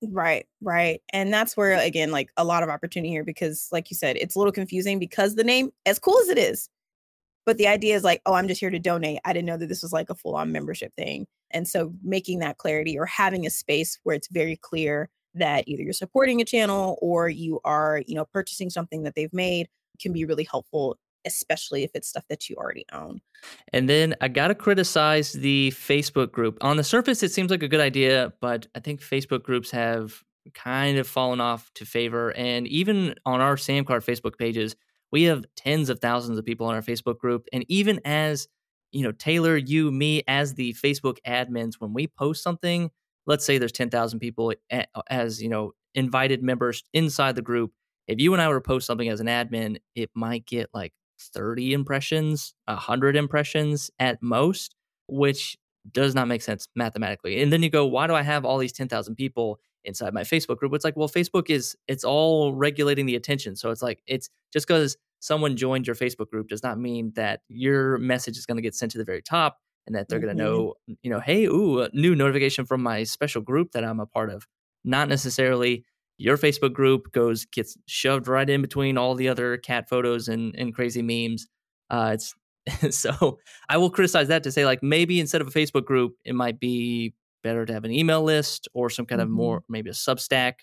Right, 0.00 0.46
right. 0.62 1.02
And 1.12 1.34
that's 1.34 1.56
where 1.56 1.76
again 1.78 2.12
like 2.12 2.30
a 2.36 2.44
lot 2.44 2.62
of 2.62 2.68
opportunity 2.68 3.10
here 3.10 3.24
because 3.24 3.68
like 3.72 3.90
you 3.90 3.96
said 3.96 4.16
it's 4.16 4.36
a 4.36 4.38
little 4.38 4.52
confusing 4.52 5.00
because 5.00 5.34
the 5.34 5.44
name 5.44 5.70
as 5.86 5.98
cool 5.98 6.18
as 6.20 6.28
it 6.28 6.38
is 6.38 6.68
but 7.44 7.56
the 7.56 7.66
idea 7.66 7.96
is 7.96 8.04
like 8.04 8.22
oh 8.24 8.34
I'm 8.34 8.46
just 8.46 8.60
here 8.60 8.70
to 8.70 8.78
donate. 8.78 9.18
I 9.24 9.32
didn't 9.32 9.46
know 9.46 9.56
that 9.56 9.68
this 9.68 9.82
was 9.82 9.92
like 9.92 10.10
a 10.10 10.14
full 10.14 10.36
on 10.36 10.52
membership 10.52 10.92
thing. 10.94 11.26
And 11.50 11.66
so 11.66 11.92
making 12.02 12.40
that 12.40 12.58
clarity 12.58 12.98
or 12.98 13.06
having 13.06 13.46
a 13.46 13.50
space 13.50 13.98
where 14.02 14.16
it's 14.16 14.28
very 14.28 14.56
clear 14.56 15.08
that 15.34 15.68
either 15.68 15.82
you're 15.82 15.92
supporting 15.92 16.40
a 16.40 16.44
channel 16.44 16.98
or 17.00 17.28
you 17.28 17.60
are, 17.64 18.02
you 18.06 18.14
know, 18.14 18.24
purchasing 18.24 18.70
something 18.70 19.02
that 19.02 19.14
they've 19.14 19.32
made 19.32 19.68
can 20.00 20.12
be 20.12 20.24
really 20.24 20.46
helpful 20.50 20.98
especially 21.24 21.84
if 21.84 21.90
it's 21.94 22.08
stuff 22.08 22.24
that 22.28 22.48
you 22.48 22.56
already 22.56 22.84
own. 22.92 23.20
And 23.72 23.88
then 23.88 24.14
I 24.20 24.28
got 24.28 24.48
to 24.48 24.54
criticize 24.54 25.32
the 25.32 25.72
Facebook 25.76 26.32
group. 26.32 26.58
On 26.62 26.76
the 26.76 26.84
surface, 26.84 27.22
it 27.22 27.32
seems 27.32 27.50
like 27.50 27.62
a 27.62 27.68
good 27.68 27.80
idea, 27.80 28.32
but 28.40 28.66
I 28.74 28.80
think 28.80 29.00
Facebook 29.00 29.42
groups 29.42 29.70
have 29.70 30.22
kind 30.54 30.98
of 30.98 31.06
fallen 31.06 31.40
off 31.40 31.70
to 31.74 31.84
favor. 31.84 32.30
And 32.30 32.66
even 32.66 33.14
on 33.26 33.40
our 33.40 33.56
Samcart 33.56 34.04
Facebook 34.04 34.38
pages, 34.38 34.74
we 35.10 35.24
have 35.24 35.44
tens 35.56 35.88
of 35.90 36.00
thousands 36.00 36.38
of 36.38 36.44
people 36.44 36.68
in 36.68 36.74
our 36.74 36.82
Facebook 36.82 37.18
group. 37.18 37.46
And 37.52 37.64
even 37.68 38.00
as 38.04 38.48
you 38.92 39.02
know, 39.02 39.12
Taylor, 39.12 39.56
you, 39.56 39.90
me, 39.90 40.22
as 40.26 40.54
the 40.54 40.74
Facebook 40.74 41.18
admins, 41.26 41.74
when 41.78 41.92
we 41.92 42.06
post 42.06 42.42
something, 42.42 42.90
let's 43.26 43.44
say 43.44 43.58
there's 43.58 43.72
10,000 43.72 44.18
people 44.18 44.54
eh, 44.70 44.84
uh, 44.94 45.02
as, 45.10 45.42
you 45.42 45.48
know, 45.48 45.72
invited 45.94 46.42
members 46.42 46.84
inside 46.92 47.36
the 47.36 47.42
group. 47.42 47.72
If 48.06 48.20
you 48.20 48.32
and 48.32 48.40
I 48.40 48.48
were 48.48 48.54
to 48.54 48.60
post 48.60 48.86
something 48.86 49.08
as 49.08 49.20
an 49.20 49.26
admin, 49.26 49.78
it 49.94 50.10
might 50.14 50.46
get 50.46 50.70
like 50.72 50.92
30 51.20 51.74
impressions, 51.74 52.54
100 52.66 53.16
impressions 53.16 53.90
at 53.98 54.22
most, 54.22 54.74
which 55.08 55.58
does 55.92 56.14
not 56.14 56.28
make 56.28 56.42
sense 56.42 56.68
mathematically. 56.74 57.42
And 57.42 57.52
then 57.52 57.62
you 57.62 57.70
go, 57.70 57.86
why 57.86 58.06
do 58.06 58.14
I 58.14 58.22
have 58.22 58.44
all 58.44 58.58
these 58.58 58.72
10,000 58.72 59.14
people 59.14 59.60
inside 59.84 60.14
my 60.14 60.22
Facebook 60.22 60.56
group? 60.58 60.72
It's 60.74 60.84
like, 60.84 60.96
well, 60.96 61.08
Facebook 61.08 61.50
is, 61.50 61.76
it's 61.86 62.04
all 62.04 62.54
regulating 62.54 63.06
the 63.06 63.16
attention. 63.16 63.56
So 63.56 63.70
it's 63.70 63.82
like, 63.82 64.02
it's 64.06 64.30
just 64.52 64.66
because 64.66 64.96
someone 65.20 65.56
joined 65.56 65.86
your 65.86 65.96
Facebook 65.96 66.30
group 66.30 66.48
does 66.48 66.62
not 66.62 66.78
mean 66.78 67.12
that 67.16 67.40
your 67.48 67.98
message 67.98 68.36
is 68.36 68.46
going 68.46 68.56
to 68.56 68.62
get 68.62 68.74
sent 68.74 68.92
to 68.92 68.98
the 68.98 69.04
very 69.04 69.22
top 69.22 69.58
and 69.86 69.96
that 69.96 70.08
they're 70.08 70.18
mm-hmm. 70.18 70.26
going 70.26 70.36
to 70.36 70.42
know, 70.44 70.74
you 71.02 71.10
know, 71.10 71.20
hey, 71.20 71.44
ooh, 71.44 71.80
a 71.80 71.90
new 71.92 72.14
notification 72.14 72.66
from 72.66 72.82
my 72.82 73.04
special 73.04 73.40
group 73.40 73.72
that 73.72 73.84
I'm 73.84 74.00
a 74.00 74.06
part 74.06 74.30
of. 74.30 74.46
Not 74.84 75.08
necessarily 75.08 75.84
your 76.18 76.36
Facebook 76.36 76.72
group 76.72 77.12
goes 77.12 77.46
gets 77.46 77.76
shoved 77.86 78.28
right 78.28 78.48
in 78.48 78.60
between 78.60 78.98
all 78.98 79.14
the 79.14 79.28
other 79.28 79.56
cat 79.56 79.88
photos 79.88 80.28
and 80.28 80.54
and 80.56 80.74
crazy 80.74 81.02
memes. 81.02 81.46
Uh, 81.90 82.10
it's 82.14 82.34
so 82.90 83.38
I 83.68 83.78
will 83.78 83.90
criticize 83.90 84.28
that 84.28 84.42
to 84.42 84.52
say 84.52 84.66
like 84.66 84.82
maybe 84.82 85.20
instead 85.20 85.40
of 85.40 85.48
a 85.48 85.50
Facebook 85.50 85.84
group, 85.84 86.14
it 86.24 86.34
might 86.34 86.60
be 86.60 87.14
better 87.42 87.64
to 87.64 87.72
have 87.72 87.84
an 87.84 87.92
email 87.92 88.22
list 88.22 88.68
or 88.74 88.90
some 88.90 89.06
kind 89.06 89.20
mm-hmm. 89.20 89.30
of 89.30 89.36
more 89.36 89.62
maybe 89.68 89.90
a 89.90 89.94
Substack 89.94 90.54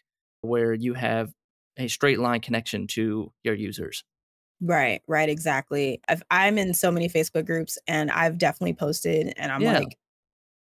where 0.42 0.74
you 0.74 0.94
have 0.94 1.32
a 1.78 1.88
straight 1.88 2.20
line 2.20 2.42
connection 2.42 2.88
to 2.88 3.32
your 3.44 3.56
users. 3.56 4.04
Right, 4.62 5.02
right, 5.08 5.30
exactly. 5.30 6.02
I've, 6.08 6.24
I'm 6.32 6.58
in 6.58 6.74
so 6.74 6.92
many 6.92 7.10
Facebook 7.10 7.46
groups 7.46 7.78
and 7.88 8.10
I've 8.12 8.38
definitely 8.38 8.74
posted 8.74 9.34
and 9.38 9.52
I'm 9.52 9.62
yeah. 9.62 9.80
like, 9.80 9.98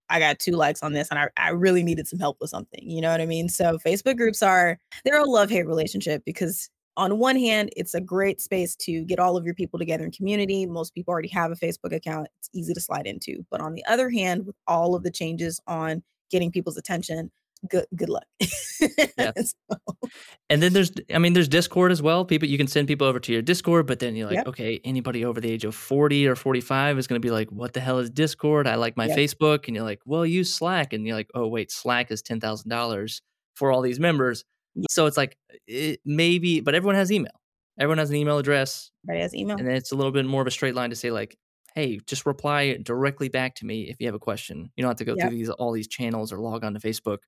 I 0.09 0.19
got 0.19 0.39
two 0.39 0.53
likes 0.53 0.83
on 0.83 0.93
this 0.93 1.09
and 1.09 1.19
I, 1.19 1.29
I 1.37 1.49
really 1.49 1.83
needed 1.83 2.07
some 2.07 2.19
help 2.19 2.37
with 2.41 2.49
something. 2.49 2.81
You 2.83 3.01
know 3.01 3.11
what 3.11 3.21
I 3.21 3.25
mean? 3.25 3.49
So 3.49 3.77
Facebook 3.77 4.17
groups 4.17 4.41
are 4.43 4.79
they're 5.03 5.19
a 5.19 5.25
love-hate 5.25 5.67
relationship 5.67 6.23
because 6.25 6.69
on 6.97 7.19
one 7.19 7.35
hand, 7.35 7.69
it's 7.75 7.93
a 7.93 8.01
great 8.01 8.39
space 8.39 8.75
to 8.77 9.03
get 9.03 9.19
all 9.19 9.35
of 9.35 9.45
your 9.45 9.53
people 9.53 9.77
together 9.77 10.05
in 10.05 10.11
community. 10.11 10.65
Most 10.65 10.93
people 10.93 11.11
already 11.11 11.27
have 11.29 11.51
a 11.51 11.55
Facebook 11.55 11.93
account. 11.93 12.27
It's 12.39 12.49
easy 12.53 12.73
to 12.73 12.79
slide 12.79 13.05
into. 13.05 13.45
But 13.51 13.61
on 13.61 13.73
the 13.73 13.85
other 13.85 14.09
hand, 14.09 14.45
with 14.45 14.55
all 14.67 14.95
of 14.95 15.03
the 15.03 15.11
changes 15.11 15.59
on 15.67 16.01
getting 16.31 16.51
people's 16.51 16.77
attention, 16.77 17.31
good 17.69 17.85
good 17.95 18.09
luck. 18.09 18.25
yeah. 19.17 19.31
so. 19.35 19.77
And 20.49 20.61
then 20.61 20.73
there's 20.73 20.91
I 21.13 21.19
mean 21.19 21.33
there's 21.33 21.47
Discord 21.47 21.91
as 21.91 22.01
well. 22.01 22.25
People 22.25 22.47
you 22.47 22.57
can 22.57 22.67
send 22.67 22.87
people 22.87 23.07
over 23.07 23.19
to 23.19 23.31
your 23.31 23.41
Discord, 23.41 23.87
but 23.87 23.99
then 23.99 24.15
you're 24.15 24.27
like, 24.27 24.37
yep. 24.37 24.47
okay, 24.47 24.79
anybody 24.83 25.25
over 25.25 25.41
the 25.41 25.49
age 25.49 25.65
of 25.65 25.75
40 25.75 26.27
or 26.27 26.35
45 26.35 26.97
is 26.97 27.07
going 27.07 27.21
to 27.21 27.25
be 27.25 27.31
like, 27.31 27.51
what 27.51 27.73
the 27.73 27.79
hell 27.79 27.99
is 27.99 28.09
Discord? 28.09 28.67
I 28.67 28.75
like 28.75 28.97
my 28.97 29.07
yep. 29.07 29.17
Facebook 29.17 29.67
and 29.67 29.75
you're 29.75 29.85
like, 29.85 30.01
well, 30.05 30.25
use 30.25 30.53
Slack 30.53 30.93
and 30.93 31.05
you're 31.05 31.15
like, 31.15 31.29
oh 31.33 31.47
wait, 31.47 31.71
Slack 31.71 32.11
is 32.11 32.21
$10,000 32.21 33.21
for 33.55 33.71
all 33.71 33.81
these 33.81 33.99
members. 33.99 34.43
Yep. 34.75 34.85
So 34.91 35.05
it's 35.05 35.17
like 35.17 35.37
it 35.67 35.99
maybe 36.05 36.59
but 36.59 36.75
everyone 36.75 36.95
has 36.95 37.11
email. 37.11 37.31
Everyone 37.79 37.97
has 37.97 38.09
an 38.09 38.15
email 38.15 38.37
address. 38.37 38.91
Everybody 39.05 39.21
has 39.21 39.35
email. 39.35 39.57
And 39.57 39.67
then 39.67 39.75
it's 39.75 39.91
a 39.91 39.95
little 39.95 40.11
bit 40.11 40.25
more 40.25 40.41
of 40.41 40.47
a 40.47 40.51
straight 40.51 40.75
line 40.75 40.91
to 40.91 40.95
say 40.95 41.11
like, 41.11 41.37
hey, 41.75 41.99
just 42.07 42.25
reply 42.25 42.77
directly 42.77 43.29
back 43.29 43.55
to 43.55 43.65
me 43.65 43.89
if 43.89 43.97
you 43.99 44.07
have 44.07 44.15
a 44.15 44.19
question. 44.19 44.71
You 44.75 44.81
don't 44.81 44.89
have 44.89 44.97
to 44.97 45.05
go 45.05 45.15
through 45.15 45.31
these 45.31 45.49
all 45.49 45.73
these 45.73 45.87
channels 45.87 46.31
or 46.31 46.39
log 46.39 46.63
on 46.63 46.73
to 46.73 46.79
Facebook 46.79 47.19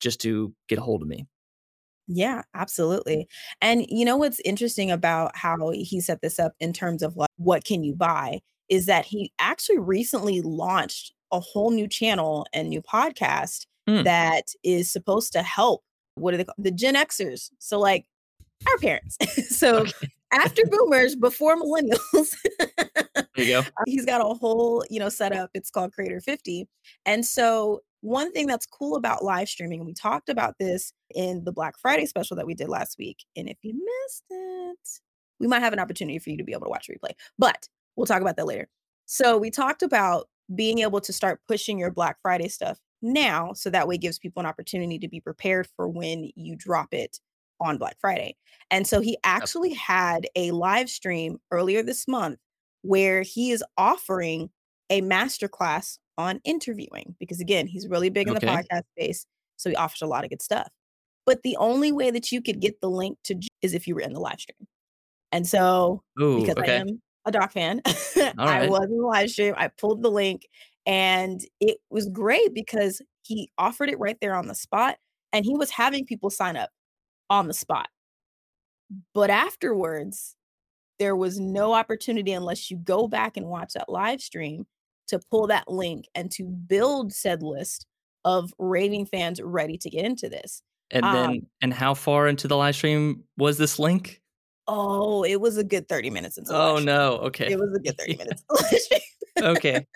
just 0.00 0.20
to 0.22 0.54
get 0.68 0.78
a 0.78 0.82
hold 0.82 1.02
of 1.02 1.08
me. 1.08 1.26
Yeah, 2.08 2.42
absolutely. 2.54 3.28
And 3.60 3.86
you 3.88 4.04
know 4.04 4.16
what's 4.16 4.40
interesting 4.44 4.90
about 4.90 5.36
how 5.36 5.70
he 5.70 6.00
set 6.00 6.20
this 6.22 6.40
up 6.40 6.52
in 6.58 6.72
terms 6.72 7.02
of 7.02 7.16
like 7.16 7.30
what 7.36 7.64
can 7.64 7.84
you 7.84 7.94
buy 7.94 8.40
is 8.68 8.86
that 8.86 9.04
he 9.04 9.32
actually 9.38 9.78
recently 9.78 10.40
launched 10.40 11.12
a 11.32 11.38
whole 11.38 11.70
new 11.70 11.86
channel 11.86 12.46
and 12.52 12.68
new 12.68 12.82
podcast 12.82 13.66
mm. 13.88 14.02
that 14.02 14.46
is 14.64 14.90
supposed 14.90 15.32
to 15.32 15.42
help 15.42 15.84
what 16.14 16.34
are 16.34 16.36
they 16.36 16.44
called? 16.44 16.56
The 16.58 16.70
Gen 16.70 16.94
Xers. 16.94 17.50
So 17.58 17.78
like 17.78 18.06
our 18.66 18.78
parents. 18.78 19.16
so 19.48 19.80
okay. 19.80 20.08
after 20.32 20.62
boomers, 20.66 21.16
before 21.16 21.56
millennials. 21.56 22.34
there 22.58 23.26
you 23.36 23.46
go. 23.46 23.62
He's 23.86 24.04
got 24.04 24.20
a 24.20 24.34
whole, 24.34 24.84
you 24.90 25.00
know, 25.00 25.08
setup. 25.08 25.50
It's 25.54 25.70
called 25.70 25.92
Creator 25.92 26.20
50. 26.20 26.68
And 27.06 27.24
so 27.24 27.80
one 28.00 28.32
thing 28.32 28.46
that's 28.46 28.66
cool 28.66 28.96
about 28.96 29.24
live 29.24 29.48
streaming, 29.48 29.80
and 29.80 29.86
we 29.86 29.94
talked 29.94 30.28
about 30.28 30.56
this 30.58 30.92
in 31.14 31.44
the 31.44 31.52
Black 31.52 31.78
Friday 31.78 32.06
special 32.06 32.36
that 32.36 32.46
we 32.46 32.54
did 32.54 32.68
last 32.68 32.96
week. 32.98 33.24
And 33.36 33.48
if 33.48 33.58
you 33.62 33.74
missed 33.74 34.24
it, 34.30 35.00
we 35.38 35.46
might 35.46 35.62
have 35.62 35.72
an 35.72 35.78
opportunity 35.78 36.18
for 36.18 36.30
you 36.30 36.36
to 36.38 36.44
be 36.44 36.52
able 36.52 36.66
to 36.66 36.70
watch 36.70 36.88
replay, 36.88 37.12
but 37.38 37.68
we'll 37.96 38.06
talk 38.06 38.22
about 38.22 38.36
that 38.36 38.46
later. 38.46 38.68
So 39.06 39.36
we 39.38 39.50
talked 39.50 39.82
about 39.82 40.28
being 40.54 40.78
able 40.80 41.00
to 41.00 41.12
start 41.12 41.40
pushing 41.46 41.78
your 41.78 41.90
Black 41.90 42.16
Friday 42.22 42.48
stuff 42.48 42.78
now, 43.02 43.52
so 43.54 43.70
that 43.70 43.88
way 43.88 43.98
gives 43.98 44.18
people 44.18 44.40
an 44.40 44.46
opportunity 44.46 44.98
to 44.98 45.08
be 45.08 45.20
prepared 45.20 45.68
for 45.76 45.88
when 45.88 46.30
you 46.36 46.56
drop 46.56 46.92
it 46.92 47.18
on 47.60 47.78
Black 47.78 47.96
Friday. 48.00 48.36
And 48.70 48.86
so 48.86 49.00
he 49.00 49.18
actually 49.24 49.74
had 49.74 50.26
a 50.36 50.50
live 50.50 50.88
stream 50.88 51.38
earlier 51.50 51.82
this 51.82 52.08
month 52.08 52.38
where 52.82 53.22
he 53.22 53.50
is 53.50 53.62
offering 53.76 54.50
a 54.88 55.02
masterclass 55.02 55.98
on 56.20 56.40
interviewing 56.44 57.14
because 57.18 57.40
again, 57.40 57.66
he's 57.66 57.88
really 57.88 58.10
big 58.10 58.28
in 58.28 58.34
the 58.34 58.40
podcast 58.40 58.82
space, 58.96 59.26
so 59.56 59.70
he 59.70 59.76
offers 59.76 60.02
a 60.02 60.06
lot 60.06 60.24
of 60.24 60.30
good 60.30 60.42
stuff. 60.42 60.68
But 61.26 61.42
the 61.42 61.56
only 61.56 61.92
way 61.92 62.10
that 62.10 62.32
you 62.32 62.42
could 62.42 62.60
get 62.60 62.80
the 62.80 62.90
link 62.90 63.18
to 63.24 63.40
is 63.62 63.74
if 63.74 63.86
you 63.86 63.94
were 63.94 64.00
in 64.00 64.12
the 64.12 64.20
live 64.20 64.40
stream. 64.40 64.66
And 65.32 65.46
so 65.46 66.02
Ooh, 66.20 66.40
because 66.40 66.56
okay. 66.56 66.76
I 66.76 66.80
am 66.80 67.00
a 67.24 67.32
doc 67.32 67.52
fan, 67.52 67.82
I 67.86 68.66
was 68.68 68.84
in 68.84 68.98
the 68.98 69.06
live 69.06 69.30
stream. 69.30 69.54
I 69.56 69.68
pulled 69.68 70.02
the 70.02 70.10
link 70.10 70.48
and 70.86 71.40
it 71.60 71.78
was 71.90 72.08
great 72.08 72.54
because 72.54 73.02
he 73.22 73.50
offered 73.58 73.90
it 73.90 73.98
right 73.98 74.16
there 74.20 74.34
on 74.34 74.48
the 74.48 74.54
spot 74.54 74.96
and 75.32 75.44
he 75.44 75.56
was 75.56 75.70
having 75.70 76.04
people 76.04 76.30
sign 76.30 76.56
up 76.56 76.70
on 77.28 77.46
the 77.46 77.54
spot. 77.54 77.88
But 79.14 79.30
afterwards, 79.30 80.36
there 80.98 81.14
was 81.14 81.38
no 81.38 81.72
opportunity 81.72 82.32
unless 82.32 82.70
you 82.70 82.76
go 82.76 83.06
back 83.06 83.36
and 83.36 83.46
watch 83.46 83.74
that 83.74 83.88
live 83.88 84.20
stream 84.20 84.66
to 85.10 85.20
pull 85.30 85.46
that 85.48 85.68
link 85.68 86.06
and 86.14 86.30
to 86.32 86.44
build 86.44 87.12
said 87.12 87.42
list 87.42 87.86
of 88.24 88.52
raving 88.58 89.06
fans 89.06 89.40
ready 89.42 89.78
to 89.78 89.90
get 89.90 90.04
into 90.04 90.28
this. 90.28 90.62
And 90.90 91.04
then, 91.04 91.30
um, 91.30 91.46
and 91.62 91.72
how 91.72 91.94
far 91.94 92.26
into 92.26 92.48
the 92.48 92.56
live 92.56 92.74
stream 92.74 93.24
was 93.36 93.58
this 93.58 93.78
link? 93.78 94.20
Oh, 94.66 95.24
it 95.24 95.40
was 95.40 95.56
a 95.56 95.64
good 95.64 95.88
30 95.88 96.10
minutes 96.10 96.38
into 96.38 96.54
Oh 96.54 96.78
no, 96.78 97.14
okay. 97.18 97.50
It 97.50 97.58
was 97.58 97.74
a 97.74 97.80
good 97.80 97.96
30 97.98 98.16
minutes. 98.18 98.44
okay. 99.40 99.86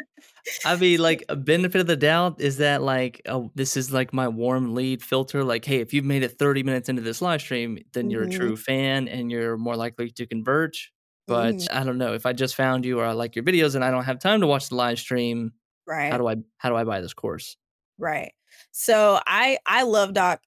I 0.65 0.77
mean, 0.77 1.01
like 1.01 1.25
a 1.29 1.37
benefit 1.37 1.81
of 1.81 1.87
the 1.87 1.97
doubt 1.97 2.41
is 2.41 2.59
that 2.59 2.83
like 2.83 3.23
oh, 3.27 3.51
this 3.55 3.77
is 3.77 3.93
like 3.93 4.13
my 4.13 4.29
warm 4.29 4.75
lead 4.75 5.03
filter. 5.03 5.43
Like, 5.43 5.65
hey, 5.65 5.81
if 5.81 5.93
you've 5.93 6.05
made 6.05 6.23
it 6.23 6.39
30 6.39 6.63
minutes 6.63 6.89
into 6.89 7.03
this 7.03 7.23
live 7.23 7.41
stream, 7.41 7.79
then 7.93 8.05
mm-hmm. 8.05 8.11
you're 8.11 8.23
a 8.23 8.27
mm-hmm. 8.27 8.39
true 8.39 8.57
fan 8.57 9.09
and 9.09 9.31
you're 9.31 9.57
more 9.57 9.77
likely 9.77 10.11
to 10.11 10.27
convert. 10.27 10.77
But 11.27 11.55
mm. 11.55 11.69
I 11.73 11.85
don't 11.85 11.99
know 11.99 12.13
if 12.13 12.27
I 12.27 12.33
just 12.33 12.55
found 12.55 12.85
you 12.85 13.01
or 13.01 13.05
I 13.05 13.13
like 13.13 13.35
your 13.35 13.45
videos 13.45 13.75
and 13.75 13.85
I 13.85 13.91
don't 13.91 14.05
have 14.05 14.19
time 14.19 14.41
to 14.41 14.47
watch 14.47 14.69
the 14.69 14.75
live 14.75 14.99
stream. 14.99 15.53
Right. 15.87 16.11
How 16.11 16.19
do 16.19 16.29
I 16.29 16.37
how 16.59 16.69
do 16.69 16.77
I 16.77 16.85
buy 16.85 17.01
this 17.01 17.15
course? 17.15 17.57
Right. 17.99 18.33
So 18.73 19.21
I 19.27 19.59
I 19.67 19.83
love 19.83 20.15
Doc 20.15 20.41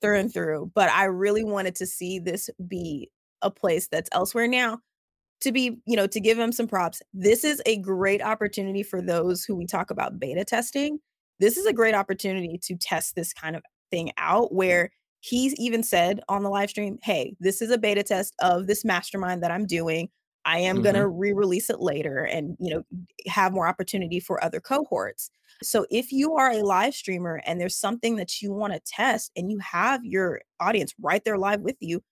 through 0.00 0.18
and 0.18 0.32
through, 0.32 0.70
but 0.74 0.90
I 0.90 1.04
really 1.04 1.44
wanted 1.44 1.74
to 1.76 1.86
see 1.86 2.18
this 2.18 2.50
be 2.66 3.10
a 3.42 3.50
place 3.50 3.88
that's 3.88 4.10
elsewhere 4.12 4.48
now. 4.48 4.80
To 5.40 5.52
be, 5.52 5.78
you 5.84 5.96
know, 5.96 6.06
to 6.06 6.20
give 6.20 6.38
him 6.38 6.52
some 6.52 6.66
props. 6.66 7.02
This 7.12 7.44
is 7.44 7.60
a 7.66 7.76
great 7.76 8.22
opportunity 8.22 8.82
for 8.82 9.02
those 9.02 9.44
who 9.44 9.54
we 9.54 9.66
talk 9.66 9.90
about 9.90 10.18
beta 10.18 10.42
testing. 10.42 11.00
This 11.38 11.58
is 11.58 11.66
a 11.66 11.72
great 11.72 11.94
opportunity 11.94 12.58
to 12.62 12.76
test 12.76 13.14
this 13.14 13.34
kind 13.34 13.54
of 13.54 13.62
thing 13.90 14.10
out 14.16 14.54
where 14.54 14.90
he's 15.24 15.54
even 15.54 15.82
said 15.82 16.20
on 16.28 16.42
the 16.42 16.50
live 16.50 16.70
stream, 16.70 16.98
"Hey, 17.02 17.34
this 17.40 17.62
is 17.62 17.70
a 17.70 17.78
beta 17.78 18.02
test 18.02 18.34
of 18.40 18.66
this 18.66 18.84
mastermind 18.84 19.42
that 19.42 19.50
I'm 19.50 19.66
doing. 19.66 20.10
I 20.44 20.58
am 20.58 20.76
mm-hmm. 20.76 20.82
going 20.82 20.94
to 20.96 21.08
re-release 21.08 21.70
it 21.70 21.80
later 21.80 22.24
and, 22.24 22.56
you 22.60 22.74
know, 22.74 22.82
have 23.26 23.54
more 23.54 23.66
opportunity 23.66 24.20
for 24.20 24.42
other 24.44 24.60
cohorts." 24.60 25.30
So 25.62 25.86
if 25.90 26.12
you 26.12 26.34
are 26.34 26.50
a 26.50 26.62
live 26.62 26.94
streamer 26.94 27.40
and 27.46 27.58
there's 27.58 27.76
something 27.76 28.16
that 28.16 28.42
you 28.42 28.52
want 28.52 28.74
to 28.74 28.80
test 28.86 29.32
and 29.34 29.50
you 29.50 29.58
have 29.60 30.04
your 30.04 30.42
audience 30.60 30.92
right 31.00 31.24
there 31.24 31.38
live 31.38 31.60
with 31.62 31.76
you, 31.80 32.02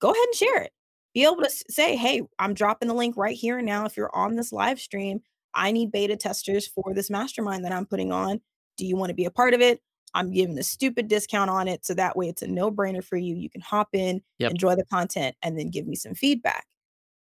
go 0.00 0.10
ahead 0.10 0.26
and 0.26 0.34
share 0.36 0.62
it. 0.62 0.72
Be 1.12 1.24
able 1.24 1.42
to 1.42 1.50
say, 1.70 1.96
"Hey, 1.96 2.22
I'm 2.38 2.54
dropping 2.54 2.88
the 2.88 2.94
link 2.94 3.16
right 3.16 3.36
here 3.36 3.58
and 3.58 3.66
now 3.66 3.84
if 3.84 3.96
you're 3.96 4.14
on 4.14 4.36
this 4.36 4.52
live 4.52 4.78
stream, 4.78 5.20
I 5.54 5.72
need 5.72 5.90
beta 5.90 6.16
testers 6.16 6.68
for 6.68 6.94
this 6.94 7.10
mastermind 7.10 7.64
that 7.64 7.72
I'm 7.72 7.86
putting 7.86 8.12
on. 8.12 8.40
Do 8.76 8.86
you 8.86 8.96
want 8.96 9.10
to 9.10 9.14
be 9.14 9.24
a 9.24 9.30
part 9.30 9.54
of 9.54 9.60
it? 9.60 9.80
I'm 10.14 10.30
giving 10.30 10.58
a 10.58 10.62
stupid 10.62 11.08
discount 11.08 11.50
on 11.50 11.68
it. 11.68 11.84
So 11.84 11.94
that 11.94 12.16
way 12.16 12.28
it's 12.28 12.42
a 12.42 12.46
no 12.46 12.70
brainer 12.70 13.04
for 13.04 13.16
you. 13.16 13.34
You 13.34 13.50
can 13.50 13.60
hop 13.60 13.88
in, 13.92 14.22
yep. 14.38 14.52
enjoy 14.52 14.76
the 14.76 14.84
content, 14.86 15.36
and 15.42 15.58
then 15.58 15.70
give 15.70 15.86
me 15.86 15.96
some 15.96 16.14
feedback. 16.14 16.66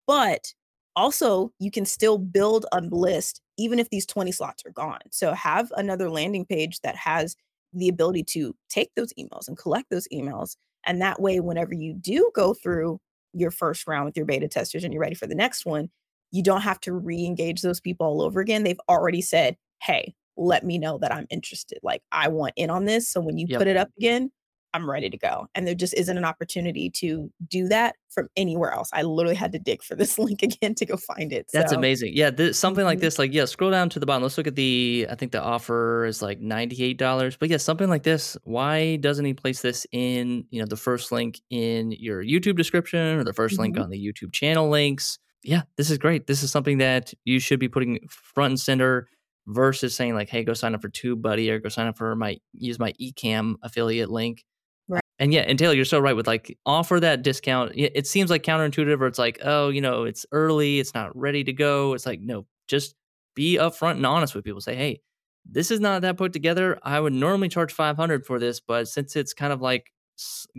But 0.08 0.54
also, 0.96 1.52
you 1.60 1.72
can 1.72 1.86
still 1.86 2.18
build 2.18 2.66
a 2.74 2.82
list 2.82 3.42
even 3.58 3.80
if 3.80 3.90
these 3.90 4.06
20 4.06 4.32
slots 4.32 4.64
are 4.66 4.72
gone. 4.72 5.00
So 5.12 5.34
have 5.34 5.72
another 5.78 6.10
landing 6.10 6.46
page 6.46 6.80
that 6.82 6.96
has 6.96 7.36
the 7.74 7.88
ability 7.88 8.24
to 8.24 8.56
take 8.70 8.92
those 8.96 9.14
emails 9.14 9.48
and 9.48 9.58
collect 9.58 9.90
those 9.90 10.08
emails. 10.14 10.58
And 10.86 11.02
that 11.02 11.22
way, 11.22 11.40
whenever 11.40 11.74
you 11.74 11.94
do 11.94 12.30
go 12.36 12.54
through 12.54 13.00
your 13.34 13.52
first 13.52 13.88
round 13.88 14.06
with 14.06 14.18
your 14.18 14.26
beta 14.26 14.48
testers 14.48 14.84
and 14.84 14.94
you're 14.94 15.02
ready 15.02 15.16
for 15.16 15.28
the 15.28 15.36
next 15.36 15.66
one, 15.66 15.90
you 16.32 16.44
don't 16.44 16.62
have 16.62 16.80
to 16.82 16.94
re 16.94 17.26
engage 17.26 17.62
those 17.62 17.80
people 17.80 18.08
all 18.08 18.22
over 18.22 18.40
again. 18.40 18.64
They've 18.64 18.80
already 18.90 19.22
said, 19.22 19.58
hey, 19.82 20.14
let 20.38 20.66
me 20.66 20.78
know 20.78 20.98
that 21.00 21.14
I'm 21.14 21.28
interested. 21.30 21.80
Like 21.84 22.02
I 22.12 22.28
want 22.28 22.54
in 22.56 22.70
on 22.70 22.86
this. 22.86 23.10
So 23.10 23.22
when 23.22 23.38
you 23.38 23.48
yep. 23.50 23.60
put 23.60 23.68
it 23.68 23.78
up 23.78 23.90
again, 23.98 24.32
I'm 24.74 24.90
ready 24.90 25.10
to 25.10 25.18
go. 25.18 25.48
And 25.54 25.68
there 25.68 25.76
just 25.76 25.94
isn't 25.96 26.18
an 26.18 26.24
opportunity 26.24 26.90
to 26.92 27.30
do 27.48 27.68
that 27.68 27.96
from 28.10 28.30
anywhere 28.36 28.72
else. 28.72 28.90
I 28.94 29.02
literally 29.02 29.36
had 29.36 29.52
to 29.54 29.60
dig 29.60 29.84
for 29.84 29.96
this 29.96 30.18
link 30.20 30.42
again 30.42 30.76
to 30.76 30.86
go 30.86 30.98
find 30.98 31.34
it. 31.34 31.50
That's 31.54 31.72
so. 31.72 31.78
amazing. 31.78 32.14
Yeah, 32.16 32.30
this, 32.30 32.58
something 32.58 32.86
like 32.86 32.98
mm-hmm. 32.98 33.06
this, 33.06 33.20
like 33.20 33.34
yeah, 33.34 33.46
scroll 33.46 33.72
down 33.72 33.90
to 33.90 34.00
the 34.00 34.06
bottom. 34.06 34.24
Let's 34.24 34.38
look 34.38 34.48
at 34.48 34.56
the. 34.56 35.08
I 35.10 35.16
think 35.16 35.32
the 35.32 35.42
offer 35.42 36.06
is 36.06 36.22
like 36.22 36.40
ninety 36.40 36.84
eight 36.84 36.98
dollars. 36.98 37.36
But 37.38 37.50
yeah, 37.50 37.58
something 37.58 37.90
like 37.90 38.04
this. 38.04 38.38
Why 38.44 38.98
doesn't 38.98 39.26
he 39.26 39.34
place 39.34 39.62
this 39.62 39.86
in 39.92 40.46
you 40.52 40.62
know 40.62 40.68
the 40.68 40.78
first 40.78 41.12
link 41.12 41.42
in 41.50 41.92
your 41.92 42.24
YouTube 42.24 42.58
description 42.58 43.18
or 43.18 43.24
the 43.24 43.34
1st 43.34 43.54
mm-hmm. 43.54 43.62
link 43.62 43.80
on 43.80 43.90
the 43.90 44.00
YouTube 44.00 44.32
channel 44.32 44.70
links? 44.70 45.20
Yeah, 45.44 45.64
this 45.76 45.90
is 45.90 45.98
great. 45.98 46.28
This 46.28 46.44
is 46.44 46.52
something 46.52 46.78
that 46.78 47.14
you 47.26 47.40
should 47.40 47.60
be 47.60 47.68
putting 47.68 48.08
front 48.08 48.52
and 48.52 48.60
center 48.60 49.08
versus 49.52 49.96
saying 49.96 50.16
like, 50.16 50.30
hey, 50.30 50.44
go 50.44 50.54
sign 50.54 50.74
up 50.74 50.82
for 50.82 50.90
TubeBuddy 50.90 51.50
or 51.50 51.60
go 51.60 51.70
sign 51.70 51.88
up 51.88 51.98
for 51.98 52.16
my 52.16 52.38
use 52.54 52.80
my 52.80 52.94
Ecamm 52.94 53.56
affiliate 53.62 54.10
link. 54.10 54.44
Right. 54.88 55.04
And 55.20 55.34
yeah, 55.34 55.42
and 55.42 55.58
Taylor, 55.58 55.74
you're 55.74 55.86
so 55.86 56.00
right 56.00 56.16
with 56.16 56.28
like 56.28 56.58
offer 56.66 57.00
that 57.00 57.22
discount. 57.22 57.74
It 57.76 58.08
seems 58.08 58.30
like 58.30 58.44
counterintuitive, 58.44 59.00
or 59.00 59.08
it's 59.08 59.20
like, 59.20 59.40
oh, 59.44 59.70
you 59.70 59.82
know, 59.82 60.04
it's 60.04 60.26
early, 60.32 60.80
it's 60.80 60.94
not 60.94 61.16
ready 61.16 61.44
to 61.44 61.54
go. 61.54 61.94
It's 61.94 62.06
like, 62.06 62.20
no, 62.22 62.46
just 62.68 62.96
be 63.36 63.58
upfront 63.58 63.92
and 63.92 64.06
honest 64.06 64.36
with 64.36 64.44
people. 64.44 64.62
Say, 64.62 64.76
hey, 64.76 65.02
this 65.50 65.72
is 65.72 65.80
not 65.80 66.02
that 66.02 66.18
put 66.18 66.34
together. 66.34 66.80
I 66.84 67.00
would 67.00 67.14
normally 67.14 67.50
charge 67.50 67.74
500 67.74 68.26
for 68.26 68.40
this, 68.40 68.60
but 68.60 68.88
since 68.88 69.16
it's 69.16 69.34
kind 69.34 69.54
of 69.54 69.62
like 69.62 69.92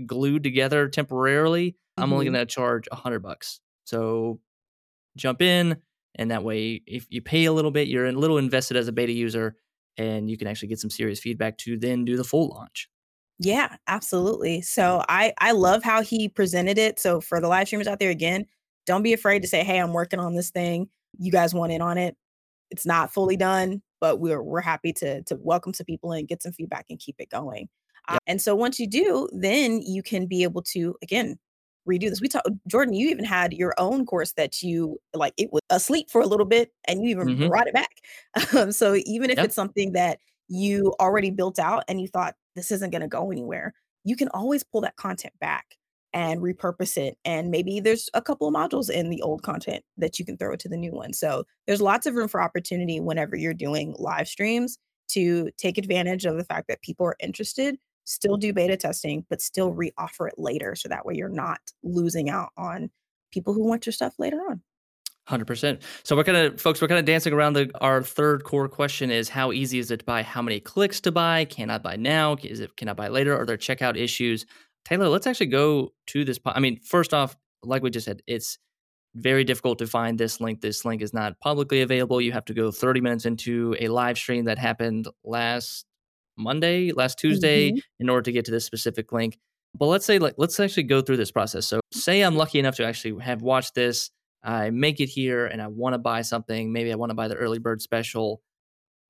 glued 0.06 0.42
together 0.42 0.88
temporarily, 0.88 1.70
mm-hmm. 1.70 2.02
I'm 2.02 2.12
only 2.12 2.26
mm-hmm. 2.26 2.34
going 2.34 2.46
to 2.46 2.54
charge 2.54 2.88
100 2.90 3.20
bucks. 3.20 3.60
So 3.84 4.40
jump 5.16 5.42
in, 5.42 5.76
and 6.16 6.30
that 6.30 6.44
way, 6.44 6.82
if 6.86 7.06
you 7.10 7.22
pay 7.22 7.44
a 7.46 7.52
little 7.52 7.70
bit, 7.70 7.88
you're 7.88 8.06
a 8.06 8.12
little 8.12 8.38
invested 8.38 8.76
as 8.76 8.88
a 8.88 8.92
beta 8.92 9.12
user, 9.12 9.56
and 9.96 10.30
you 10.30 10.36
can 10.36 10.46
actually 10.46 10.68
get 10.68 10.78
some 10.78 10.90
serious 10.90 11.20
feedback 11.20 11.58
to 11.58 11.78
then 11.78 12.04
do 12.04 12.16
the 12.16 12.24
full 12.24 12.48
launch. 12.48 12.88
Yeah, 13.38 13.76
absolutely. 13.88 14.62
So 14.62 15.02
I 15.08 15.32
I 15.38 15.52
love 15.52 15.82
how 15.82 16.02
he 16.02 16.28
presented 16.28 16.78
it. 16.78 16.98
So 17.00 17.20
for 17.20 17.40
the 17.40 17.48
live 17.48 17.66
streamers 17.66 17.88
out 17.88 17.98
there 17.98 18.10
again, 18.10 18.46
don't 18.86 19.02
be 19.02 19.12
afraid 19.12 19.42
to 19.42 19.48
say, 19.48 19.64
"Hey, 19.64 19.78
I'm 19.78 19.92
working 19.92 20.20
on 20.20 20.34
this 20.34 20.50
thing. 20.50 20.88
You 21.18 21.32
guys 21.32 21.54
want 21.54 21.72
in 21.72 21.82
on 21.82 21.98
it?" 21.98 22.16
It's 22.70 22.86
not 22.86 23.12
fully 23.12 23.36
done, 23.36 23.82
but 24.00 24.20
we're 24.20 24.42
we're 24.42 24.60
happy 24.60 24.92
to 24.94 25.22
to 25.24 25.36
welcome 25.40 25.74
some 25.74 25.86
people 25.86 26.12
and 26.12 26.28
get 26.28 26.42
some 26.42 26.52
feedback 26.52 26.86
and 26.90 26.98
keep 26.98 27.16
it 27.18 27.30
going. 27.30 27.68
Uh, 28.08 28.18
and 28.26 28.40
so 28.40 28.54
once 28.54 28.78
you 28.80 28.88
do, 28.88 29.28
then 29.32 29.80
you 29.82 30.02
can 30.02 30.26
be 30.26 30.42
able 30.42 30.62
to 30.62 30.96
again 31.02 31.38
redo 31.88 32.08
this. 32.08 32.20
We 32.20 32.28
talked, 32.28 32.48
Jordan, 32.68 32.94
you 32.94 33.08
even 33.08 33.24
had 33.24 33.52
your 33.52 33.74
own 33.78 34.06
course 34.06 34.32
that 34.32 34.62
you 34.62 34.98
like, 35.14 35.34
it 35.36 35.52
was 35.52 35.62
asleep 35.70 36.10
for 36.10 36.20
a 36.20 36.26
little 36.26 36.46
bit 36.46 36.72
and 36.86 37.02
you 37.02 37.10
even 37.10 37.28
mm-hmm. 37.28 37.48
brought 37.48 37.66
it 37.66 37.74
back. 37.74 37.90
Um, 38.54 38.72
so 38.72 38.96
even 39.04 39.30
if 39.30 39.36
yep. 39.36 39.46
it's 39.46 39.54
something 39.54 39.92
that 39.92 40.18
you 40.48 40.94
already 41.00 41.30
built 41.30 41.58
out 41.58 41.84
and 41.88 42.00
you 42.00 42.08
thought 42.08 42.34
this 42.56 42.70
isn't 42.70 42.90
going 42.90 43.02
to 43.02 43.08
go 43.08 43.30
anywhere, 43.30 43.74
you 44.04 44.16
can 44.16 44.28
always 44.28 44.62
pull 44.62 44.80
that 44.82 44.96
content 44.96 45.34
back 45.40 45.76
and 46.12 46.42
repurpose 46.42 46.96
it. 46.96 47.16
And 47.24 47.50
maybe 47.50 47.80
there's 47.80 48.10
a 48.14 48.20
couple 48.20 48.46
of 48.46 48.54
modules 48.54 48.90
in 48.90 49.08
the 49.08 49.22
old 49.22 49.42
content 49.42 49.82
that 49.96 50.18
you 50.18 50.24
can 50.24 50.36
throw 50.36 50.56
to 50.56 50.68
the 50.68 50.76
new 50.76 50.92
one. 50.92 51.12
So 51.12 51.44
there's 51.66 51.80
lots 51.80 52.06
of 52.06 52.14
room 52.14 52.28
for 52.28 52.42
opportunity 52.42 53.00
whenever 53.00 53.36
you're 53.36 53.54
doing 53.54 53.94
live 53.98 54.28
streams 54.28 54.78
to 55.08 55.50
take 55.56 55.78
advantage 55.78 56.24
of 56.24 56.36
the 56.36 56.44
fact 56.44 56.68
that 56.68 56.82
people 56.82 57.06
are 57.06 57.16
interested 57.20 57.76
still 58.04 58.36
do 58.36 58.52
beta 58.52 58.76
testing, 58.76 59.24
but 59.28 59.40
still 59.40 59.72
reoffer 59.72 60.28
it 60.28 60.34
later. 60.38 60.74
So 60.74 60.88
that 60.88 61.06
way 61.06 61.14
you're 61.14 61.28
not 61.28 61.60
losing 61.82 62.30
out 62.30 62.50
on 62.56 62.90
people 63.30 63.54
who 63.54 63.64
want 63.64 63.86
your 63.86 63.92
stuff 63.92 64.14
later 64.18 64.38
on. 64.48 64.62
100%. 65.28 65.80
So 66.02 66.16
we're 66.16 66.24
kind 66.24 66.36
of 66.36 66.60
folks 66.60 66.82
we're 66.82 66.88
kind 66.88 66.98
of 66.98 67.04
dancing 67.04 67.32
around 67.32 67.52
the 67.52 67.70
our 67.80 68.02
third 68.02 68.42
core 68.42 68.68
question 68.68 69.10
is 69.10 69.28
how 69.28 69.52
easy 69.52 69.78
is 69.78 69.90
it 69.90 69.98
to 70.00 70.04
buy? 70.04 70.22
How 70.22 70.42
many 70.42 70.58
clicks 70.58 71.00
to 71.02 71.12
buy? 71.12 71.44
Can 71.44 71.70
I 71.70 71.78
buy 71.78 71.96
now? 71.96 72.36
Is 72.42 72.60
it 72.60 72.76
can 72.76 72.88
I 72.88 72.92
buy 72.92 73.08
later? 73.08 73.36
Are 73.40 73.46
there 73.46 73.56
checkout 73.56 73.96
issues? 73.96 74.46
Taylor, 74.84 75.08
let's 75.08 75.28
actually 75.28 75.46
go 75.46 75.92
to 76.08 76.24
this 76.24 76.40
I 76.44 76.58
mean, 76.58 76.80
first 76.80 77.14
off, 77.14 77.36
like 77.62 77.84
we 77.84 77.90
just 77.90 78.04
said, 78.04 78.20
it's 78.26 78.58
very 79.14 79.44
difficult 79.44 79.78
to 79.78 79.86
find 79.86 80.18
this 80.18 80.40
link. 80.40 80.60
This 80.60 80.84
link 80.84 81.02
is 81.02 81.14
not 81.14 81.38
publicly 81.38 81.82
available. 81.82 82.20
You 82.20 82.32
have 82.32 82.46
to 82.46 82.54
go 82.54 82.72
30 82.72 83.00
minutes 83.00 83.24
into 83.24 83.76
a 83.78 83.88
live 83.88 84.16
stream 84.16 84.46
that 84.46 84.58
happened 84.58 85.06
last 85.22 85.86
Monday, 86.36 86.92
last 86.92 87.18
Tuesday, 87.18 87.70
mm-hmm. 87.70 87.78
in 88.00 88.08
order 88.08 88.22
to 88.22 88.32
get 88.32 88.44
to 88.46 88.50
this 88.50 88.64
specific 88.64 89.12
link. 89.12 89.38
But 89.74 89.86
let's 89.86 90.04
say, 90.04 90.18
like, 90.18 90.34
let's 90.36 90.58
actually 90.60 90.82
go 90.84 91.00
through 91.00 91.16
this 91.16 91.30
process. 91.30 91.66
So, 91.66 91.80
say 91.92 92.20
I'm 92.20 92.36
lucky 92.36 92.58
enough 92.58 92.76
to 92.76 92.84
actually 92.84 93.22
have 93.22 93.42
watched 93.42 93.74
this, 93.74 94.10
I 94.42 94.70
make 94.70 95.00
it 95.00 95.08
here, 95.08 95.46
and 95.46 95.62
I 95.62 95.68
want 95.68 95.94
to 95.94 95.98
buy 95.98 96.22
something. 96.22 96.72
Maybe 96.72 96.92
I 96.92 96.96
want 96.96 97.10
to 97.10 97.14
buy 97.14 97.28
the 97.28 97.36
early 97.36 97.58
bird 97.58 97.80
special. 97.80 98.42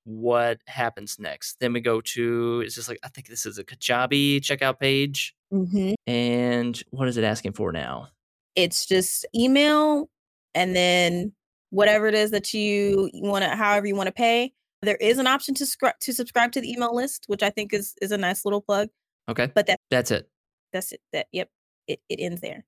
What 0.04 0.58
happens 0.66 1.18
next? 1.18 1.58
Then 1.60 1.72
we 1.72 1.80
go 1.80 2.00
to 2.00 2.62
it's 2.66 2.74
just 2.74 2.88
like 2.88 2.98
I 3.02 3.08
think 3.08 3.28
this 3.28 3.46
is 3.46 3.58
a 3.58 3.64
Kajabi 3.64 4.40
checkout 4.40 4.78
page. 4.78 5.34
Mm-hmm. 5.52 5.94
And 6.06 6.82
what 6.90 7.08
is 7.08 7.16
it 7.16 7.24
asking 7.24 7.52
for 7.52 7.72
now? 7.72 8.08
It's 8.56 8.84
just 8.84 9.24
email, 9.34 10.10
and 10.54 10.76
then 10.76 11.32
whatever 11.70 12.06
it 12.06 12.14
is 12.14 12.32
that 12.32 12.52
you 12.52 13.10
want 13.14 13.44
to, 13.44 13.50
however 13.50 13.86
you 13.86 13.96
want 13.96 14.08
to 14.08 14.12
pay 14.12 14.52
there 14.82 14.96
is 14.96 15.18
an 15.18 15.26
option 15.26 15.54
to 15.54 15.66
scr- 15.66 15.98
to 16.00 16.12
subscribe 16.12 16.52
to 16.52 16.60
the 16.60 16.70
email 16.70 16.94
list, 16.94 17.24
which 17.26 17.42
I 17.42 17.50
think 17.50 17.72
is 17.72 17.94
is 18.02 18.12
a 18.12 18.18
nice 18.18 18.44
little 18.44 18.60
plug. 18.60 18.88
Okay. 19.28 19.50
But 19.54 19.66
that 19.66 19.78
that's 19.90 20.10
it. 20.10 20.28
That's 20.72 20.92
it. 20.92 21.00
That 21.12 21.26
yep. 21.32 21.48
It 21.86 22.00
it 22.08 22.20
ends 22.20 22.40
there. 22.40 22.64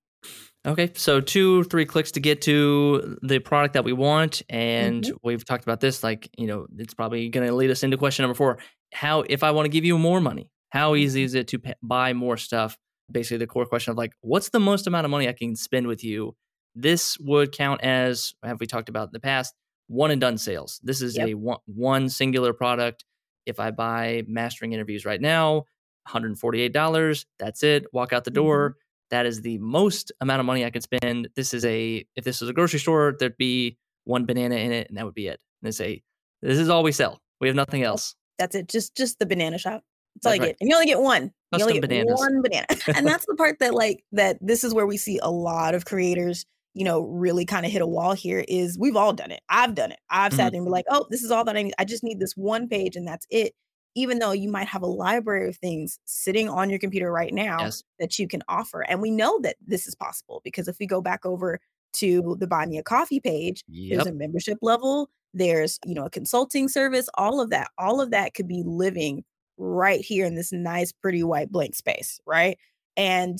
Okay, 0.66 0.90
so 0.94 1.20
two, 1.20 1.64
three 1.64 1.84
clicks 1.84 2.12
to 2.12 2.20
get 2.20 2.40
to 2.42 3.18
the 3.22 3.38
product 3.38 3.74
that 3.74 3.84
we 3.84 3.92
want, 3.92 4.40
and 4.48 5.04
mm-hmm. 5.04 5.16
we've 5.22 5.44
talked 5.44 5.62
about 5.64 5.80
this. 5.80 6.02
Like, 6.02 6.30
you 6.38 6.46
know, 6.46 6.66
it's 6.78 6.94
probably 6.94 7.28
going 7.28 7.46
to 7.46 7.54
lead 7.54 7.70
us 7.70 7.82
into 7.82 7.98
question 7.98 8.22
number 8.22 8.34
four: 8.34 8.58
How, 8.94 9.24
if 9.28 9.42
I 9.42 9.50
want 9.50 9.66
to 9.66 9.68
give 9.68 9.84
you 9.84 9.98
more 9.98 10.20
money, 10.20 10.48
how 10.70 10.94
easy 10.94 11.20
mm-hmm. 11.20 11.26
is 11.26 11.34
it 11.34 11.48
to 11.48 11.58
pay, 11.58 11.74
buy 11.82 12.14
more 12.14 12.38
stuff? 12.38 12.78
Basically, 13.12 13.36
the 13.36 13.46
core 13.46 13.66
question 13.66 13.90
of 13.90 13.98
like, 13.98 14.14
what's 14.22 14.48
the 14.48 14.60
most 14.60 14.86
amount 14.86 15.04
of 15.04 15.10
money 15.10 15.28
I 15.28 15.32
can 15.32 15.54
spend 15.54 15.86
with 15.86 16.02
you? 16.02 16.34
This 16.74 17.18
would 17.20 17.52
count 17.52 17.82
as, 17.82 18.32
have 18.42 18.58
we 18.58 18.66
talked 18.66 18.88
about 18.88 19.08
in 19.08 19.12
the 19.12 19.20
past? 19.20 19.54
One 19.88 20.10
and 20.10 20.20
done 20.20 20.38
sales. 20.38 20.80
This 20.82 21.02
is 21.02 21.16
yep. 21.16 21.28
a 21.28 21.34
one, 21.34 21.58
one 21.66 22.08
singular 22.08 22.52
product. 22.52 23.04
If 23.46 23.60
I 23.60 23.70
buy 23.70 24.24
mastering 24.26 24.72
interviews 24.72 25.04
right 25.04 25.20
now, 25.20 25.64
$148, 26.08 27.24
that's 27.38 27.62
it. 27.62 27.86
Walk 27.92 28.12
out 28.12 28.24
the 28.24 28.30
door. 28.30 28.70
Mm-hmm. 28.70 28.78
That 29.10 29.26
is 29.26 29.42
the 29.42 29.58
most 29.58 30.12
amount 30.20 30.40
of 30.40 30.46
money 30.46 30.64
I 30.64 30.70
can 30.70 30.80
spend. 30.80 31.28
This 31.36 31.54
is 31.54 31.64
a 31.64 32.04
if 32.16 32.24
this 32.24 32.40
was 32.40 32.50
a 32.50 32.52
grocery 32.52 32.80
store, 32.80 33.14
there'd 33.18 33.36
be 33.36 33.76
one 34.04 34.24
banana 34.24 34.56
in 34.56 34.72
it, 34.72 34.88
and 34.88 34.96
that 34.96 35.04
would 35.04 35.14
be 35.14 35.28
it. 35.28 35.40
And 35.62 35.66
they 35.68 35.70
say, 35.70 36.02
This 36.42 36.58
is 36.58 36.68
all 36.68 36.82
we 36.82 36.90
sell. 36.90 37.20
We 37.40 37.48
have 37.48 37.54
nothing 37.54 37.82
else. 37.82 38.16
That's 38.38 38.54
it. 38.54 38.68
Just 38.68 38.96
just 38.96 39.18
the 39.18 39.26
banana 39.26 39.58
shop. 39.58 39.84
That's, 40.16 40.26
all 40.26 40.34
you 40.34 40.40
right. 40.40 40.46
get. 40.48 40.56
And 40.60 40.70
you 40.70 40.74
only 40.74 40.86
get 40.86 41.00
one. 41.00 41.32
Custom 41.52 41.58
you 41.58 41.64
only 41.64 41.80
get 41.80 41.88
bananas. 41.88 42.18
one 42.18 42.42
banana. 42.42 42.66
and 42.96 43.06
that's 43.06 43.26
the 43.26 43.34
part 43.34 43.58
that 43.60 43.74
like 43.74 44.02
that 44.12 44.38
this 44.40 44.64
is 44.64 44.72
where 44.74 44.86
we 44.86 44.96
see 44.96 45.18
a 45.22 45.30
lot 45.30 45.74
of 45.74 45.84
creators 45.84 46.46
you 46.74 46.84
know, 46.84 47.02
really 47.02 47.44
kind 47.44 47.64
of 47.64 47.72
hit 47.72 47.82
a 47.82 47.86
wall 47.86 48.12
here 48.12 48.44
is 48.48 48.78
we've 48.78 48.96
all 48.96 49.12
done 49.12 49.30
it. 49.30 49.40
I've 49.48 49.74
done 49.74 49.92
it. 49.92 50.00
I've 50.10 50.32
mm-hmm. 50.32 50.38
sat 50.38 50.52
there 50.52 50.58
and 50.58 50.66
be 50.66 50.70
like, 50.70 50.86
oh, 50.90 51.06
this 51.08 51.22
is 51.22 51.30
all 51.30 51.44
that 51.44 51.56
I 51.56 51.62
need. 51.62 51.74
I 51.78 51.84
just 51.84 52.02
need 52.02 52.18
this 52.18 52.34
one 52.36 52.68
page 52.68 52.96
and 52.96 53.06
that's 53.06 53.26
it. 53.30 53.54
Even 53.94 54.18
though 54.18 54.32
you 54.32 54.50
might 54.50 54.66
have 54.66 54.82
a 54.82 54.86
library 54.86 55.48
of 55.48 55.56
things 55.56 56.00
sitting 56.04 56.48
on 56.48 56.68
your 56.68 56.80
computer 56.80 57.12
right 57.12 57.32
now 57.32 57.58
yes. 57.60 57.84
that 58.00 58.18
you 58.18 58.26
can 58.26 58.42
offer. 58.48 58.82
And 58.82 59.00
we 59.00 59.12
know 59.12 59.38
that 59.42 59.54
this 59.64 59.86
is 59.86 59.94
possible 59.94 60.40
because 60.42 60.66
if 60.66 60.76
we 60.80 60.86
go 60.86 61.00
back 61.00 61.24
over 61.24 61.60
to 61.94 62.36
the 62.40 62.48
Buy 62.48 62.66
Me 62.66 62.78
a 62.78 62.82
Coffee 62.82 63.20
page, 63.20 63.62
yep. 63.68 63.98
there's 63.98 64.08
a 64.08 64.16
membership 64.16 64.58
level, 64.62 65.10
there's, 65.32 65.78
you 65.86 65.94
know, 65.94 66.06
a 66.06 66.10
consulting 66.10 66.68
service, 66.68 67.08
all 67.14 67.40
of 67.40 67.50
that, 67.50 67.68
all 67.78 68.00
of 68.00 68.10
that 68.10 68.34
could 68.34 68.48
be 68.48 68.64
living 68.66 69.22
right 69.58 70.00
here 70.00 70.26
in 70.26 70.34
this 70.34 70.52
nice, 70.52 70.90
pretty 70.90 71.22
white 71.22 71.52
blank 71.52 71.76
space, 71.76 72.18
right? 72.26 72.58
And 72.96 73.38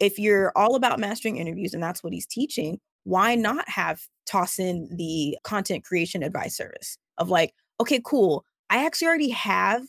if 0.00 0.18
you're 0.18 0.52
all 0.56 0.74
about 0.74 1.00
mastering 1.00 1.36
interviews 1.36 1.74
and 1.74 1.82
that's 1.82 2.02
what 2.02 2.12
he's 2.12 2.26
teaching, 2.26 2.78
why 3.04 3.34
not 3.34 3.68
have 3.68 4.02
toss 4.26 4.58
in 4.58 4.88
the 4.96 5.36
content 5.44 5.84
creation 5.84 6.22
advice 6.22 6.56
service 6.56 6.98
of 7.18 7.30
like, 7.30 7.54
okay, 7.80 8.00
cool. 8.04 8.44
I 8.70 8.84
actually 8.84 9.08
already 9.08 9.30
have, 9.30 9.82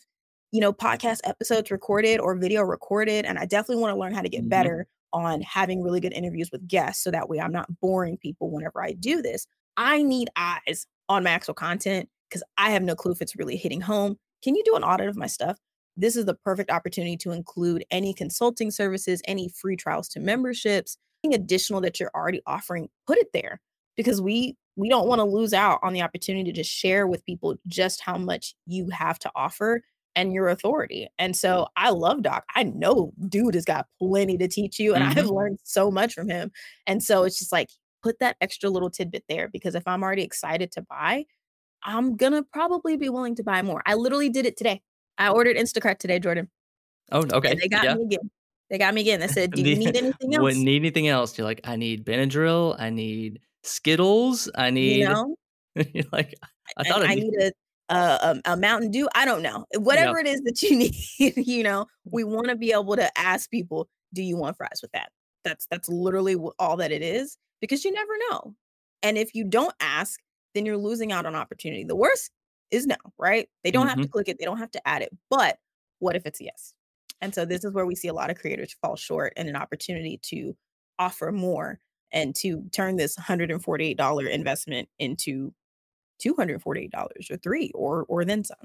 you 0.51 0.61
know, 0.61 0.71
podcast 0.71 1.19
episodes 1.25 1.69
recorded 1.69 2.19
or 2.19 2.35
video 2.35 2.63
recorded, 2.63 3.25
and 3.25 3.37
I 3.37 3.45
definitely 3.45 3.81
want 3.81 3.93
to 3.93 3.99
learn 3.99 4.13
how 4.13 4.21
to 4.21 4.29
get 4.29 4.41
mm-hmm. 4.41 4.49
better 4.49 4.87
on 5.11 5.41
having 5.41 5.81
really 5.81 5.99
good 5.99 6.13
interviews 6.13 6.49
with 6.51 6.67
guests 6.67 7.03
so 7.03 7.11
that 7.11 7.29
way 7.29 7.39
I'm 7.39 7.51
not 7.51 7.67
boring 7.81 8.17
people 8.17 8.51
whenever 8.51 8.81
I 8.81 8.93
do 8.93 9.21
this. 9.21 9.47
I 9.75 10.03
need 10.03 10.29
eyes 10.35 10.85
on 11.07 11.23
my 11.23 11.31
actual 11.31 11.55
content 11.55 12.09
because 12.29 12.43
I 12.57 12.71
have 12.71 12.83
no 12.83 12.95
clue 12.95 13.11
if 13.11 13.21
it's 13.21 13.35
really 13.35 13.57
hitting 13.57 13.81
home. 13.81 14.17
Can 14.43 14.55
you 14.55 14.63
do 14.63 14.75
an 14.75 14.83
audit 14.83 15.09
of 15.09 15.17
my 15.17 15.27
stuff? 15.27 15.57
This 15.99 16.15
is 16.15 16.25
the 16.25 16.33
perfect 16.33 16.71
opportunity 16.71 17.17
to 17.17 17.31
include 17.31 17.83
any 17.91 18.13
consulting 18.13 18.71
services, 18.71 19.21
any 19.25 19.49
free 19.49 19.75
trials 19.75 20.07
to 20.09 20.19
memberships, 20.19 20.97
anything 21.23 21.39
additional 21.39 21.81
that 21.81 21.99
you're 21.99 22.11
already 22.15 22.41
offering, 22.47 22.89
put 23.05 23.17
it 23.17 23.27
there 23.33 23.59
because 23.97 24.21
we 24.21 24.55
we 24.77 24.87
don't 24.87 25.07
want 25.09 25.19
to 25.19 25.25
lose 25.25 25.53
out 25.53 25.79
on 25.83 25.91
the 25.91 26.01
opportunity 26.01 26.53
to 26.53 26.63
share 26.63 27.05
with 27.05 27.25
people 27.25 27.55
just 27.67 27.99
how 27.99 28.17
much 28.17 28.55
you 28.65 28.89
have 28.91 29.19
to 29.19 29.31
offer 29.35 29.81
and 30.15 30.33
your 30.33 30.47
authority. 30.47 31.07
And 31.19 31.35
so 31.35 31.67
I 31.75 31.89
love 31.89 32.23
Doc. 32.23 32.45
I 32.55 32.63
know 32.63 33.11
dude 33.27 33.55
has 33.55 33.65
got 33.65 33.87
plenty 33.99 34.37
to 34.37 34.47
teach 34.47 34.79
you 34.79 34.93
and 34.93 35.03
mm-hmm. 35.03 35.19
I've 35.19 35.29
learned 35.29 35.59
so 35.65 35.91
much 35.91 36.13
from 36.13 36.29
him. 36.29 36.51
And 36.87 37.03
so 37.03 37.23
it's 37.23 37.39
just 37.39 37.51
like 37.51 37.69
put 38.01 38.19
that 38.19 38.37
extra 38.39 38.69
little 38.69 38.89
tidbit 38.89 39.25
there 39.27 39.49
because 39.49 39.75
if 39.75 39.85
I'm 39.85 40.01
already 40.01 40.23
excited 40.23 40.71
to 40.73 40.81
buy, 40.81 41.25
I'm 41.83 42.15
going 42.15 42.33
to 42.33 42.43
probably 42.43 42.95
be 42.95 43.09
willing 43.09 43.35
to 43.35 43.43
buy 43.43 43.61
more. 43.61 43.81
I 43.85 43.95
literally 43.95 44.29
did 44.29 44.45
it 44.45 44.55
today. 44.55 44.81
I 45.19 45.29
ordered 45.29 45.57
Instacart 45.57 45.99
today, 45.99 46.17
Jordan. 46.17 46.49
Oh, 47.11 47.25
okay. 47.33 47.51
And 47.51 47.59
they 47.59 47.67
got 47.67 47.83
yeah. 47.83 47.95
me 47.95 48.03
again. 48.05 48.31
They 48.69 48.77
got 48.77 48.93
me 48.93 49.01
again. 49.01 49.19
They 49.19 49.27
said, 49.27 49.51
"Do 49.55 49.61
you 49.61 49.75
need 49.75 49.95
anything 49.95 50.33
else?" 50.33 50.41
Wouldn't 50.41 50.63
need 50.63 50.77
anything 50.77 51.07
else. 51.07 51.37
You're 51.37 51.45
like, 51.45 51.61
I 51.65 51.75
need 51.75 52.05
Benadryl. 52.05 52.75
I 52.79 52.89
need 52.89 53.39
Skittles. 53.63 54.49
I 54.55 54.69
need. 54.69 54.99
You 54.99 55.09
know? 55.09 55.35
you're 55.93 56.05
like, 56.11 56.33
I 56.77 56.83
thought 56.83 57.03
I, 57.03 57.11
I 57.11 57.15
need 57.15 57.33
a, 57.39 57.51
a, 57.93 58.19
um, 58.21 58.41
a 58.45 58.57
Mountain 58.57 58.91
Dew. 58.91 59.09
I 59.13 59.25
don't 59.25 59.41
know. 59.41 59.65
Whatever 59.77 60.19
it 60.19 60.27
is 60.27 60.41
that 60.41 60.61
you 60.61 60.75
need. 60.77 60.95
you 61.19 61.63
know, 61.63 61.83
mm. 61.83 62.11
we 62.11 62.23
want 62.23 62.47
to 62.47 62.55
be 62.55 62.71
able 62.71 62.95
to 62.95 63.19
ask 63.19 63.49
people, 63.51 63.89
"Do 64.13 64.21
you 64.21 64.37
want 64.37 64.57
fries 64.57 64.79
with 64.81 64.91
that?" 64.93 65.09
That's 65.43 65.67
that's 65.69 65.89
literally 65.89 66.35
all 66.59 66.77
that 66.77 66.91
it 66.91 67.01
is 67.01 67.37
because 67.59 67.83
you 67.83 67.91
never 67.91 68.13
know. 68.29 68.55
And 69.01 69.17
if 69.17 69.33
you 69.33 69.45
don't 69.45 69.73
ask, 69.79 70.19
then 70.53 70.65
you're 70.65 70.77
losing 70.77 71.11
out 71.11 71.25
on 71.25 71.35
opportunity. 71.35 71.83
The 71.83 71.95
worst 71.95 72.31
is 72.71 72.85
no, 72.85 72.95
right? 73.17 73.47
They 73.63 73.71
don't 73.71 73.83
mm-hmm. 73.83 73.89
have 73.89 73.97
to 73.97 74.03
mm-hmm. 74.03 74.11
click 74.11 74.27
it, 74.29 74.37
they 74.39 74.45
don't 74.45 74.59
have 74.59 74.71
to 74.71 74.87
add 74.87 75.01
it. 75.01 75.15
But 75.29 75.57
what 75.99 76.15
if 76.15 76.25
it's 76.25 76.41
yes? 76.41 76.73
And 77.21 77.33
so 77.33 77.45
this 77.45 77.63
is 77.63 77.73
where 77.73 77.85
we 77.85 77.95
see 77.95 78.07
a 78.07 78.13
lot 78.13 78.29
of 78.29 78.37
creators 78.37 78.75
fall 78.81 78.95
short 78.95 79.33
and 79.35 79.49
an 79.49 79.55
opportunity 79.55 80.19
to 80.23 80.55
offer 80.97 81.31
more 81.31 81.79
and 82.11 82.35
to 82.35 82.63
turn 82.71 82.95
this 82.95 83.15
$148 83.17 84.29
investment 84.29 84.89
into 84.97 85.53
$248 86.25 87.31
or 87.31 87.37
3 87.37 87.71
or 87.75 88.05
or 88.07 88.25
then 88.25 88.43
some. 88.43 88.57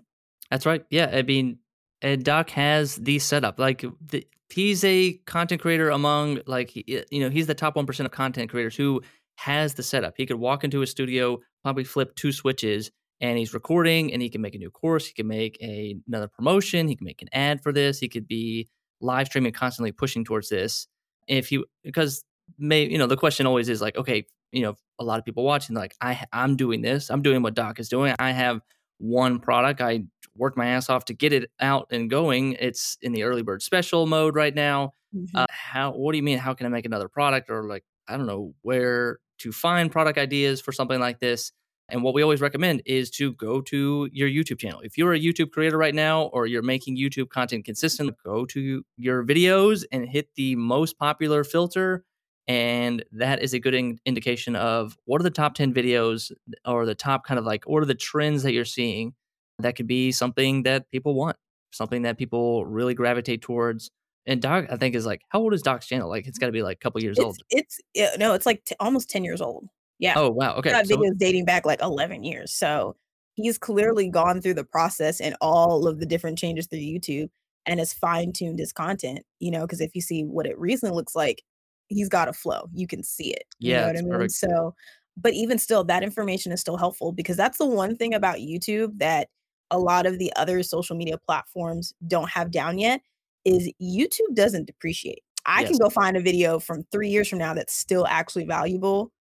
That's 0.51 0.67
right. 0.67 0.85
Yeah, 0.91 1.11
I 1.13 1.23
mean, 1.23 1.59
and 2.03 2.25
Doc 2.25 2.51
has 2.51 2.97
the 2.97 3.19
setup. 3.19 3.59
Like 3.59 3.85
the, 4.07 4.27
he's 4.51 4.85
a 4.85 5.15
content 5.27 5.61
creator 5.61 5.91
among 5.91 6.41
like 6.47 6.73
you 6.75 7.05
know 7.13 7.31
he's 7.31 7.47
the 7.47 7.55
top 7.55 7.77
one 7.77 7.87
percent 7.87 8.07
of 8.07 8.13
content 8.13 8.51
creators 8.51 8.77
who 8.77 9.03
has 9.37 9.75
the 9.75 9.83
setup. 9.83 10.15
He 10.17 10.27
could 10.27 10.37
walk 10.37 10.65
into 10.65 10.83
a 10.83 10.87
studio, 10.87 11.41
probably 11.63 11.85
flip 11.85 12.15
two 12.15 12.33
switches, 12.33 12.91
and 13.25 13.39
he's 13.39 13.55
recording, 13.55 14.13
and 14.13 14.21
he 14.21 14.29
can 14.29 14.43
make 14.43 14.55
a 14.55 14.59
new 14.59 14.71
course. 14.71 15.07
He 15.07 15.15
can 15.15 15.27
make 15.27 15.57
a, 15.63 15.97
another 16.07 16.29
promotion. 16.29 16.89
He 16.89 16.95
can 16.95 17.07
make 17.07 17.23
an 17.23 17.29
ad 17.33 17.63
for 17.63 17.73
this. 17.73 17.99
He 17.99 18.07
could 18.07 18.29
be 18.29 18.69
live 19.01 19.29
streaming, 19.29 19.53
constantly 19.53 19.93
pushing 19.93 20.27
towards 20.27 20.51
this. 20.51 20.87
If 21.27 21.51
you 21.51 21.65
because 21.83 22.23
may 22.59 22.85
you 22.87 22.99
know 22.99 23.07
the 23.07 23.17
question 23.17 23.47
always 23.47 23.71
is 23.71 23.81
like 23.81 23.97
okay 23.97 24.27
you 24.53 24.61
know 24.61 24.77
a 24.99 25.05
lot 25.05 25.19
of 25.19 25.25
people 25.25 25.43
watching 25.43 25.75
like 25.75 25.95
i 26.03 26.23
i'm 26.35 26.57
doing 26.57 26.83
this 26.83 27.11
i'm 27.11 27.23
doing 27.23 27.41
what 27.41 27.55
doc 27.55 27.81
is 27.81 27.89
doing 27.89 28.15
i 28.19 28.33
have 28.33 28.61
one 28.99 29.39
product 29.39 29.81
i 29.81 30.05
worked 30.37 30.59
my 30.59 30.67
ass 30.67 30.91
off 30.91 31.07
to 31.07 31.15
get 31.15 31.33
it 31.33 31.51
out 31.61 31.87
and 31.91 32.11
going 32.11 32.53
it's 32.61 32.99
in 33.01 33.13
the 33.13 33.23
early 33.23 33.41
bird 33.41 33.63
special 33.63 34.07
mode 34.07 34.37
right 34.37 34.55
now 34.55 34.93
mm-hmm. 35.17 35.35
uh, 35.35 35.47
how 35.49 35.91
what 35.93 36.13
do 36.13 36.19
you 36.19 36.23
mean 36.23 36.37
how 36.37 36.53
can 36.53 36.67
i 36.67 36.69
make 36.69 36.85
another 36.85 37.09
product 37.09 37.49
or 37.49 37.67
like 37.67 37.83
i 38.09 38.17
don't 38.17 38.27
know 38.27 38.53
where 38.61 39.19
to 39.39 39.51
find 39.51 39.91
product 39.91 40.19
ideas 40.19 40.61
for 40.61 40.71
something 40.71 41.01
like 41.01 41.19
this 41.19 41.51
and 41.89 42.03
what 42.03 42.15
we 42.15 42.23
always 42.23 42.41
recommend 42.41 42.83
is 42.87 43.11
to 43.13 43.33
go 43.35 43.61
to 43.63 44.09
your 44.13 44.29
YouTube 44.29 44.59
channel. 44.59 44.81
If 44.81 44.97
you're 44.97 45.13
a 45.13 45.21
YouTube 45.21 45.51
creator 45.51 45.77
right 45.77 45.95
now 45.95 46.25
or 46.25 46.47
you're 46.47 46.63
making 46.63 46.97
YouTube 46.97 47.29
content 47.29 47.65
consistent, 47.65 48.15
go 48.25 48.47
to 48.47 48.83
your 48.97 49.25
videos 49.25 49.85
and 49.93 50.09
hit 50.09 50.29
the 50.37 50.57
most 50.57 50.99
popular 50.99 51.45
filter 51.45 52.05
and 52.47 53.05
that 53.13 53.43
is 53.43 53.55
a 53.55 53.59
good 53.59 53.75
in- 53.75 53.99
indication 54.05 54.55
of 54.55 54.97
what 55.07 55.21
are 55.21 55.25
the 55.25 55.31
top 55.31 55.55
10 55.55 55.73
videos 55.73 56.31
or 56.67 56.85
the 56.85 56.95
top 56.95 57.25
kind 57.25 57.39
of 57.39 57.45
like 57.45 57.65
what 57.65 57.83
are 57.83 57.87
the 57.87 57.95
trends 57.95 58.43
that 58.43 58.53
you're 58.53 58.65
seeing 58.65 59.15
that 59.61 59.77
could 59.77 59.87
be 59.87 60.13
something 60.13 60.63
that 60.65 60.91
people 60.91 61.15
want 61.15 61.37
something 61.73 62.03
that 62.03 62.19
people 62.19 62.65
really 62.67 62.95
gravitate 62.95 63.43
towards. 63.43 63.91
And 64.27 64.41
doc 64.41 64.67
i 64.71 64.77
think 64.77 64.95
is 64.95 65.05
like 65.05 65.21
how 65.29 65.41
old 65.41 65.53
is 65.53 65.63
doc's 65.63 65.87
channel? 65.87 66.09
Like 66.09 66.27
it's 66.27 66.39
got 66.39 66.47
to 66.47 66.53
be 66.53 66.63
like 66.63 66.77
a 66.77 66.81
couple 66.81 67.03
years 67.03 67.19
it's, 67.19 67.25
old. 67.25 67.39
it's 67.51 67.79
yeah, 67.95 68.11
no 68.19 68.33
it's 68.33 68.47
like 68.47 68.65
t- 68.65 68.75
almost 68.81 69.11
10 69.11 69.23
years 69.25 69.41
old 69.43 69.69
yeah 70.05 70.15
oh 70.17 70.31
wow 70.31 70.55
okay 70.55 70.71
that 70.71 70.87
so, 70.87 70.97
videos 70.97 71.17
dating 71.19 71.45
back 71.45 71.67
like 71.67 71.81
11 71.83 72.25
years 72.25 72.53
so 72.53 72.97
he's 73.35 73.59
clearly 73.59 74.09
gone 74.09 74.41
through 74.41 74.55
the 74.55 74.65
process 74.65 75.21
and 75.21 75.37
all 75.41 75.87
of 75.87 75.99
the 75.99 76.07
different 76.07 76.39
changes 76.39 76.67
through 76.67 76.79
youtube 76.79 77.29
and 77.67 77.81
has 77.81 77.93
fine-tuned 77.93 78.59
his 78.59 78.73
content 78.73 79.21
you 79.41 79.51
know 79.51 79.63
because 79.63 79.81
if 79.81 79.95
you 79.95 80.01
see 80.01 80.23
what 80.23 80.47
it 80.47 80.59
recently 80.59 80.95
looks 80.95 81.15
like 81.15 81.43
he's 81.89 82.09
got 82.09 82.29
a 82.29 82.33
flow. 82.33 82.69
You 82.73 82.87
can 82.87 83.03
see 83.03 83.33
it. 83.33 83.45
You 83.59 83.73
yeah, 83.73 83.81
know 83.81 83.87
what 83.87 83.97
I 83.97 84.03
mean? 84.03 84.11
Perfect. 84.11 84.33
So, 84.33 84.75
but 85.17 85.33
even 85.33 85.59
still, 85.59 85.85
that 85.85 86.03
information 86.03 86.53
is 86.53 86.61
still 86.61 86.77
helpful 86.77 87.13
because 87.13 87.37
that's 87.37 87.59
the 87.59 87.67
one 87.67 87.97
thing 87.97 88.15
about 88.15 88.39
YouTube 88.39 88.99
that 88.99 89.29
a 89.71 89.79
lot 89.79 90.07
of 90.07 90.19
the 90.19 90.33
other 90.37 90.63
social 90.63 90.97
media 90.97 91.19
platforms 91.19 91.95
don't 92.07 92.31
have 92.31 92.51
down 92.51 92.79
yet 92.79 93.01
is 93.45 93.71
YouTube 93.81 94.35
doesn't 94.35 94.67
depreciate. 94.67 95.23
I 95.47 95.61
yes. 95.61 95.71
can 95.71 95.79
go 95.79 95.91
find 95.91 96.17
a 96.17 96.21
video 96.21 96.59
from 96.59 96.85
three 96.91 97.11
years 97.11 97.29
from 97.29 97.39
now 97.39 97.55
that's 97.55 97.75
still 97.75 98.07
actually 98.07 98.45
valuable 98.45 99.13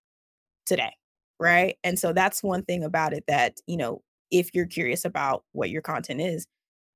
today. 0.66 0.94
Right. 1.40 1.78
And 1.84 1.98
so 1.98 2.14
that's 2.14 2.44
one 2.44 2.64
thing 2.64 2.84
about 2.84 3.14
it 3.14 3.24
that, 3.28 3.58
you 3.68 3.78
know, 3.78 4.02
if 4.32 4.54
you're 4.54 4.66
curious 4.66 5.06
about 5.06 5.44
what 5.52 5.70
your 5.70 5.82
content 5.82 6.22
is, 6.22 6.48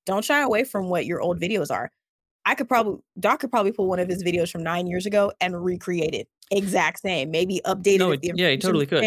don't 0.05 0.23
shy 0.23 0.41
away 0.41 0.63
from 0.63 0.89
what 0.89 1.05
your 1.05 1.21
old 1.21 1.39
videos 1.39 1.69
are. 1.69 1.91
I 2.45 2.55
could 2.55 2.69
probably 2.69 3.01
Doc 3.19 3.41
could 3.41 3.51
probably 3.51 3.73
pull 3.73 3.89
one 3.89 3.99
of 3.99 4.07
his 4.07 4.23
videos 4.23 4.49
from 4.49 4.63
nine 4.63 4.87
years 4.87 5.05
ago 5.05 5.33
and 5.41 5.63
recreate 5.63 6.13
it 6.13 6.29
exact 6.51 7.01
same, 7.01 7.31
maybe 7.31 7.61
update 7.65 7.99
no, 7.99 8.11
it. 8.11 8.21
yeah, 8.23 8.49
he 8.49 8.57
totally 8.57 8.85
could. 8.85 9.03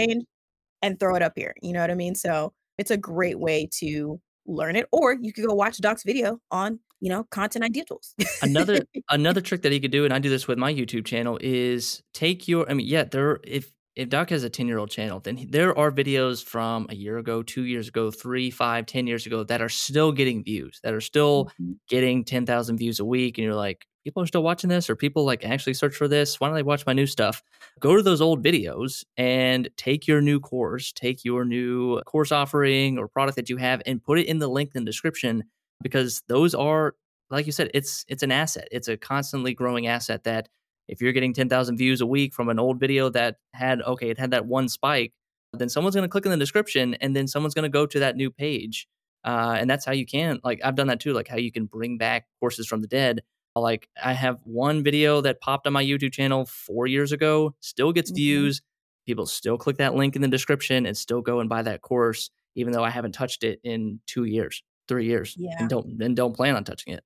And 0.82 0.98
throw 0.98 1.14
it 1.14 1.22
up 1.22 1.32
here. 1.36 1.54
You 1.62 1.72
know 1.72 1.80
what 1.80 1.90
I 1.90 1.94
mean? 1.94 2.14
So 2.14 2.52
it's 2.78 2.90
a 2.90 2.96
great 2.96 3.38
way 3.38 3.68
to 3.80 4.20
learn 4.46 4.76
it, 4.76 4.86
or 4.92 5.14
you 5.20 5.32
could 5.32 5.46
go 5.46 5.54
watch 5.54 5.78
Doc's 5.78 6.04
video 6.04 6.38
on 6.50 6.80
you 7.00 7.10
know 7.10 7.24
content 7.30 7.64
idea 7.64 7.84
tools. 7.84 8.14
another 8.42 8.80
another 9.10 9.40
trick 9.42 9.62
that 9.62 9.72
he 9.72 9.80
could 9.80 9.90
do, 9.90 10.04
and 10.04 10.14
I 10.14 10.18
do 10.18 10.30
this 10.30 10.48
with 10.48 10.58
my 10.58 10.72
YouTube 10.72 11.04
channel, 11.04 11.38
is 11.42 12.02
take 12.14 12.48
your. 12.48 12.68
I 12.70 12.74
mean, 12.74 12.86
yeah, 12.86 13.04
there 13.04 13.40
if 13.44 13.72
if 14.00 14.08
Doc 14.08 14.30
has 14.30 14.44
a 14.44 14.48
10 14.48 14.66
year 14.66 14.78
old 14.78 14.90
channel, 14.90 15.20
then 15.20 15.46
there 15.50 15.76
are 15.78 15.92
videos 15.92 16.42
from 16.42 16.86
a 16.88 16.94
year 16.94 17.18
ago, 17.18 17.42
two 17.42 17.64
years 17.64 17.88
ago, 17.88 18.10
three, 18.10 18.50
five, 18.50 18.86
ten 18.86 19.06
years 19.06 19.26
ago 19.26 19.44
that 19.44 19.60
are 19.60 19.68
still 19.68 20.10
getting 20.10 20.42
views, 20.42 20.80
that 20.82 20.94
are 20.94 21.02
still 21.02 21.50
mm-hmm. 21.60 21.72
getting 21.86 22.24
10,000 22.24 22.78
views 22.78 22.98
a 22.98 23.04
week. 23.04 23.36
And 23.36 23.44
you're 23.44 23.54
like, 23.54 23.86
people 24.02 24.22
are 24.22 24.26
still 24.26 24.42
watching 24.42 24.70
this, 24.70 24.88
or 24.88 24.96
people 24.96 25.26
like 25.26 25.44
actually 25.44 25.74
search 25.74 25.94
for 25.94 26.08
this. 26.08 26.40
Why 26.40 26.48
don't 26.48 26.54
they 26.54 26.62
watch 26.62 26.86
my 26.86 26.94
new 26.94 27.04
stuff? 27.04 27.42
Go 27.78 27.94
to 27.94 28.02
those 28.02 28.22
old 28.22 28.42
videos 28.42 29.04
and 29.18 29.68
take 29.76 30.08
your 30.08 30.22
new 30.22 30.40
course, 30.40 30.92
take 30.92 31.22
your 31.22 31.44
new 31.44 32.00
course 32.04 32.32
offering 32.32 32.96
or 32.96 33.06
product 33.06 33.36
that 33.36 33.50
you 33.50 33.58
have 33.58 33.82
and 33.84 34.02
put 34.02 34.18
it 34.18 34.26
in 34.26 34.38
the 34.38 34.48
link 34.48 34.70
in 34.74 34.84
the 34.84 34.90
description 34.90 35.44
because 35.82 36.22
those 36.26 36.54
are, 36.54 36.94
like 37.28 37.44
you 37.44 37.52
said, 37.52 37.70
it's 37.74 38.06
it's 38.08 38.22
an 38.22 38.32
asset. 38.32 38.66
It's 38.72 38.88
a 38.88 38.96
constantly 38.96 39.52
growing 39.52 39.86
asset 39.86 40.24
that 40.24 40.48
if 40.90 41.00
you're 41.00 41.12
getting 41.12 41.32
10,000 41.32 41.76
views 41.76 42.00
a 42.00 42.06
week 42.06 42.34
from 42.34 42.48
an 42.48 42.58
old 42.58 42.80
video 42.80 43.08
that 43.10 43.36
had, 43.54 43.80
okay, 43.82 44.10
it 44.10 44.18
had 44.18 44.32
that 44.32 44.46
one 44.46 44.68
spike, 44.68 45.12
then 45.52 45.68
someone's 45.68 45.94
going 45.94 46.06
to 46.06 46.08
click 46.08 46.24
in 46.24 46.30
the 46.30 46.36
description 46.36 46.94
and 46.94 47.14
then 47.14 47.28
someone's 47.28 47.54
going 47.54 47.62
to 47.62 47.68
go 47.68 47.86
to 47.86 48.00
that 48.00 48.16
new 48.16 48.30
page. 48.30 48.88
Uh, 49.24 49.56
and 49.58 49.70
that's 49.70 49.84
how 49.84 49.92
you 49.92 50.06
can, 50.06 50.40
like, 50.42 50.60
I've 50.64 50.74
done 50.74 50.88
that 50.88 51.00
too, 51.00 51.12
like 51.12 51.28
how 51.28 51.36
you 51.36 51.52
can 51.52 51.66
bring 51.66 51.98
back 51.98 52.26
courses 52.40 52.66
from 52.66 52.80
the 52.80 52.86
dead. 52.88 53.20
Like, 53.54 53.88
I 54.02 54.12
have 54.14 54.38
one 54.44 54.82
video 54.82 55.20
that 55.20 55.40
popped 55.40 55.66
on 55.66 55.72
my 55.72 55.84
YouTube 55.84 56.12
channel 56.12 56.46
four 56.46 56.86
years 56.86 57.12
ago, 57.12 57.54
still 57.60 57.92
gets 57.92 58.10
mm-hmm. 58.10 58.16
views. 58.16 58.62
People 59.06 59.26
still 59.26 59.58
click 59.58 59.76
that 59.78 59.94
link 59.94 60.16
in 60.16 60.22
the 60.22 60.28
description 60.28 60.86
and 60.86 60.96
still 60.96 61.20
go 61.20 61.40
and 61.40 61.48
buy 61.48 61.62
that 61.62 61.82
course, 61.82 62.30
even 62.54 62.72
though 62.72 62.84
I 62.84 62.90
haven't 62.90 63.12
touched 63.12 63.44
it 63.44 63.60
in 63.62 64.00
two 64.06 64.24
years, 64.24 64.62
three 64.88 65.06
years, 65.06 65.34
yeah. 65.36 65.56
and 65.58 65.68
don't 65.68 66.00
and 66.00 66.16
don't 66.16 66.34
plan 66.34 66.56
on 66.56 66.64
touching 66.64 66.94
it. 66.94 67.02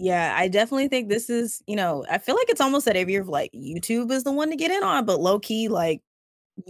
Yeah, 0.00 0.32
I 0.38 0.46
definitely 0.46 0.86
think 0.86 1.08
this 1.08 1.28
is, 1.28 1.60
you 1.66 1.74
know, 1.74 2.06
I 2.08 2.18
feel 2.18 2.36
like 2.36 2.48
it's 2.48 2.60
almost 2.60 2.86
that 2.86 2.94
every 2.94 3.14
year 3.14 3.22
of 3.22 3.28
like 3.28 3.50
YouTube 3.52 4.12
is 4.12 4.22
the 4.22 4.30
one 4.30 4.48
to 4.50 4.56
get 4.56 4.70
in 4.70 4.84
on, 4.84 5.04
but 5.04 5.18
low 5.20 5.40
key, 5.40 5.66
like 5.66 6.02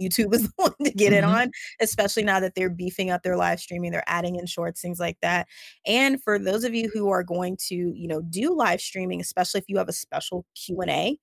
YouTube 0.01 0.33
is 0.33 0.41
the 0.47 0.53
one 0.55 0.73
to 0.83 0.89
get 0.89 1.13
mm-hmm. 1.13 1.17
in 1.19 1.23
on, 1.25 1.51
especially 1.79 2.23
now 2.23 2.39
that 2.39 2.55
they're 2.55 2.71
beefing 2.71 3.11
up 3.11 3.21
their 3.21 3.37
live 3.37 3.59
streaming, 3.59 3.91
they're 3.91 4.03
adding 4.07 4.37
in 4.37 4.47
shorts, 4.47 4.81
things 4.81 4.99
like 4.99 5.15
that. 5.21 5.47
And 5.85 6.19
for 6.23 6.39
those 6.39 6.63
of 6.63 6.73
you 6.73 6.89
who 6.91 7.11
are 7.11 7.21
going 7.21 7.55
to, 7.67 7.75
you 7.75 8.07
know, 8.07 8.23
do 8.23 8.55
live 8.55 8.81
streaming, 8.81 9.21
especially 9.21 9.59
if 9.59 9.65
you 9.67 9.77
have 9.77 9.89
a 9.89 9.93
special 9.93 10.43
Q&A, 10.55 11.19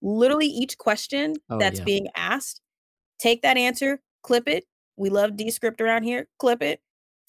literally 0.00 0.46
each 0.46 0.78
question 0.78 1.34
oh, 1.50 1.58
that's 1.58 1.80
yeah. 1.80 1.84
being 1.84 2.08
asked, 2.16 2.62
take 3.18 3.42
that 3.42 3.58
answer, 3.58 4.00
clip 4.22 4.48
it. 4.48 4.64
We 4.96 5.10
love 5.10 5.36
Descript 5.36 5.82
around 5.82 6.04
here. 6.04 6.26
Clip 6.38 6.62
it, 6.62 6.80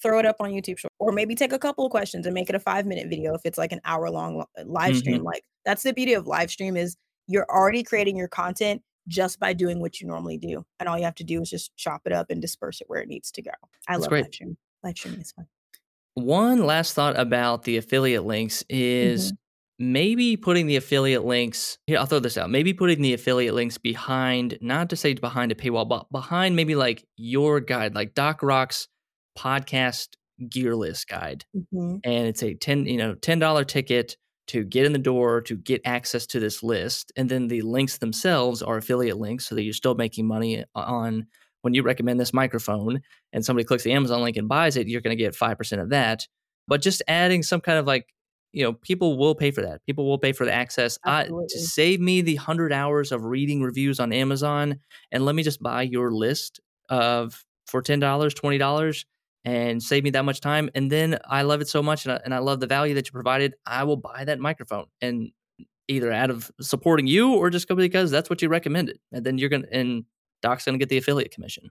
throw 0.01 0.19
it 0.19 0.25
up 0.25 0.37
on 0.39 0.51
YouTube 0.51 0.77
short, 0.77 0.91
or 0.99 1.11
maybe 1.11 1.35
take 1.35 1.53
a 1.53 1.59
couple 1.59 1.85
of 1.85 1.91
questions 1.91 2.25
and 2.25 2.33
make 2.33 2.49
it 2.49 2.55
a 2.55 2.59
five 2.59 2.85
minute 2.85 3.07
video 3.09 3.33
if 3.33 3.41
it's 3.45 3.57
like 3.57 3.71
an 3.71 3.81
hour 3.85 4.09
long 4.09 4.41
uh, 4.41 4.63
live 4.65 4.97
stream. 4.97 5.17
Mm-hmm. 5.17 5.25
Like 5.25 5.43
that's 5.65 5.83
the 5.83 5.93
beauty 5.93 6.13
of 6.13 6.27
live 6.27 6.49
stream 6.51 6.75
is 6.77 6.97
you're 7.27 7.45
already 7.49 7.83
creating 7.83 8.17
your 8.17 8.27
content 8.27 8.81
just 9.07 9.39
by 9.39 9.53
doing 9.53 9.79
what 9.79 10.01
you 10.01 10.07
normally 10.07 10.37
do, 10.37 10.65
and 10.79 10.89
all 10.89 10.97
you 10.97 11.05
have 11.05 11.15
to 11.15 11.23
do 11.23 11.41
is 11.41 11.49
just 11.49 11.75
chop 11.75 12.01
it 12.05 12.11
up 12.11 12.29
and 12.29 12.41
disperse 12.41 12.81
it 12.81 12.89
where 12.89 13.01
it 13.01 13.07
needs 13.07 13.31
to 13.31 13.41
go. 13.41 13.51
I 13.87 13.93
that's 13.93 14.01
love 14.01 14.09
great. 14.09 14.23
live 14.23 14.33
stream. 14.33 14.57
Live 14.83 14.97
streaming 14.97 15.21
is 15.21 15.31
fun. 15.31 15.47
One 16.15 16.65
last 16.65 16.93
thought 16.93 17.19
about 17.19 17.63
the 17.63 17.77
affiliate 17.77 18.25
links 18.25 18.63
is. 18.69 19.27
Mm-hmm 19.27 19.35
maybe 19.77 20.37
putting 20.37 20.67
the 20.67 20.77
affiliate 20.77 21.25
links 21.25 21.77
here 21.85 21.97
i'll 21.97 22.05
throw 22.05 22.19
this 22.19 22.37
out 22.37 22.49
maybe 22.49 22.73
putting 22.73 23.01
the 23.01 23.13
affiliate 23.13 23.53
links 23.53 23.77
behind 23.77 24.57
not 24.61 24.89
to 24.89 24.95
say 24.95 25.13
behind 25.13 25.51
a 25.51 25.55
paywall 25.55 25.87
but 25.87 26.09
behind 26.11 26.55
maybe 26.55 26.75
like 26.75 27.05
your 27.17 27.59
guide 27.59 27.93
like 27.93 28.13
doc 28.15 28.41
rocks 28.41 28.87
podcast 29.37 30.09
gear 30.49 30.75
list 30.75 31.07
guide. 31.07 31.45
Mm-hmm. 31.55 31.97
And 32.03 32.27
it's 32.27 32.43
a 32.43 32.53
10, 32.53 32.85
you 32.85 32.97
know, 32.97 33.15
$10 33.15 33.67
ticket 33.67 34.17
to 34.47 34.63
get 34.63 34.85
in 34.85 34.93
the 34.93 34.99
door 34.99 35.41
to 35.41 35.55
get 35.55 35.81
access 35.85 36.25
to 36.27 36.39
this 36.39 36.61
list. 36.61 37.11
And 37.15 37.29
then 37.29 37.47
the 37.47 37.61
links 37.61 37.97
themselves 37.97 38.61
are 38.61 38.77
affiliate 38.77 39.17
links 39.17 39.47
so 39.47 39.55
that 39.55 39.63
you're 39.63 39.73
still 39.73 39.95
making 39.95 40.27
money 40.27 40.63
on 40.75 41.27
when 41.61 41.73
you 41.73 41.81
recommend 41.81 42.19
this 42.19 42.33
microphone 42.33 43.01
and 43.33 43.43
somebody 43.43 43.65
clicks 43.65 43.83
the 43.83 43.91
Amazon 43.91 44.21
link 44.21 44.37
and 44.37 44.47
buys 44.47 44.77
it, 44.77 44.87
you're 44.87 45.01
going 45.01 45.17
to 45.17 45.23
get 45.23 45.33
5% 45.33 45.81
of 45.81 45.89
that. 45.89 46.27
But 46.67 46.81
just 46.81 47.01
adding 47.07 47.41
some 47.41 47.59
kind 47.59 47.79
of 47.79 47.87
like, 47.87 48.13
you 48.51 48.63
know, 48.63 48.73
people 48.73 49.17
will 49.17 49.33
pay 49.33 49.49
for 49.49 49.63
that. 49.63 49.83
People 49.87 50.05
will 50.07 50.19
pay 50.19 50.31
for 50.31 50.45
the 50.45 50.53
access. 50.53 50.99
Uh, 51.03 51.23
to 51.23 51.59
save 51.59 51.99
me 51.99 52.21
the 52.21 52.35
100 52.35 52.71
hours 52.71 53.11
of 53.11 53.25
reading 53.25 53.63
reviews 53.63 53.99
on 53.99 54.13
Amazon 54.13 54.79
and 55.11 55.25
let 55.25 55.33
me 55.33 55.41
just 55.41 55.61
buy 55.61 55.81
your 55.81 56.11
list 56.11 56.59
of 56.89 57.43
for 57.65 57.81
$10, 57.81 57.99
$20 57.99 59.05
and 59.45 59.81
save 59.81 60.03
me 60.03 60.09
that 60.09 60.25
much 60.25 60.41
time. 60.41 60.69
And 60.75 60.91
then 60.91 61.19
I 61.29 61.43
love 61.43 61.61
it 61.61 61.69
so 61.69 61.81
much 61.81 62.05
and 62.05 62.13
I, 62.13 62.19
and 62.25 62.33
I 62.33 62.39
love 62.39 62.59
the 62.59 62.67
value 62.67 62.95
that 62.95 63.07
you 63.07 63.11
provided. 63.11 63.53
I 63.65 63.83
will 63.83 63.95
buy 63.95 64.25
that 64.25 64.39
microphone 64.39 64.87
and 65.01 65.29
either 65.87 66.11
out 66.11 66.31
of 66.31 66.51
supporting 66.59 67.05
you 67.05 67.33
or 67.33 67.51
just 67.51 67.67
because 67.67 68.09
that's 68.09 68.29
what 68.29 68.41
you 68.41 68.49
recommended. 68.49 68.97
And 69.11 69.23
then 69.23 69.37
you're 69.37 69.49
going 69.49 69.61
to, 69.61 69.73
and 69.73 70.03
Doc's 70.41 70.65
going 70.65 70.73
to 70.73 70.79
get 70.79 70.89
the 70.89 70.97
affiliate 70.97 71.31
commission. 71.31 71.69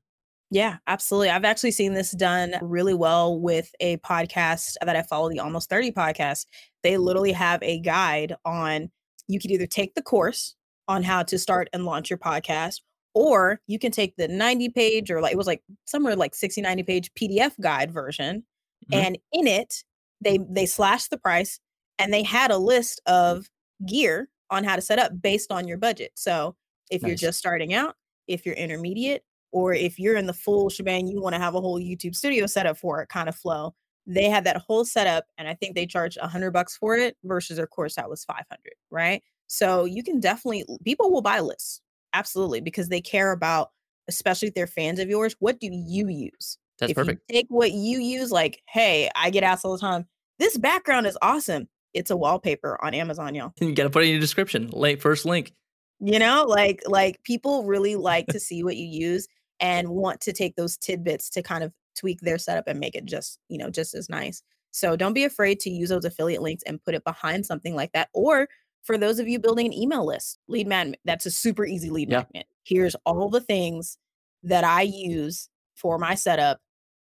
Yeah, 0.51 0.77
absolutely. 0.87 1.31
I've 1.31 1.45
actually 1.45 1.73
seen 1.73 1.95
this 1.95 2.13
done 2.13 2.55
really 2.63 2.95
well 2.95 3.41
with 3.41 3.71
a 3.81 3.97
podcast 3.99 4.75
that 4.85 4.95
I 4.95 5.03
follow, 5.03 5.29
the 5.29 5.41
Almost 5.41 5.69
30 5.69 5.91
podcast. 5.91 6.47
They 6.85 6.97
literally 6.97 7.33
have 7.33 7.61
a 7.63 7.81
guide 7.81 8.37
on 8.45 8.91
you 9.27 9.41
could 9.41 9.51
either 9.51 9.67
take 9.67 9.95
the 9.95 10.03
course 10.03 10.55
on 10.87 11.03
how 11.03 11.23
to 11.25 11.39
start 11.39 11.69
and 11.73 11.85
launch 11.85 12.11
your 12.11 12.19
podcast, 12.19 12.83
or 13.15 13.61
you 13.67 13.79
can 13.79 13.93
take 13.93 14.17
the 14.17 14.29
90 14.29 14.69
page 14.71 15.11
or 15.11 15.21
like 15.21 15.33
it 15.33 15.39
was 15.39 15.47
like 15.47 15.63
somewhere 15.87 16.17
like 16.17 16.35
60, 16.35 16.61
90 16.61 16.83
page 16.83 17.11
PDF 17.15 17.53
guide 17.61 17.93
version. 17.93 18.45
Mm-hmm. 18.93 19.07
And 19.07 19.19
in 19.33 19.47
it, 19.47 19.85
they 20.21 20.39
they 20.49 20.67
slashed 20.67 21.11
the 21.11 21.19
price 21.19 21.61
and 21.99 22.13
they 22.13 22.23
had 22.23 22.51
a 22.51 22.59
list 22.59 23.01
of 23.07 23.49
gear 23.87 24.29
on 24.51 24.65
how 24.65 24.77
to 24.77 24.83
set 24.83 24.99
up 24.99 25.13
based 25.21 25.51
on 25.51 25.67
your 25.69 25.79
budget. 25.79 26.13
So 26.15 26.57
if 26.91 27.03
nice. 27.03 27.09
you're 27.09 27.17
just 27.17 27.39
starting 27.39 27.73
out, 27.73 27.97
if 28.27 28.45
you're 28.45 28.55
intermediate, 28.55 29.23
or 29.53 29.73
if 29.73 30.01
you're 30.01 30.17
in 30.17 30.27
the 30.27 30.33
full 30.33 30.69
shebang, 30.69 31.07
you 31.07 31.23
want 31.23 31.35
to 31.35 31.41
have 31.41 31.55
a 31.55 31.61
whole 31.61 31.81
YouTube 31.81 32.15
studio 32.15 32.47
set 32.47 32.67
up 32.67 32.77
for 32.77 33.01
it 33.01 33.09
kind 33.09 33.29
of 33.29 33.37
flow. 33.37 33.75
They 34.07 34.29
had 34.29 34.45
that 34.45 34.57
whole 34.57 34.85
setup, 34.85 35.25
and 35.39 35.49
I 35.49 35.55
think 35.55 35.75
they 35.75 35.87
charged 35.87 36.19
a 36.21 36.27
hundred 36.27 36.51
bucks 36.51 36.77
for 36.77 36.97
it 36.97 37.17
versus 37.23 37.57
their 37.57 37.67
course 37.67 37.95
that 37.95 38.11
was 38.11 38.25
500, 38.25 38.59
right? 38.91 39.23
So 39.47 39.85
you 39.85 40.03
can 40.03 40.21
definitely 40.21 40.65
people 40.85 41.11
will 41.11 41.23
buy 41.23 41.41
lists, 41.41 41.81
absolutely, 42.15 42.61
because 42.61 42.89
they 42.89 43.01
care 43.01 43.33
about, 43.33 43.71
especially 44.09 44.49
if 44.49 44.55
they're 44.55 44.67
fans 44.67 44.99
of 44.99 45.09
yours. 45.09 45.37
What 45.41 45.61
do 45.61 45.69
you 45.71 46.09
use? 46.09 46.59
That's 46.79 46.91
if 46.91 46.97
perfect. 46.97 47.29
take 47.31 47.47
what 47.49 47.73
you 47.73 48.01
use, 48.01 48.31
like, 48.31 48.63
hey, 48.69 49.11
I 49.15 49.31
get 49.31 49.45
asked 49.45 49.65
all 49.65 49.73
the 49.73 49.79
time. 49.79 50.07
This 50.39 50.57
background 50.57 51.07
is 51.07 51.19
awesome. 51.23 51.69
It's 51.93 52.11
a 52.11 52.17
wallpaper 52.17 52.83
on 52.85 52.95
Amazon, 52.95 53.35
y'all. 53.35 53.53
You 53.61 53.73
got 53.75 53.85
to 53.85 53.91
put 53.91 54.03
it 54.03 54.07
in 54.07 54.13
your 54.13 54.21
description. 54.21 54.71
Late 54.71 55.01
first 55.01 55.25
link. 55.25 55.53
You 56.01 56.19
know, 56.19 56.45
like 56.49 56.83
like 56.87 57.23
people 57.23 57.65
really 57.65 57.95
like 57.95 58.27
to 58.29 58.41
see 58.41 58.65
what 58.65 58.77
you 58.77 58.87
use 58.87 59.29
and 59.61 59.89
want 59.91 60.21
to 60.23 60.33
take 60.33 60.57
those 60.57 60.77
tidbits 60.77 61.31
to 61.31 61.43
kind 61.43 61.63
of 61.63 61.73
tweak 61.97 62.21
their 62.21 62.39
setup 62.39 62.67
and 62.67 62.81
make 62.81 62.97
it 62.97 63.05
just, 63.05 63.39
you 63.49 63.59
know, 63.59 63.71
just 63.71 63.95
as 63.95 64.09
nice. 64.09 64.43
So 64.73 64.97
don't 64.97 65.13
be 65.13 65.23
afraid 65.23 65.61
to 65.61 65.71
use 65.71 65.91
those 65.91 66.05
affiliate 66.05 66.43
links 66.43 66.65
and 66.67 66.83
put 66.83 66.95
it 66.95 67.05
behind 67.05 67.47
something 67.47 67.77
like 67.77 67.93
that. 67.93 68.09
Or 68.13 68.49
for 68.85 68.97
those 68.97 69.19
of 69.19 69.27
you 69.27 69.39
building 69.39 69.67
an 69.67 69.73
email 69.73 70.07
list, 70.07 70.39
lead 70.47 70.67
magnet, 70.67 71.01
that's 71.05 71.27
a 71.27 71.31
super 71.31 71.67
easy 71.67 71.91
lead 71.91 72.11
yeah. 72.11 72.19
magnet. 72.19 72.47
Here's 72.63 72.95
all 73.05 73.29
the 73.29 73.41
things 73.41 73.99
that 74.43 74.65
I 74.65 74.83
use 74.83 75.49
for 75.75 75.99
my 75.99 76.15
setup. 76.15 76.61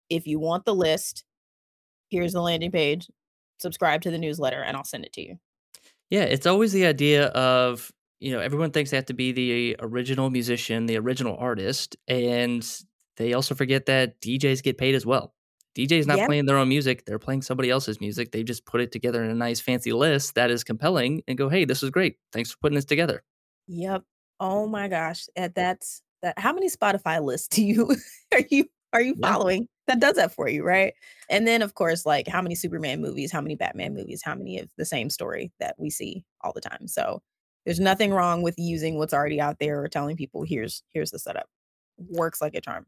If 0.09 0.25
you 0.25 0.39
want 0.39 0.65
the 0.65 0.75
list, 0.75 1.23
here's 2.09 2.33
the 2.33 2.41
landing 2.41 2.71
page, 2.71 3.09
subscribe 3.59 4.01
to 4.01 4.11
the 4.11 4.17
newsletter, 4.17 4.61
and 4.61 4.75
I'll 4.75 4.83
send 4.83 5.05
it 5.05 5.13
to 5.13 5.21
you. 5.21 5.37
Yeah, 6.09 6.23
it's 6.23 6.45
always 6.45 6.73
the 6.73 6.85
idea 6.85 7.27
of 7.27 7.91
you 8.23 8.31
know, 8.31 8.39
everyone 8.39 8.71
thinks 8.71 8.89
they 8.89 8.95
have 8.95 9.07
to 9.07 9.13
be 9.13 9.33
the 9.33 9.75
original 9.79 10.29
musician, 10.29 10.85
the 10.85 10.97
original 10.97 11.35
artist, 11.37 11.97
and 12.07 12.65
they 13.17 13.33
also 13.33 13.53
forget 13.53 13.85
that 13.87 14.21
DJs 14.21 14.63
get 14.63 14.77
paid 14.77 14.95
as 14.95 15.05
well. 15.05 15.33
DJs 15.75 16.05
not 16.05 16.17
yep. 16.17 16.27
playing 16.27 16.45
their 16.45 16.57
own 16.57 16.69
music, 16.69 17.05
they're 17.05 17.19
playing 17.19 17.41
somebody 17.41 17.69
else's 17.69 17.99
music. 17.99 18.31
They 18.31 18.43
just 18.43 18.65
put 18.65 18.81
it 18.81 18.91
together 18.91 19.23
in 19.23 19.29
a 19.29 19.35
nice 19.35 19.59
fancy 19.59 19.91
list 19.91 20.35
that 20.35 20.51
is 20.51 20.63
compelling 20.63 21.23
and 21.27 21.37
go, 21.37 21.49
"Hey, 21.49 21.65
this 21.65 21.81
is 21.81 21.89
great. 21.89 22.17
Thanks 22.31 22.51
for 22.51 22.57
putting 22.57 22.75
this 22.75 22.85
together." 22.85 23.23
Yep. 23.67 24.03
Oh 24.39 24.67
my 24.67 24.87
gosh, 24.87 25.25
eh, 25.35 25.49
that's 25.53 26.01
that 26.21 26.37
how 26.39 26.53
many 26.53 26.69
Spotify 26.69 27.23
lists 27.23 27.47
do 27.47 27.63
you 27.63 27.95
are 28.33 28.43
you 28.49 28.65
are 28.93 29.01
you 29.01 29.15
following? 29.15 29.67
That 29.87 29.99
does 29.99 30.15
that 30.15 30.33
for 30.33 30.47
you, 30.47 30.63
right? 30.63 30.93
And 31.29 31.47
then 31.47 31.61
of 31.61 31.73
course, 31.73 32.05
like 32.05 32.27
how 32.27 32.41
many 32.41 32.55
Superman 32.55 33.01
movies, 33.01 33.31
how 33.31 33.41
many 33.41 33.55
Batman 33.55 33.93
movies, 33.93 34.21
how 34.23 34.35
many 34.35 34.59
of 34.59 34.69
the 34.77 34.85
same 34.85 35.09
story 35.09 35.51
that 35.59 35.75
we 35.77 35.89
see 35.89 36.23
all 36.41 36.53
the 36.53 36.61
time. 36.61 36.87
So 36.87 37.21
there's 37.65 37.79
nothing 37.79 38.11
wrong 38.11 38.43
with 38.43 38.55
using 38.57 38.97
what's 38.97 39.13
already 39.13 39.41
out 39.41 39.57
there 39.59 39.81
or 39.81 39.87
telling 39.87 40.15
people 40.15 40.43
here's 40.43 40.83
here's 40.93 41.11
the 41.11 41.19
setup. 41.19 41.47
Works 41.97 42.41
like 42.41 42.55
a 42.55 42.61
charm. 42.61 42.85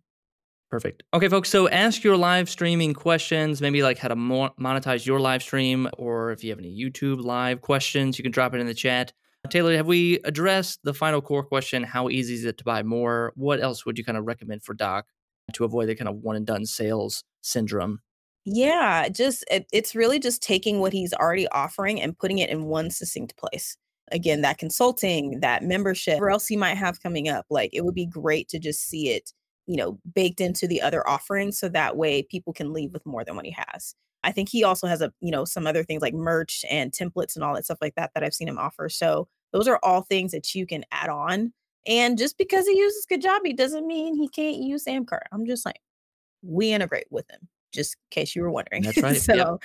Perfect. 0.75 1.03
Okay, 1.13 1.29
folks. 1.29 1.49
So 1.49 1.69
ask 1.69 2.03
your 2.03 2.17
live 2.17 2.49
streaming 2.49 2.93
questions, 2.93 3.61
maybe 3.61 3.81
like 3.81 3.97
how 3.97 4.09
to 4.09 4.15
mo- 4.17 4.53
monetize 4.59 5.05
your 5.05 5.21
live 5.21 5.41
stream, 5.41 5.87
or 5.97 6.33
if 6.33 6.43
you 6.43 6.49
have 6.49 6.59
any 6.59 6.77
YouTube 6.77 7.23
live 7.23 7.61
questions, 7.61 8.19
you 8.19 8.23
can 8.23 8.33
drop 8.33 8.53
it 8.53 8.59
in 8.59 8.67
the 8.67 8.73
chat. 8.73 9.13
Taylor, 9.49 9.73
have 9.77 9.87
we 9.87 10.19
addressed 10.25 10.81
the 10.83 10.93
final 10.93 11.21
core 11.21 11.45
question? 11.45 11.81
How 11.81 12.09
easy 12.09 12.33
is 12.33 12.43
it 12.43 12.57
to 12.57 12.65
buy 12.65 12.83
more? 12.83 13.31
What 13.37 13.61
else 13.61 13.85
would 13.85 13.97
you 13.97 14.03
kind 14.03 14.17
of 14.17 14.25
recommend 14.25 14.63
for 14.63 14.73
Doc 14.73 15.05
to 15.53 15.63
avoid 15.63 15.87
the 15.87 15.95
kind 15.95 16.09
of 16.09 16.17
one 16.17 16.35
and 16.35 16.45
done 16.45 16.65
sales 16.65 17.23
syndrome? 17.39 18.01
Yeah, 18.43 19.07
just 19.07 19.45
it, 19.49 19.67
it's 19.71 19.95
really 19.95 20.19
just 20.19 20.43
taking 20.43 20.81
what 20.81 20.91
he's 20.91 21.13
already 21.13 21.47
offering 21.53 22.01
and 22.01 22.17
putting 22.17 22.39
it 22.39 22.49
in 22.49 22.65
one 22.65 22.91
succinct 22.91 23.37
place 23.37 23.77
again 24.11 24.41
that 24.41 24.57
consulting 24.57 25.39
that 25.39 25.63
membership 25.63 26.19
or 26.19 26.29
else 26.29 26.47
he 26.47 26.57
might 26.57 26.75
have 26.75 27.01
coming 27.01 27.27
up 27.27 27.45
like 27.49 27.71
it 27.73 27.83
would 27.83 27.95
be 27.95 28.05
great 28.05 28.47
to 28.47 28.59
just 28.59 28.87
see 28.87 29.09
it 29.09 29.31
you 29.67 29.77
know 29.77 29.99
baked 30.13 30.41
into 30.41 30.67
the 30.67 30.81
other 30.81 31.07
offerings 31.07 31.59
so 31.59 31.69
that 31.69 31.97
way 31.97 32.23
people 32.23 32.53
can 32.53 32.73
leave 32.73 32.93
with 32.93 33.05
more 33.05 33.23
than 33.23 33.35
what 33.35 33.45
he 33.45 33.55
has. 33.57 33.95
I 34.23 34.31
think 34.31 34.49
he 34.49 34.63
also 34.63 34.87
has 34.87 35.01
a 35.01 35.13
you 35.21 35.31
know 35.31 35.45
some 35.45 35.67
other 35.67 35.83
things 35.83 36.01
like 36.01 36.13
merch 36.13 36.65
and 36.69 36.91
templates 36.91 37.35
and 37.35 37.43
all 37.43 37.55
that 37.55 37.65
stuff 37.65 37.79
like 37.81 37.95
that 37.95 38.11
that 38.13 38.23
i've 38.23 38.33
seen 38.33 38.47
him 38.47 38.57
offer. 38.57 38.89
So 38.89 39.27
those 39.53 39.67
are 39.67 39.79
all 39.83 40.01
things 40.01 40.31
that 40.31 40.53
you 40.53 40.65
can 40.65 40.83
add 40.91 41.09
on. 41.09 41.53
And 41.87 42.17
just 42.17 42.37
because 42.37 42.65
he 42.65 42.77
uses 42.77 43.05
kajabi 43.11 43.55
doesn't 43.55 43.87
mean 43.87 44.15
he 44.15 44.27
can't 44.27 44.57
use 44.57 44.85
SamCart 44.85 45.23
i'm 45.31 45.45
just 45.45 45.65
like 45.65 45.79
we 46.41 46.71
integrate 46.71 47.07
with 47.09 47.29
him 47.29 47.47
just 47.73 47.95
in 47.95 48.21
case 48.21 48.35
you 48.35 48.41
were 48.41 48.51
wondering. 48.51 48.83
That's 48.83 49.01
right. 49.01 49.17
So 49.21 49.33
yep. 49.35 49.63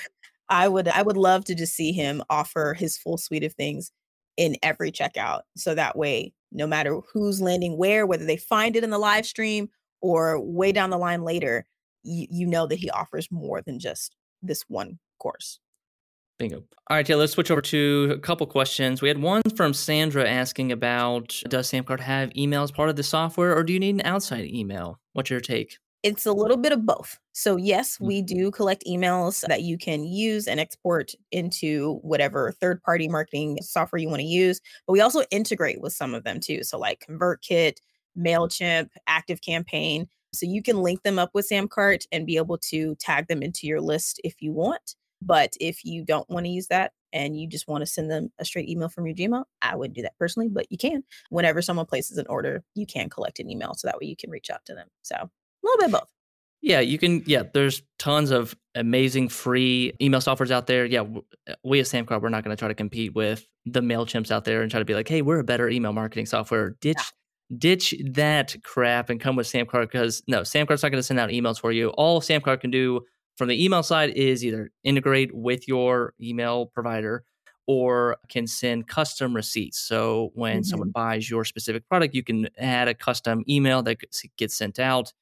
i 0.49 0.67
would 0.69 0.89
i 0.89 1.03
would 1.03 1.17
love 1.17 1.45
to 1.47 1.55
just 1.55 1.75
see 1.75 1.93
him 1.93 2.23
offer 2.29 2.75
his 2.75 2.99
full 2.99 3.19
suite 3.19 3.45
of 3.45 3.55
things 3.55 3.93
in 4.37 4.57
every 4.63 4.91
checkout. 4.91 5.43
So 5.57 5.75
that 5.75 5.97
way, 5.97 6.33
no 6.51 6.67
matter 6.67 7.01
who's 7.13 7.43
landing 7.43 7.77
where, 7.77 8.07
whether 8.07 8.25
they 8.25 8.39
find 8.39 8.75
it 8.75 8.85
in 8.85 8.91
the 8.91 8.99
live 8.99 9.27
stream 9.27 9.69
or 10.01 10.41
way 10.41 10.73
down 10.73 10.91
the 10.91 10.99
line 10.99 11.23
later, 11.23 11.67
you, 12.03 12.27
you 12.31 12.47
know 12.47 12.67
that 12.67 12.77
he 12.77 12.91
offers 12.91 13.29
more 13.31 13.63
than 13.63 13.79
just 13.79 14.17
this 14.43 14.65
one 14.69 14.99
course. 15.19 15.61
Bingo. 16.39 16.65
All 16.89 16.97
right, 16.97 17.07
yeah, 17.07 17.17
let's 17.17 17.35
switch 17.35 17.51
over 17.51 17.61
to 17.61 18.13
a 18.15 18.19
couple 18.19 18.47
questions. 18.47 19.03
We 19.03 19.09
had 19.09 19.19
one 19.19 19.43
from 19.55 19.75
Sandra 19.75 20.29
asking 20.29 20.73
about 20.73 21.41
Does 21.49 21.71
SamCart 21.71 22.01
have 22.01 22.35
email 22.35 22.63
as 22.63 22.71
part 22.71 22.89
of 22.89 22.97
the 22.97 23.03
software 23.03 23.55
or 23.55 23.63
do 23.63 23.75
you 23.75 23.79
need 23.79 23.97
an 23.97 24.03
outside 24.07 24.47
email? 24.47 24.99
What's 25.13 25.29
your 25.29 25.41
take? 25.41 25.77
It's 26.03 26.25
a 26.25 26.33
little 26.33 26.57
bit 26.57 26.73
of 26.73 26.87
both. 26.87 27.19
So, 27.33 27.57
yes, 27.57 27.99
mm. 27.99 28.07
we 28.07 28.23
do 28.23 28.51
collect 28.51 28.85
emails 28.87 29.47
that 29.49 29.63
you 29.63 29.77
can 29.77 30.05
use 30.05 30.49
and 30.49 30.59
export 30.59 31.13
into 31.31 31.99
whatever 32.03 32.53
third 32.53 32.83
party 32.83 33.07
marketing 33.07 33.59
software 33.61 34.01
you 34.01 34.09
want 34.09 34.21
to 34.21 34.27
use. 34.27 34.63
But 34.87 34.95
we 34.95 35.03
also 35.03 35.25
integrate 35.31 35.83
with 35.83 35.93
some 35.93 36.15
of 36.15 36.25
them 36.25 36.41
too. 36.41 36.65
So, 36.65 36.79
like 36.79 37.05
ConvertKit, 37.07 37.75
MailChimp, 38.19 38.89
ActiveCampaign. 39.09 40.07
So, 40.33 40.47
you 40.47 40.63
can 40.63 40.83
link 40.83 41.03
them 41.03 41.19
up 41.19 41.31
with 41.35 41.49
SamCart 41.51 42.07
and 42.13 42.27
be 42.27 42.37
able 42.37 42.59
to 42.71 42.95
tag 42.97 43.27
them 43.29 43.43
into 43.43 43.67
your 43.67 43.81
list 43.81 44.21
if 44.23 44.37
you 44.41 44.53
want. 44.53 44.95
But 45.23 45.55
if 45.61 45.85
you 45.85 46.05
don't 46.05 46.29
want 46.31 46.47
to 46.47 46.51
use 46.51 46.69
that 46.69 46.93
and 47.13 47.39
you 47.39 47.47
just 47.47 47.69
want 47.69 47.83
to 47.83 47.87
send 47.87 48.11
them 48.11 48.31
a 48.39 48.45
straight 48.45 48.69
email 48.69 48.89
from 48.89 49.07
your 49.07 49.15
Gmail, 49.15 49.45
I 49.61 49.77
wouldn't 49.77 49.97
do 49.97 50.03
that 50.03 50.17
personally, 50.19 50.49
but 50.49 50.67
you 50.71 50.79
can. 50.79 51.03
Whenever 51.29 51.61
someone 51.61 51.87
places 51.87 52.17
an 52.17 52.27
order, 52.29 52.63
you 52.75 52.87
can 52.87 53.11
collect 53.11 53.39
an 53.41 53.51
email 53.51 53.75
so 53.75 53.89
that 53.89 53.99
way 53.99 54.07
you 54.07 54.17
can 54.17 54.31
reach 54.31 54.51
out 54.51 54.65
to 54.67 54.75
them. 54.75 54.89
So, 55.03 55.17
a 55.17 55.29
little 55.63 55.87
bit 55.87 55.93
both. 55.93 56.11
Yeah, 56.63 56.81
you 56.81 56.99
can. 56.99 57.23
Yeah, 57.27 57.45
there's 57.55 57.83
tons 57.99 58.31
of 58.31 58.55
amazing 58.75 59.31
free 59.31 59.95
email 60.01 60.21
softwares 60.21 60.51
out 60.51 60.67
there. 60.67 60.85
Yeah, 60.85 61.05
uh, 61.49 61.55
we 61.65 61.81
at 61.81 61.87
SamCart, 61.87 62.21
we're 62.21 62.29
not 62.29 62.45
going 62.45 62.55
to 62.55 62.61
try 62.61 62.69
to 62.69 62.75
compete 62.75 63.15
with 63.15 63.47
the 63.65 63.81
Mailchimps 63.81 64.31
out 64.31 64.45
there 64.45 64.61
and 64.63 64.71
try 64.71 64.79
to 64.79 64.85
be 64.85 64.95
like, 64.95 65.09
hey, 65.09 65.23
we're 65.23 65.39
a 65.39 65.45
better 65.45 65.69
email 65.71 65.93
marketing 65.93 66.27
software. 66.27 66.77
Ditch, 66.81 66.97
yeah. 66.99 67.05
Ditch 67.57 67.95
that 68.13 68.57
crap 68.63 69.11
and 69.11 69.21
come 69.21 69.37
with 69.37 69.47
SamCart 69.47 69.91
because 69.91 70.23
no, 70.29 70.43
SamCart's 70.43 70.83
not 70.83 70.91
going 70.91 71.01
to 71.01 71.03
send 71.03 71.19
out 71.19 71.31
emails 71.31 71.61
for 71.61 71.73
you. 71.73 71.89
All 71.91 72.21
SamCart 72.21 72.61
can 72.61 72.71
do 72.71 73.03
from 73.37 73.49
the 73.49 73.65
email 73.65 73.83
side 73.83 74.11
is 74.11 74.45
either 74.45 74.71
integrate 74.85 75.35
with 75.35 75.67
your 75.67 76.15
email 76.21 76.67
provider 76.67 77.25
or 77.67 78.17
can 78.29 78.47
send 78.47 78.89
custom 78.89 79.35
receipts. 79.35 79.79
So 79.79 80.31
when 80.35 80.59
mm-hmm. 80.59 80.63
someone 80.65 80.91
buys 80.91 81.31
your 81.31 81.45
specific 81.45 81.89
product, 81.89 82.15
you 82.15 82.23
can 82.23 82.49
add 82.59 82.89
a 82.89 82.95
custom 82.95 83.45
email 83.49 83.83
that 83.85 83.99
gets 84.37 84.57
sent 84.57 84.79
out 84.79 85.13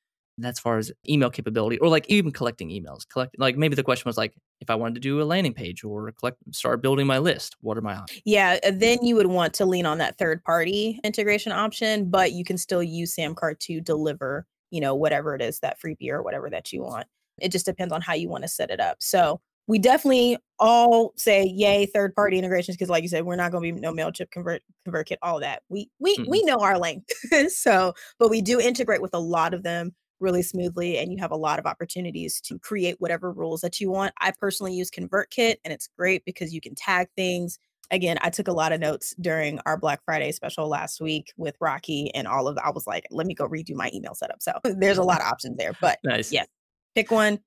that's 0.45 0.61
far 0.61 0.79
as 0.79 0.93
email 1.09 1.31
capability 1.31 1.79
or 1.79 1.89
like 1.89 2.07
even 2.09 2.31
collecting 2.31 2.69
emails 2.69 3.09
collect 3.09 3.35
like 3.39 3.57
maybe 3.57 3.75
the 3.75 3.83
question 3.83 4.09
was 4.09 4.17
like 4.17 4.35
if 4.61 4.71
i 4.71 4.75
wanted 4.75 4.95
to 4.95 5.01
do 5.01 5.21
a 5.21 5.25
landing 5.25 5.53
page 5.53 5.85
or 5.85 6.11
collect 6.13 6.39
start 6.53 6.81
building 6.83 7.07
my 7.07 7.19
list 7.19 7.57
what 7.61 7.77
are 7.77 7.83
my 7.83 7.95
options 7.95 8.23
yeah 8.25 8.59
uh, 8.65 8.71
then 8.75 8.99
you 9.03 9.15
would 9.17 9.27
want 9.27 9.53
to 9.53 9.67
lean 9.67 9.87
on 9.87 9.99
that 9.99 10.17
third 10.19 10.43
party 10.45 11.01
integration 11.05 11.53
option 11.53 12.09
but 12.09 12.33
you 12.33 12.45
can 12.45 12.57
still 12.57 12.83
use 12.83 13.15
SamCart 13.15 13.59
to 13.59 13.81
deliver 13.81 14.47
you 14.71 14.81
know 14.81 14.95
whatever 14.95 15.35
it 15.35 15.43
is 15.43 15.61
that 15.61 15.81
freebie 15.81 16.11
or 16.11 16.23
whatever 16.23 16.51
that 16.51 16.73
you 16.73 16.83
want. 16.83 17.07
It 17.41 17.53
just 17.53 17.67
depends 17.67 17.93
on 17.93 18.01
how 18.01 18.15
you 18.15 18.29
want 18.29 18.43
to 18.43 18.49
set 18.49 18.71
it 18.71 18.81
up. 18.81 18.97
So 19.01 19.41
we 19.67 19.79
definitely 19.79 20.39
all 20.59 21.13
say 21.17 21.45
yay 21.45 21.87
third 21.87 22.15
party 22.15 22.39
integrations 22.39 22.77
because 22.77 22.89
like 22.89 23.03
you 23.03 23.09
said 23.09 23.25
we're 23.25 23.37
not 23.37 23.53
going 23.53 23.69
to 23.69 23.75
be 23.75 23.81
no 23.81 23.93
mailchimp 23.93 24.31
convert 24.31 24.63
convertkit 24.87 25.17
all 25.23 25.41
that. 25.41 25.63
We 25.69 25.91
we 25.99 26.17
mm-hmm. 26.17 26.31
we 26.31 26.43
know 26.45 26.59
our 26.59 26.79
length. 26.79 27.11
So 27.51 27.95
but 28.19 28.31
we 28.31 28.41
do 28.41 28.61
integrate 28.61 29.03
with 29.03 29.15
a 29.15 29.21
lot 29.21 29.55
of 29.55 29.63
them 29.63 29.95
really 30.21 30.43
smoothly 30.43 30.99
and 30.99 31.13
you 31.13 31.19
have 31.19 31.31
a 31.31 31.37
lot 31.37 31.59
of 31.59 31.67
opportunities 31.67 32.41
to 32.43 32.59
create 32.59 32.97
whatever 32.99 33.33
rules 33.33 33.61
that 33.61 33.81
you 33.81 33.91
want. 33.91 34.13
I 34.21 34.33
personally 34.33 34.75
use 34.75 34.91
ConvertKit 34.91 35.57
and 35.65 35.73
it's 35.73 35.89
great 35.99 36.25
because 36.25 36.53
you 36.53 36.61
can 36.61 36.75
tag 36.75 37.09
things. 37.17 37.59
again, 37.91 38.19
I 38.21 38.29
took 38.29 38.49
a 38.49 38.53
lot 38.53 38.73
of 38.73 38.81
notes 38.81 39.15
during 39.21 39.61
our 39.65 39.79
Black 39.79 40.01
Friday 40.05 40.31
special 40.33 40.69
last 40.69 41.01
week 41.01 41.33
with 41.39 41.57
Rocky 41.61 42.15
and 42.15 42.29
all 42.29 42.47
of 42.47 42.57
that. 42.57 42.67
I 42.67 42.71
was 42.71 42.87
like, 42.87 43.07
let 43.11 43.27
me 43.27 43.35
go 43.35 43.49
redo 43.49 43.75
my 43.75 43.91
email 43.95 44.15
setup. 44.15 44.43
So 44.43 44.53
there's 44.65 44.99
a 44.99 45.01
mm-hmm. 45.01 45.09
lot 45.09 45.21
of 45.21 45.27
options 45.27 45.57
there. 45.57 45.73
But 45.81 45.99
nice. 46.05 46.31
yes, 46.31 46.47
pick 46.95 47.11
one. 47.11 47.39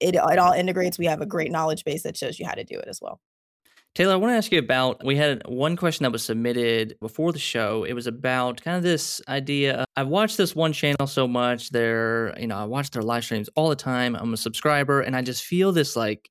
It, 0.00 0.14
it 0.14 0.38
all 0.38 0.52
integrates. 0.52 0.98
We 0.98 1.06
have 1.06 1.20
a 1.20 1.26
great 1.26 1.50
knowledge 1.50 1.84
base 1.84 2.04
that 2.04 2.16
shows 2.16 2.38
you 2.38 2.46
how 2.46 2.54
to 2.54 2.64
do 2.64 2.78
it 2.78 2.88
as 2.88 3.00
well. 3.02 3.20
Taylor, 3.96 4.12
I 4.12 4.16
want 4.16 4.30
to 4.32 4.36
ask 4.36 4.52
you 4.52 4.60
about. 4.60 5.04
We 5.04 5.16
had 5.16 5.42
one 5.46 5.76
question 5.76 6.04
that 6.04 6.12
was 6.12 6.24
submitted 6.24 6.96
before 7.00 7.32
the 7.32 7.40
show. 7.40 7.82
It 7.82 7.92
was 7.92 8.06
about 8.06 8.62
kind 8.62 8.76
of 8.76 8.84
this 8.84 9.20
idea. 9.28 9.84
I've 9.96 10.06
watched 10.06 10.36
this 10.36 10.54
one 10.54 10.72
channel 10.72 11.08
so 11.08 11.26
much. 11.26 11.70
They're, 11.70 12.38
you 12.38 12.46
know, 12.46 12.56
I 12.56 12.64
watch 12.64 12.90
their 12.90 13.02
live 13.02 13.24
streams 13.24 13.48
all 13.56 13.68
the 13.68 13.74
time. 13.74 14.14
I'm 14.14 14.32
a 14.32 14.36
subscriber, 14.36 15.00
and 15.00 15.16
I 15.16 15.22
just 15.22 15.44
feel 15.44 15.72
this 15.72 15.96
like 15.96 16.30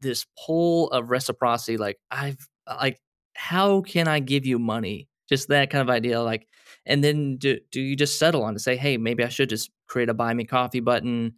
this 0.00 0.24
pull 0.46 0.90
of 0.90 1.10
reciprocity. 1.10 1.76
Like 1.76 1.98
I've 2.10 2.38
like, 2.66 2.98
how 3.34 3.82
can 3.82 4.08
I 4.08 4.20
give 4.20 4.46
you 4.46 4.58
money? 4.58 5.08
Just 5.28 5.48
that 5.48 5.68
kind 5.68 5.82
of 5.82 5.90
idea. 5.90 6.22
Like, 6.22 6.48
and 6.86 7.04
then 7.04 7.36
do 7.36 7.58
do 7.72 7.80
you 7.82 7.94
just 7.94 8.18
settle 8.18 8.42
on 8.42 8.54
to 8.54 8.58
say, 8.58 8.74
hey, 8.74 8.96
maybe 8.96 9.22
I 9.22 9.28
should 9.28 9.50
just 9.50 9.70
create 9.86 10.08
a 10.08 10.14
buy 10.14 10.32
me 10.32 10.46
coffee 10.46 10.80
button, 10.80 11.34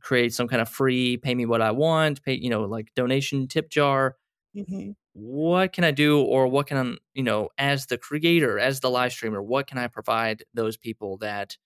create 0.00 0.34
some 0.34 0.48
kind 0.48 0.60
of 0.60 0.68
free, 0.68 1.16
pay 1.16 1.34
me 1.34 1.46
what 1.46 1.62
I 1.62 1.70
want, 1.70 2.22
pay, 2.22 2.34
you 2.34 2.50
know, 2.50 2.64
like 2.64 2.88
donation 2.94 3.48
tip 3.48 3.70
jar 3.70 4.16
Mm-hmm. 4.58 4.90
What 5.14 5.72
can 5.72 5.84
I 5.84 5.90
do, 5.90 6.20
or 6.20 6.46
what 6.46 6.66
can 6.66 6.76
I, 6.76 6.96
you 7.14 7.22
know, 7.22 7.50
as 7.58 7.86
the 7.86 7.98
creator, 7.98 8.58
as 8.58 8.80
the 8.80 8.90
live 8.90 9.12
streamer, 9.12 9.42
what 9.42 9.66
can 9.66 9.78
I 9.78 9.86
provide 9.86 10.42
those 10.54 10.76
people 10.76 11.18
that 11.18 11.56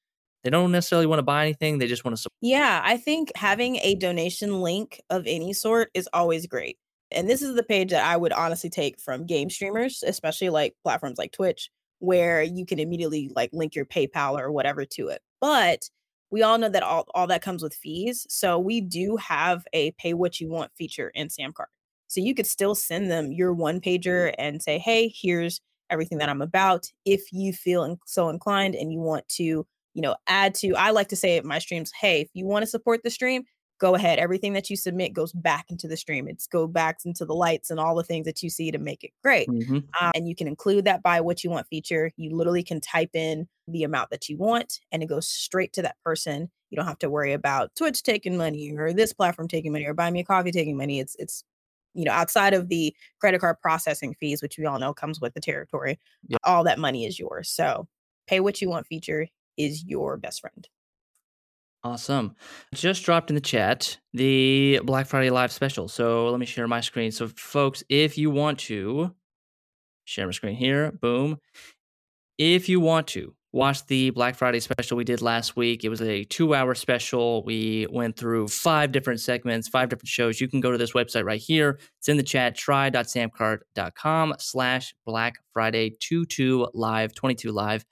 they 0.45 0.51
don't 0.51 0.72
necessarily 0.72 1.07
want 1.07 1.18
to 1.18 1.24
buy 1.24 1.45
anything, 1.45 1.78
they 1.78 1.86
just 1.86 2.05
want 2.05 2.16
to 2.16 2.22
support? 2.22 2.36
Yeah, 2.40 2.80
I 2.84 2.97
think 2.97 3.30
having 3.36 3.76
a 3.76 3.95
donation 3.95 4.61
link 4.61 5.01
of 5.11 5.24
any 5.26 5.53
sort 5.53 5.90
is 5.95 6.09
always 6.12 6.47
great. 6.47 6.78
And 7.11 7.28
this 7.28 7.43
is 7.43 7.55
the 7.55 7.62
page 7.62 7.90
that 7.90 8.05
I 8.05 8.16
would 8.16 8.32
honestly 8.32 8.70
take 8.70 8.99
from 9.01 9.26
game 9.26 9.51
streamers, 9.51 10.03
especially 10.05 10.49
like 10.49 10.74
platforms 10.82 11.18
like 11.18 11.32
Twitch, 11.32 11.70
where 11.99 12.43
you 12.43 12.64
can 12.66 12.78
immediately 12.78 13.30
like 13.34 13.51
link 13.53 13.74
your 13.74 13.84
PayPal 13.84 14.40
or 14.40 14.51
whatever 14.51 14.84
to 14.84 15.09
it. 15.09 15.20
But 15.40 15.88
we 16.30 16.43
all 16.43 16.57
know 16.57 16.70
that 16.70 16.82
all, 16.82 17.07
all 17.14 17.26
that 17.26 17.43
comes 17.43 17.62
with 17.62 17.74
fees. 17.74 18.26
So 18.30 18.59
we 18.59 18.80
do 18.80 19.18
have 19.18 19.64
a 19.74 19.93
pay 19.93 20.14
what 20.14 20.40
you 20.40 20.49
want 20.49 20.72
feature 20.76 21.12
in 21.14 21.28
SamCart. 21.28 21.66
So 22.12 22.20
you 22.20 22.34
could 22.34 22.46
still 22.46 22.74
send 22.74 23.10
them 23.10 23.32
your 23.32 23.54
one 23.54 23.80
pager 23.80 24.34
and 24.36 24.62
say, 24.62 24.78
hey, 24.78 25.10
here's 25.14 25.62
everything 25.88 26.18
that 26.18 26.28
I'm 26.28 26.42
about. 26.42 26.86
If 27.06 27.32
you 27.32 27.54
feel 27.54 27.98
so 28.04 28.28
inclined 28.28 28.74
and 28.74 28.92
you 28.92 29.00
want 29.00 29.26
to, 29.30 29.42
you 29.94 30.02
know, 30.02 30.16
add 30.26 30.54
to, 30.56 30.74
I 30.74 30.90
like 30.90 31.08
to 31.08 31.16
say 31.16 31.38
at 31.38 31.44
my 31.46 31.58
streams, 31.58 31.90
hey, 31.98 32.20
if 32.20 32.28
you 32.34 32.44
want 32.44 32.64
to 32.64 32.66
support 32.66 33.00
the 33.02 33.08
stream, 33.08 33.44
go 33.80 33.94
ahead. 33.94 34.18
Everything 34.18 34.52
that 34.52 34.68
you 34.68 34.76
submit 34.76 35.14
goes 35.14 35.32
back 35.32 35.70
into 35.70 35.88
the 35.88 35.96
stream. 35.96 36.28
It's 36.28 36.46
go 36.46 36.66
back 36.66 36.98
into 37.06 37.24
the 37.24 37.32
lights 37.32 37.70
and 37.70 37.80
all 37.80 37.94
the 37.94 38.04
things 38.04 38.26
that 38.26 38.42
you 38.42 38.50
see 38.50 38.70
to 38.70 38.78
make 38.78 39.02
it 39.04 39.12
great. 39.22 39.48
Mm-hmm. 39.48 39.76
Um, 39.98 40.12
and 40.14 40.28
you 40.28 40.36
can 40.36 40.46
include 40.46 40.84
that 40.84 41.02
by 41.02 41.22
what 41.22 41.42
you 41.42 41.48
want 41.48 41.66
feature. 41.68 42.10
You 42.18 42.36
literally 42.36 42.62
can 42.62 42.82
type 42.82 43.10
in 43.14 43.48
the 43.66 43.84
amount 43.84 44.10
that 44.10 44.28
you 44.28 44.36
want 44.36 44.80
and 44.92 45.02
it 45.02 45.06
goes 45.06 45.26
straight 45.26 45.72
to 45.72 45.82
that 45.82 45.96
person. 46.04 46.50
You 46.68 46.76
don't 46.76 46.86
have 46.86 46.98
to 46.98 47.10
worry 47.10 47.32
about 47.32 47.74
Twitch 47.74 48.02
taking 48.02 48.36
money 48.36 48.74
or 48.76 48.92
this 48.92 49.14
platform 49.14 49.48
taking 49.48 49.72
money 49.72 49.86
or 49.86 49.94
buy 49.94 50.10
me 50.10 50.20
a 50.20 50.24
coffee 50.24 50.52
taking 50.52 50.76
money. 50.76 51.00
It's 51.00 51.16
it's 51.18 51.42
you 51.95 52.05
know, 52.05 52.12
outside 52.12 52.55
of 52.55 52.68
the 52.68 52.95
credit 53.20 53.40
card 53.40 53.57
processing 53.61 54.14
fees, 54.18 54.43
which 54.43 54.59
we 54.59 54.66
all 54.66 54.78
know 54.78 54.95
comes 54.95 55.20
with 55.20 55.34
the 55.34 55.40
territory, 55.40 55.99
Yeah. 56.28 56.38
all 56.45 56.64
that 56.64 56.78
money 56.78 57.05
is 57.07 57.18
yours. 57.18 57.51
So 57.51 57.88
pay 58.26 58.40
what 58.40 58.61
you 58.62 58.68
want 58.70 58.86
feature 58.86 59.28
is 59.57 59.84
your 59.84 60.16
best 60.16 60.40
friend. 60.40 60.68
Awesome. 61.84 62.36
Just 62.74 63.05
dropped 63.05 63.28
in 63.30 63.34
the 63.34 63.40
chat 63.40 63.99
the 64.12 64.80
Black 64.84 65.07
Friday 65.07 65.30
live 65.30 65.51
special. 65.51 65.88
So 65.88 66.28
let 66.30 66.38
me 66.38 66.47
share 66.47 66.68
my 66.68 66.80
screen. 66.80 67.11
So, 67.11 67.26
folks, 67.28 67.82
if 67.88 68.16
you 68.16 68.30
want 68.30 68.61
to 68.61 69.12
share 70.05 70.26
my 70.26 70.32
screen 70.32 70.55
here, 70.55 70.93
boom. 70.93 71.38
If 72.38 72.68
you 72.68 72.78
want 72.80 73.09
to 73.09 73.34
watch 73.53 73.86
the 73.86 74.11
Black 74.11 74.34
Friday 74.34 74.61
special 74.61 74.96
we 74.96 75.05
did 75.05 75.20
last 75.20 75.57
week, 75.57 75.84
it 75.84 75.88
was 75.88 76.00
a 76.00 76.24
two 76.24 76.55
hour 76.55 76.74
special. 76.74 77.44
We 77.44 77.86
went 77.90 78.16
through 78.16 78.48
five 78.48 78.92
different 78.92 79.20
segments, 79.20 79.68
five 79.68 79.88
different 79.88 80.09
shows. 80.09 80.40
You 80.40 80.48
can 80.48 80.61
go 80.61 80.72
to 80.72 80.78
this 80.78 80.92
website 80.92 81.24
right 81.24 81.40
here. 81.40 81.78
It's 81.98 82.09
in 82.09 82.16
the 82.16 82.22
chat, 82.22 82.57
try.samcart.com 82.57 84.34
slash 84.38 84.94
Black 85.05 85.34
Friday 85.53 85.90
22 86.00 86.68
live, 86.74 87.14
22 87.14 87.53
live. 87.53 87.84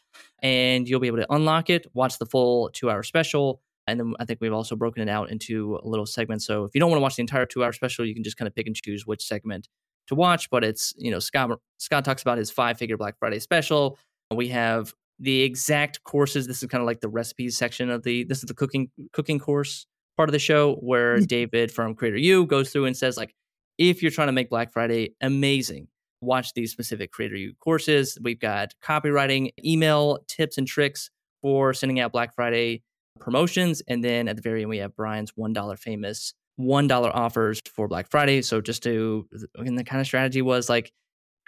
And 0.42 0.88
you'll 0.88 1.00
be 1.00 1.06
able 1.06 1.18
to 1.18 1.32
unlock 1.32 1.70
it, 1.70 1.86
watch 1.94 2.18
the 2.18 2.26
full 2.26 2.70
two 2.70 2.90
hour 2.90 3.02
special. 3.02 3.60
And 3.86 3.98
then 3.98 4.14
I 4.20 4.24
think 4.24 4.40
we've 4.40 4.52
also 4.52 4.76
broken 4.76 5.06
it 5.06 5.10
out 5.10 5.30
into 5.30 5.78
little 5.82 6.06
segments. 6.06 6.46
So 6.46 6.64
if 6.64 6.74
you 6.74 6.80
don't 6.80 6.90
want 6.90 6.98
to 6.98 7.02
watch 7.02 7.16
the 7.16 7.22
entire 7.22 7.46
two 7.46 7.64
hour 7.64 7.72
special, 7.72 8.06
you 8.06 8.14
can 8.14 8.22
just 8.22 8.36
kind 8.36 8.46
of 8.46 8.54
pick 8.54 8.66
and 8.66 8.76
choose 8.76 9.06
which 9.06 9.22
segment 9.22 9.68
to 10.06 10.14
watch. 10.14 10.48
But 10.48 10.64
it's, 10.64 10.94
you 10.96 11.10
know, 11.10 11.18
Scott 11.18 11.58
Scott 11.78 12.04
talks 12.04 12.22
about 12.22 12.38
his 12.38 12.50
five 12.50 12.78
figure 12.78 12.96
Black 12.96 13.18
Friday 13.18 13.40
special. 13.40 13.98
We 14.32 14.48
have 14.48 14.94
the 15.20 15.42
exact 15.42 16.02
courses. 16.04 16.46
This 16.46 16.62
is 16.62 16.68
kind 16.68 16.80
of 16.80 16.86
like 16.86 17.00
the 17.00 17.08
recipes 17.08 17.56
section 17.56 17.90
of 17.90 18.02
the 18.02 18.24
this 18.24 18.38
is 18.38 18.44
the 18.44 18.54
cooking 18.54 18.90
cooking 19.12 19.38
course 19.38 19.86
part 20.16 20.28
of 20.28 20.32
the 20.32 20.38
show 20.38 20.74
where 20.76 21.18
mm. 21.18 21.26
David 21.26 21.70
from 21.70 21.94
Creator 21.94 22.18
U 22.18 22.46
goes 22.46 22.70
through 22.72 22.86
and 22.86 22.96
says 22.96 23.16
like 23.16 23.34
if 23.78 24.02
you're 24.02 24.10
trying 24.10 24.28
to 24.28 24.32
make 24.32 24.50
Black 24.50 24.72
Friday 24.72 25.14
amazing, 25.20 25.88
watch 26.20 26.52
these 26.54 26.72
specific 26.72 27.12
Creator 27.12 27.36
U 27.36 27.54
courses. 27.60 28.18
We've 28.22 28.40
got 28.40 28.74
copywriting, 28.82 29.50
email 29.64 30.18
tips 30.28 30.58
and 30.58 30.66
tricks 30.66 31.10
for 31.42 31.72
sending 31.72 32.00
out 32.00 32.12
Black 32.12 32.34
Friday 32.34 32.82
promotions, 33.18 33.82
and 33.88 34.02
then 34.02 34.28
at 34.28 34.36
the 34.36 34.42
very 34.42 34.62
end 34.62 34.70
we 34.70 34.78
have 34.78 34.94
Brian's 34.96 35.32
one 35.36 35.52
dollar 35.52 35.76
famous 35.76 36.34
one 36.56 36.86
dollar 36.86 37.14
offers 37.14 37.60
for 37.74 37.88
Black 37.88 38.10
Friday. 38.10 38.42
So 38.42 38.60
just 38.60 38.82
to 38.82 39.28
and 39.56 39.78
the 39.78 39.84
kind 39.84 40.00
of 40.00 40.06
strategy 40.06 40.42
was 40.42 40.68
like 40.68 40.92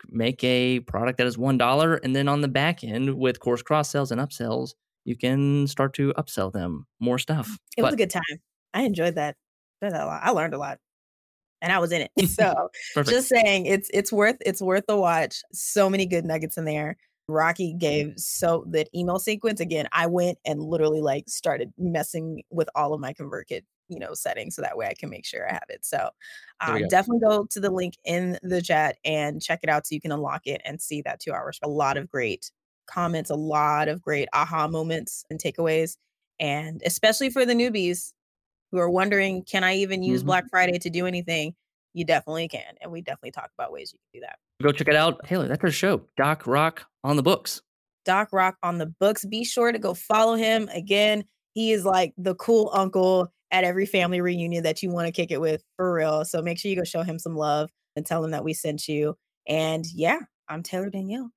make 0.09 0.43
a 0.45 0.81
product 0.81 1.19
that 1.19 1.27
is 1.27 1.39
one 1.39 1.59
dollar, 1.59 1.97
and 1.97 2.15
then 2.15 2.29
on 2.29 2.41
the 2.41 2.49
back 2.49 2.85
end 2.85 3.15
with 3.15 3.41
course 3.41 3.63
cross 3.63 3.91
sells 3.91 4.11
and 4.11 4.21
upsells, 4.21 4.75
you 5.05 5.17
can 5.17 5.67
start 5.67 5.95
to 5.95 6.13
upsell 6.15 6.53
them 6.53 6.87
more 7.01 7.19
stuff. 7.19 7.59
It 7.77 7.83
was 7.83 7.95
a 7.95 7.97
good 7.97 8.11
time. 8.11 8.23
I 8.75 8.83
enjoyed 8.83 9.17
that. 9.17 9.37
Enjoyed 9.81 9.99
that 9.99 10.05
a 10.05 10.07
lot. 10.07 10.21
I 10.23 10.31
learned 10.31 10.55
a 10.55 10.59
lot. 10.59 10.79
And 11.61 11.73
I 11.73 11.79
was 11.79 11.93
in 11.93 12.03
it. 12.03 12.11
So 12.29 12.71
just 13.05 13.29
saying 13.29 13.67
it's 13.67 13.89
it's 13.95 14.13
worth 14.13 14.37
it's 14.45 14.61
worth 14.61 14.85
the 14.89 14.97
watch. 14.97 15.43
So 15.53 15.89
many 15.89 16.07
good 16.07 16.25
nuggets 16.25 16.59
in 16.59 16.65
there. 16.65 16.97
Rocky 17.29 17.73
gave 17.73 18.07
mm. 18.07 18.21
so 18.21 18.65
that 18.71 18.89
email 18.95 19.19
sequence 19.19 19.61
again. 19.61 19.89
I 19.93 20.07
went 20.07 20.39
and 20.45 20.61
literally 20.63 21.01
like 21.01 21.29
started 21.29 21.73
messing 21.79 22.43
with 22.51 22.69
all 22.75 22.95
of 22.95 23.01
my 23.01 23.13
ConvertKit, 23.13 23.63
you 23.89 23.99
know, 23.99 24.15
setting 24.15 24.51
so 24.51 24.63
that 24.63 24.77
way 24.77 24.87
I 24.87 24.95
can 24.95 25.11
make 25.11 25.27
sure 25.27 25.49
I 25.49 25.53
have 25.53 25.67
it. 25.69 25.85
So 25.85 26.09
um, 26.61 26.81
go. 26.81 26.89
definitely 26.89 27.21
go 27.21 27.47
to 27.51 27.61
the 27.61 27.71
link 27.71 27.95
in 28.05 28.39
the 28.43 28.63
chat 28.63 28.97
and 29.05 29.43
check 29.43 29.61
it 29.63 29.69
out 29.69 29.87
so 29.87 29.95
you 29.95 30.01
can 30.01 30.13
unlock 30.13 30.43
it 30.47 30.61
and 30.65 30.81
see 30.81 31.03
that 31.03 31.21
two 31.21 31.33
hours. 31.33 31.59
A 31.63 31.69
lot 31.69 31.97
of 31.97 32.09
great 32.09 32.51
comments, 32.87 33.31
a 33.31 33.35
lot 33.35 33.89
of 33.89 34.01
great 34.01 34.29
aha 34.33 34.69
moments 34.69 35.25
and 35.31 35.39
takeaways, 35.41 35.97
and 36.41 36.83
especially 36.85 37.31
for 37.31 37.45
the 37.45 37.55
newbies 37.55 38.13
who 38.71 38.79
are 38.79 38.91
wondering, 38.91 39.45
can 39.45 39.65
I 39.65 39.77
even 39.77 40.03
use 40.03 40.23
Mhm. 40.23 40.27
Black 40.27 40.45
Friday 40.51 40.79
to 40.79 40.91
do 40.91 41.07
anything? 41.07 41.55
You 41.93 42.07
definitely 42.07 42.49
can. 42.49 42.75
And 42.81 42.91
we 42.91 43.03
definitely 43.03 43.33
talk 43.33 43.51
about 43.57 43.71
ways 43.71 43.93
you 43.93 43.99
can 43.99 44.21
do 44.21 44.27
that. 44.27 44.39
Go 44.63 44.73
check 44.73 44.89
it 44.89 44.97
out. 44.97 45.21
Taylor, 45.27 45.47
that's 45.47 45.63
our 45.63 45.71
show. 45.71 46.09
Doc 46.17 46.47
Rock 46.47 46.87
on 47.05 47.17
the 47.17 47.23
books. 47.23 47.61
Doc 48.05 48.31
Rock 48.33 48.57
on 48.63 48.79
the 48.79 48.87
books. 48.87 49.25
Be 49.27 49.45
sure 49.45 49.73
to 49.73 49.79
go 49.79 49.93
follow 49.93 50.35
him. 50.35 50.69
Again, 50.73 51.25
he 51.53 51.73
is 51.73 51.85
like 51.85 52.15
the 52.17 52.35
cool 52.37 52.71
uncle 52.73 53.33
at 53.53 53.65
every 53.65 53.87
family 53.87 54.21
reunion 54.21 54.65
that 54.65 54.83
you 54.83 54.91
want 54.91 55.07
to 55.07 55.13
kick 55.13 55.31
it 55.31 55.41
with 55.41 55.63
for 55.77 55.93
real. 55.93 56.25
So 56.25 56.43
make 56.43 56.59
sure 56.59 56.71
you 56.71 56.77
go 56.77 56.85
show 56.85 57.03
him 57.03 57.19
some 57.19 57.37
love 57.37 57.71
and 57.95 58.05
tell 58.05 58.25
him 58.25 58.33
that 58.33 58.43
we 58.43 58.55
sent 58.55 58.89
you. 58.89 59.15
And 59.47 59.85
yeah, 59.95 60.19
I'm 60.49 60.63
Taylor 60.63 60.91
Danielle. 60.91 61.31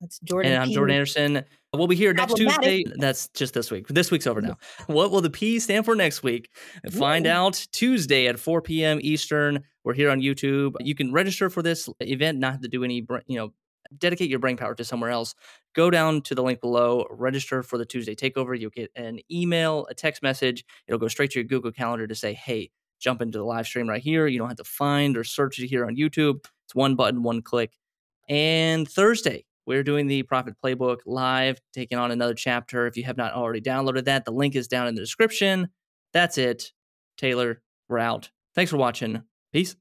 That's 0.00 0.18
Jordan. 0.20 0.52
And 0.52 0.62
I'm 0.62 0.68
P. 0.68 0.74
Jordan 0.74 0.94
Anderson. 0.94 1.44
We'll 1.74 1.86
be 1.86 1.94
here 1.94 2.12
next 2.12 2.34
Tuesday. 2.34 2.84
That's 2.96 3.28
just 3.28 3.54
this 3.54 3.70
week. 3.70 3.86
This 3.88 4.10
week's 4.10 4.26
over 4.26 4.40
now. 4.40 4.56
What 4.86 5.10
will 5.10 5.20
the 5.20 5.30
P 5.30 5.58
stand 5.58 5.84
for 5.84 5.94
next 5.94 6.22
week? 6.22 6.50
Find 6.90 7.26
Ooh. 7.26 7.30
out 7.30 7.66
Tuesday 7.72 8.26
at 8.26 8.40
4 8.40 8.62
p.m. 8.62 8.98
Eastern. 9.02 9.62
We're 9.84 9.94
here 9.94 10.10
on 10.10 10.20
YouTube. 10.20 10.74
You 10.80 10.94
can 10.94 11.12
register 11.12 11.50
for 11.50 11.62
this 11.62 11.88
event, 12.00 12.38
not 12.38 12.52
have 12.52 12.62
to 12.62 12.68
do 12.68 12.82
any, 12.82 13.06
you 13.26 13.38
know, 13.38 13.52
dedicate 13.98 14.30
your 14.30 14.38
brain 14.38 14.56
power 14.56 14.74
to 14.74 14.84
somewhere 14.84 15.10
else. 15.10 15.34
Go 15.74 15.90
down 15.90 16.22
to 16.22 16.34
the 16.34 16.42
link 16.42 16.60
below, 16.60 17.06
register 17.10 17.62
for 17.62 17.78
the 17.78 17.84
Tuesday 17.84 18.14
takeover. 18.14 18.58
You'll 18.58 18.70
get 18.70 18.90
an 18.96 19.20
email, 19.30 19.86
a 19.90 19.94
text 19.94 20.22
message. 20.22 20.64
It'll 20.86 20.98
go 20.98 21.08
straight 21.08 21.30
to 21.32 21.40
your 21.40 21.46
Google 21.46 21.72
Calendar 21.72 22.06
to 22.06 22.14
say, 22.14 22.34
hey, 22.34 22.70
jump 22.98 23.22
into 23.22 23.38
the 23.38 23.44
live 23.44 23.66
stream 23.66 23.88
right 23.88 24.02
here. 24.02 24.26
You 24.26 24.38
don't 24.38 24.48
have 24.48 24.56
to 24.58 24.64
find 24.64 25.16
or 25.16 25.24
search 25.24 25.58
it 25.58 25.66
here 25.66 25.86
on 25.86 25.96
YouTube. 25.96 26.44
It's 26.66 26.74
one 26.74 26.96
button, 26.96 27.22
one 27.22 27.42
click. 27.42 27.76
And 28.28 28.88
Thursday, 28.88 29.44
we're 29.66 29.82
doing 29.82 30.06
the 30.06 30.22
Profit 30.22 30.54
Playbook 30.62 30.98
live, 31.06 31.60
taking 31.72 31.98
on 31.98 32.10
another 32.10 32.34
chapter. 32.34 32.86
If 32.86 32.96
you 32.96 33.04
have 33.04 33.16
not 33.16 33.32
already 33.32 33.60
downloaded 33.60 34.04
that, 34.04 34.24
the 34.24 34.32
link 34.32 34.54
is 34.54 34.68
down 34.68 34.86
in 34.86 34.94
the 34.94 35.00
description. 35.00 35.68
That's 36.12 36.38
it. 36.38 36.72
Taylor, 37.16 37.62
we're 37.88 37.98
out. 37.98 38.30
Thanks 38.54 38.70
for 38.70 38.76
watching. 38.76 39.22
Peace. 39.52 39.76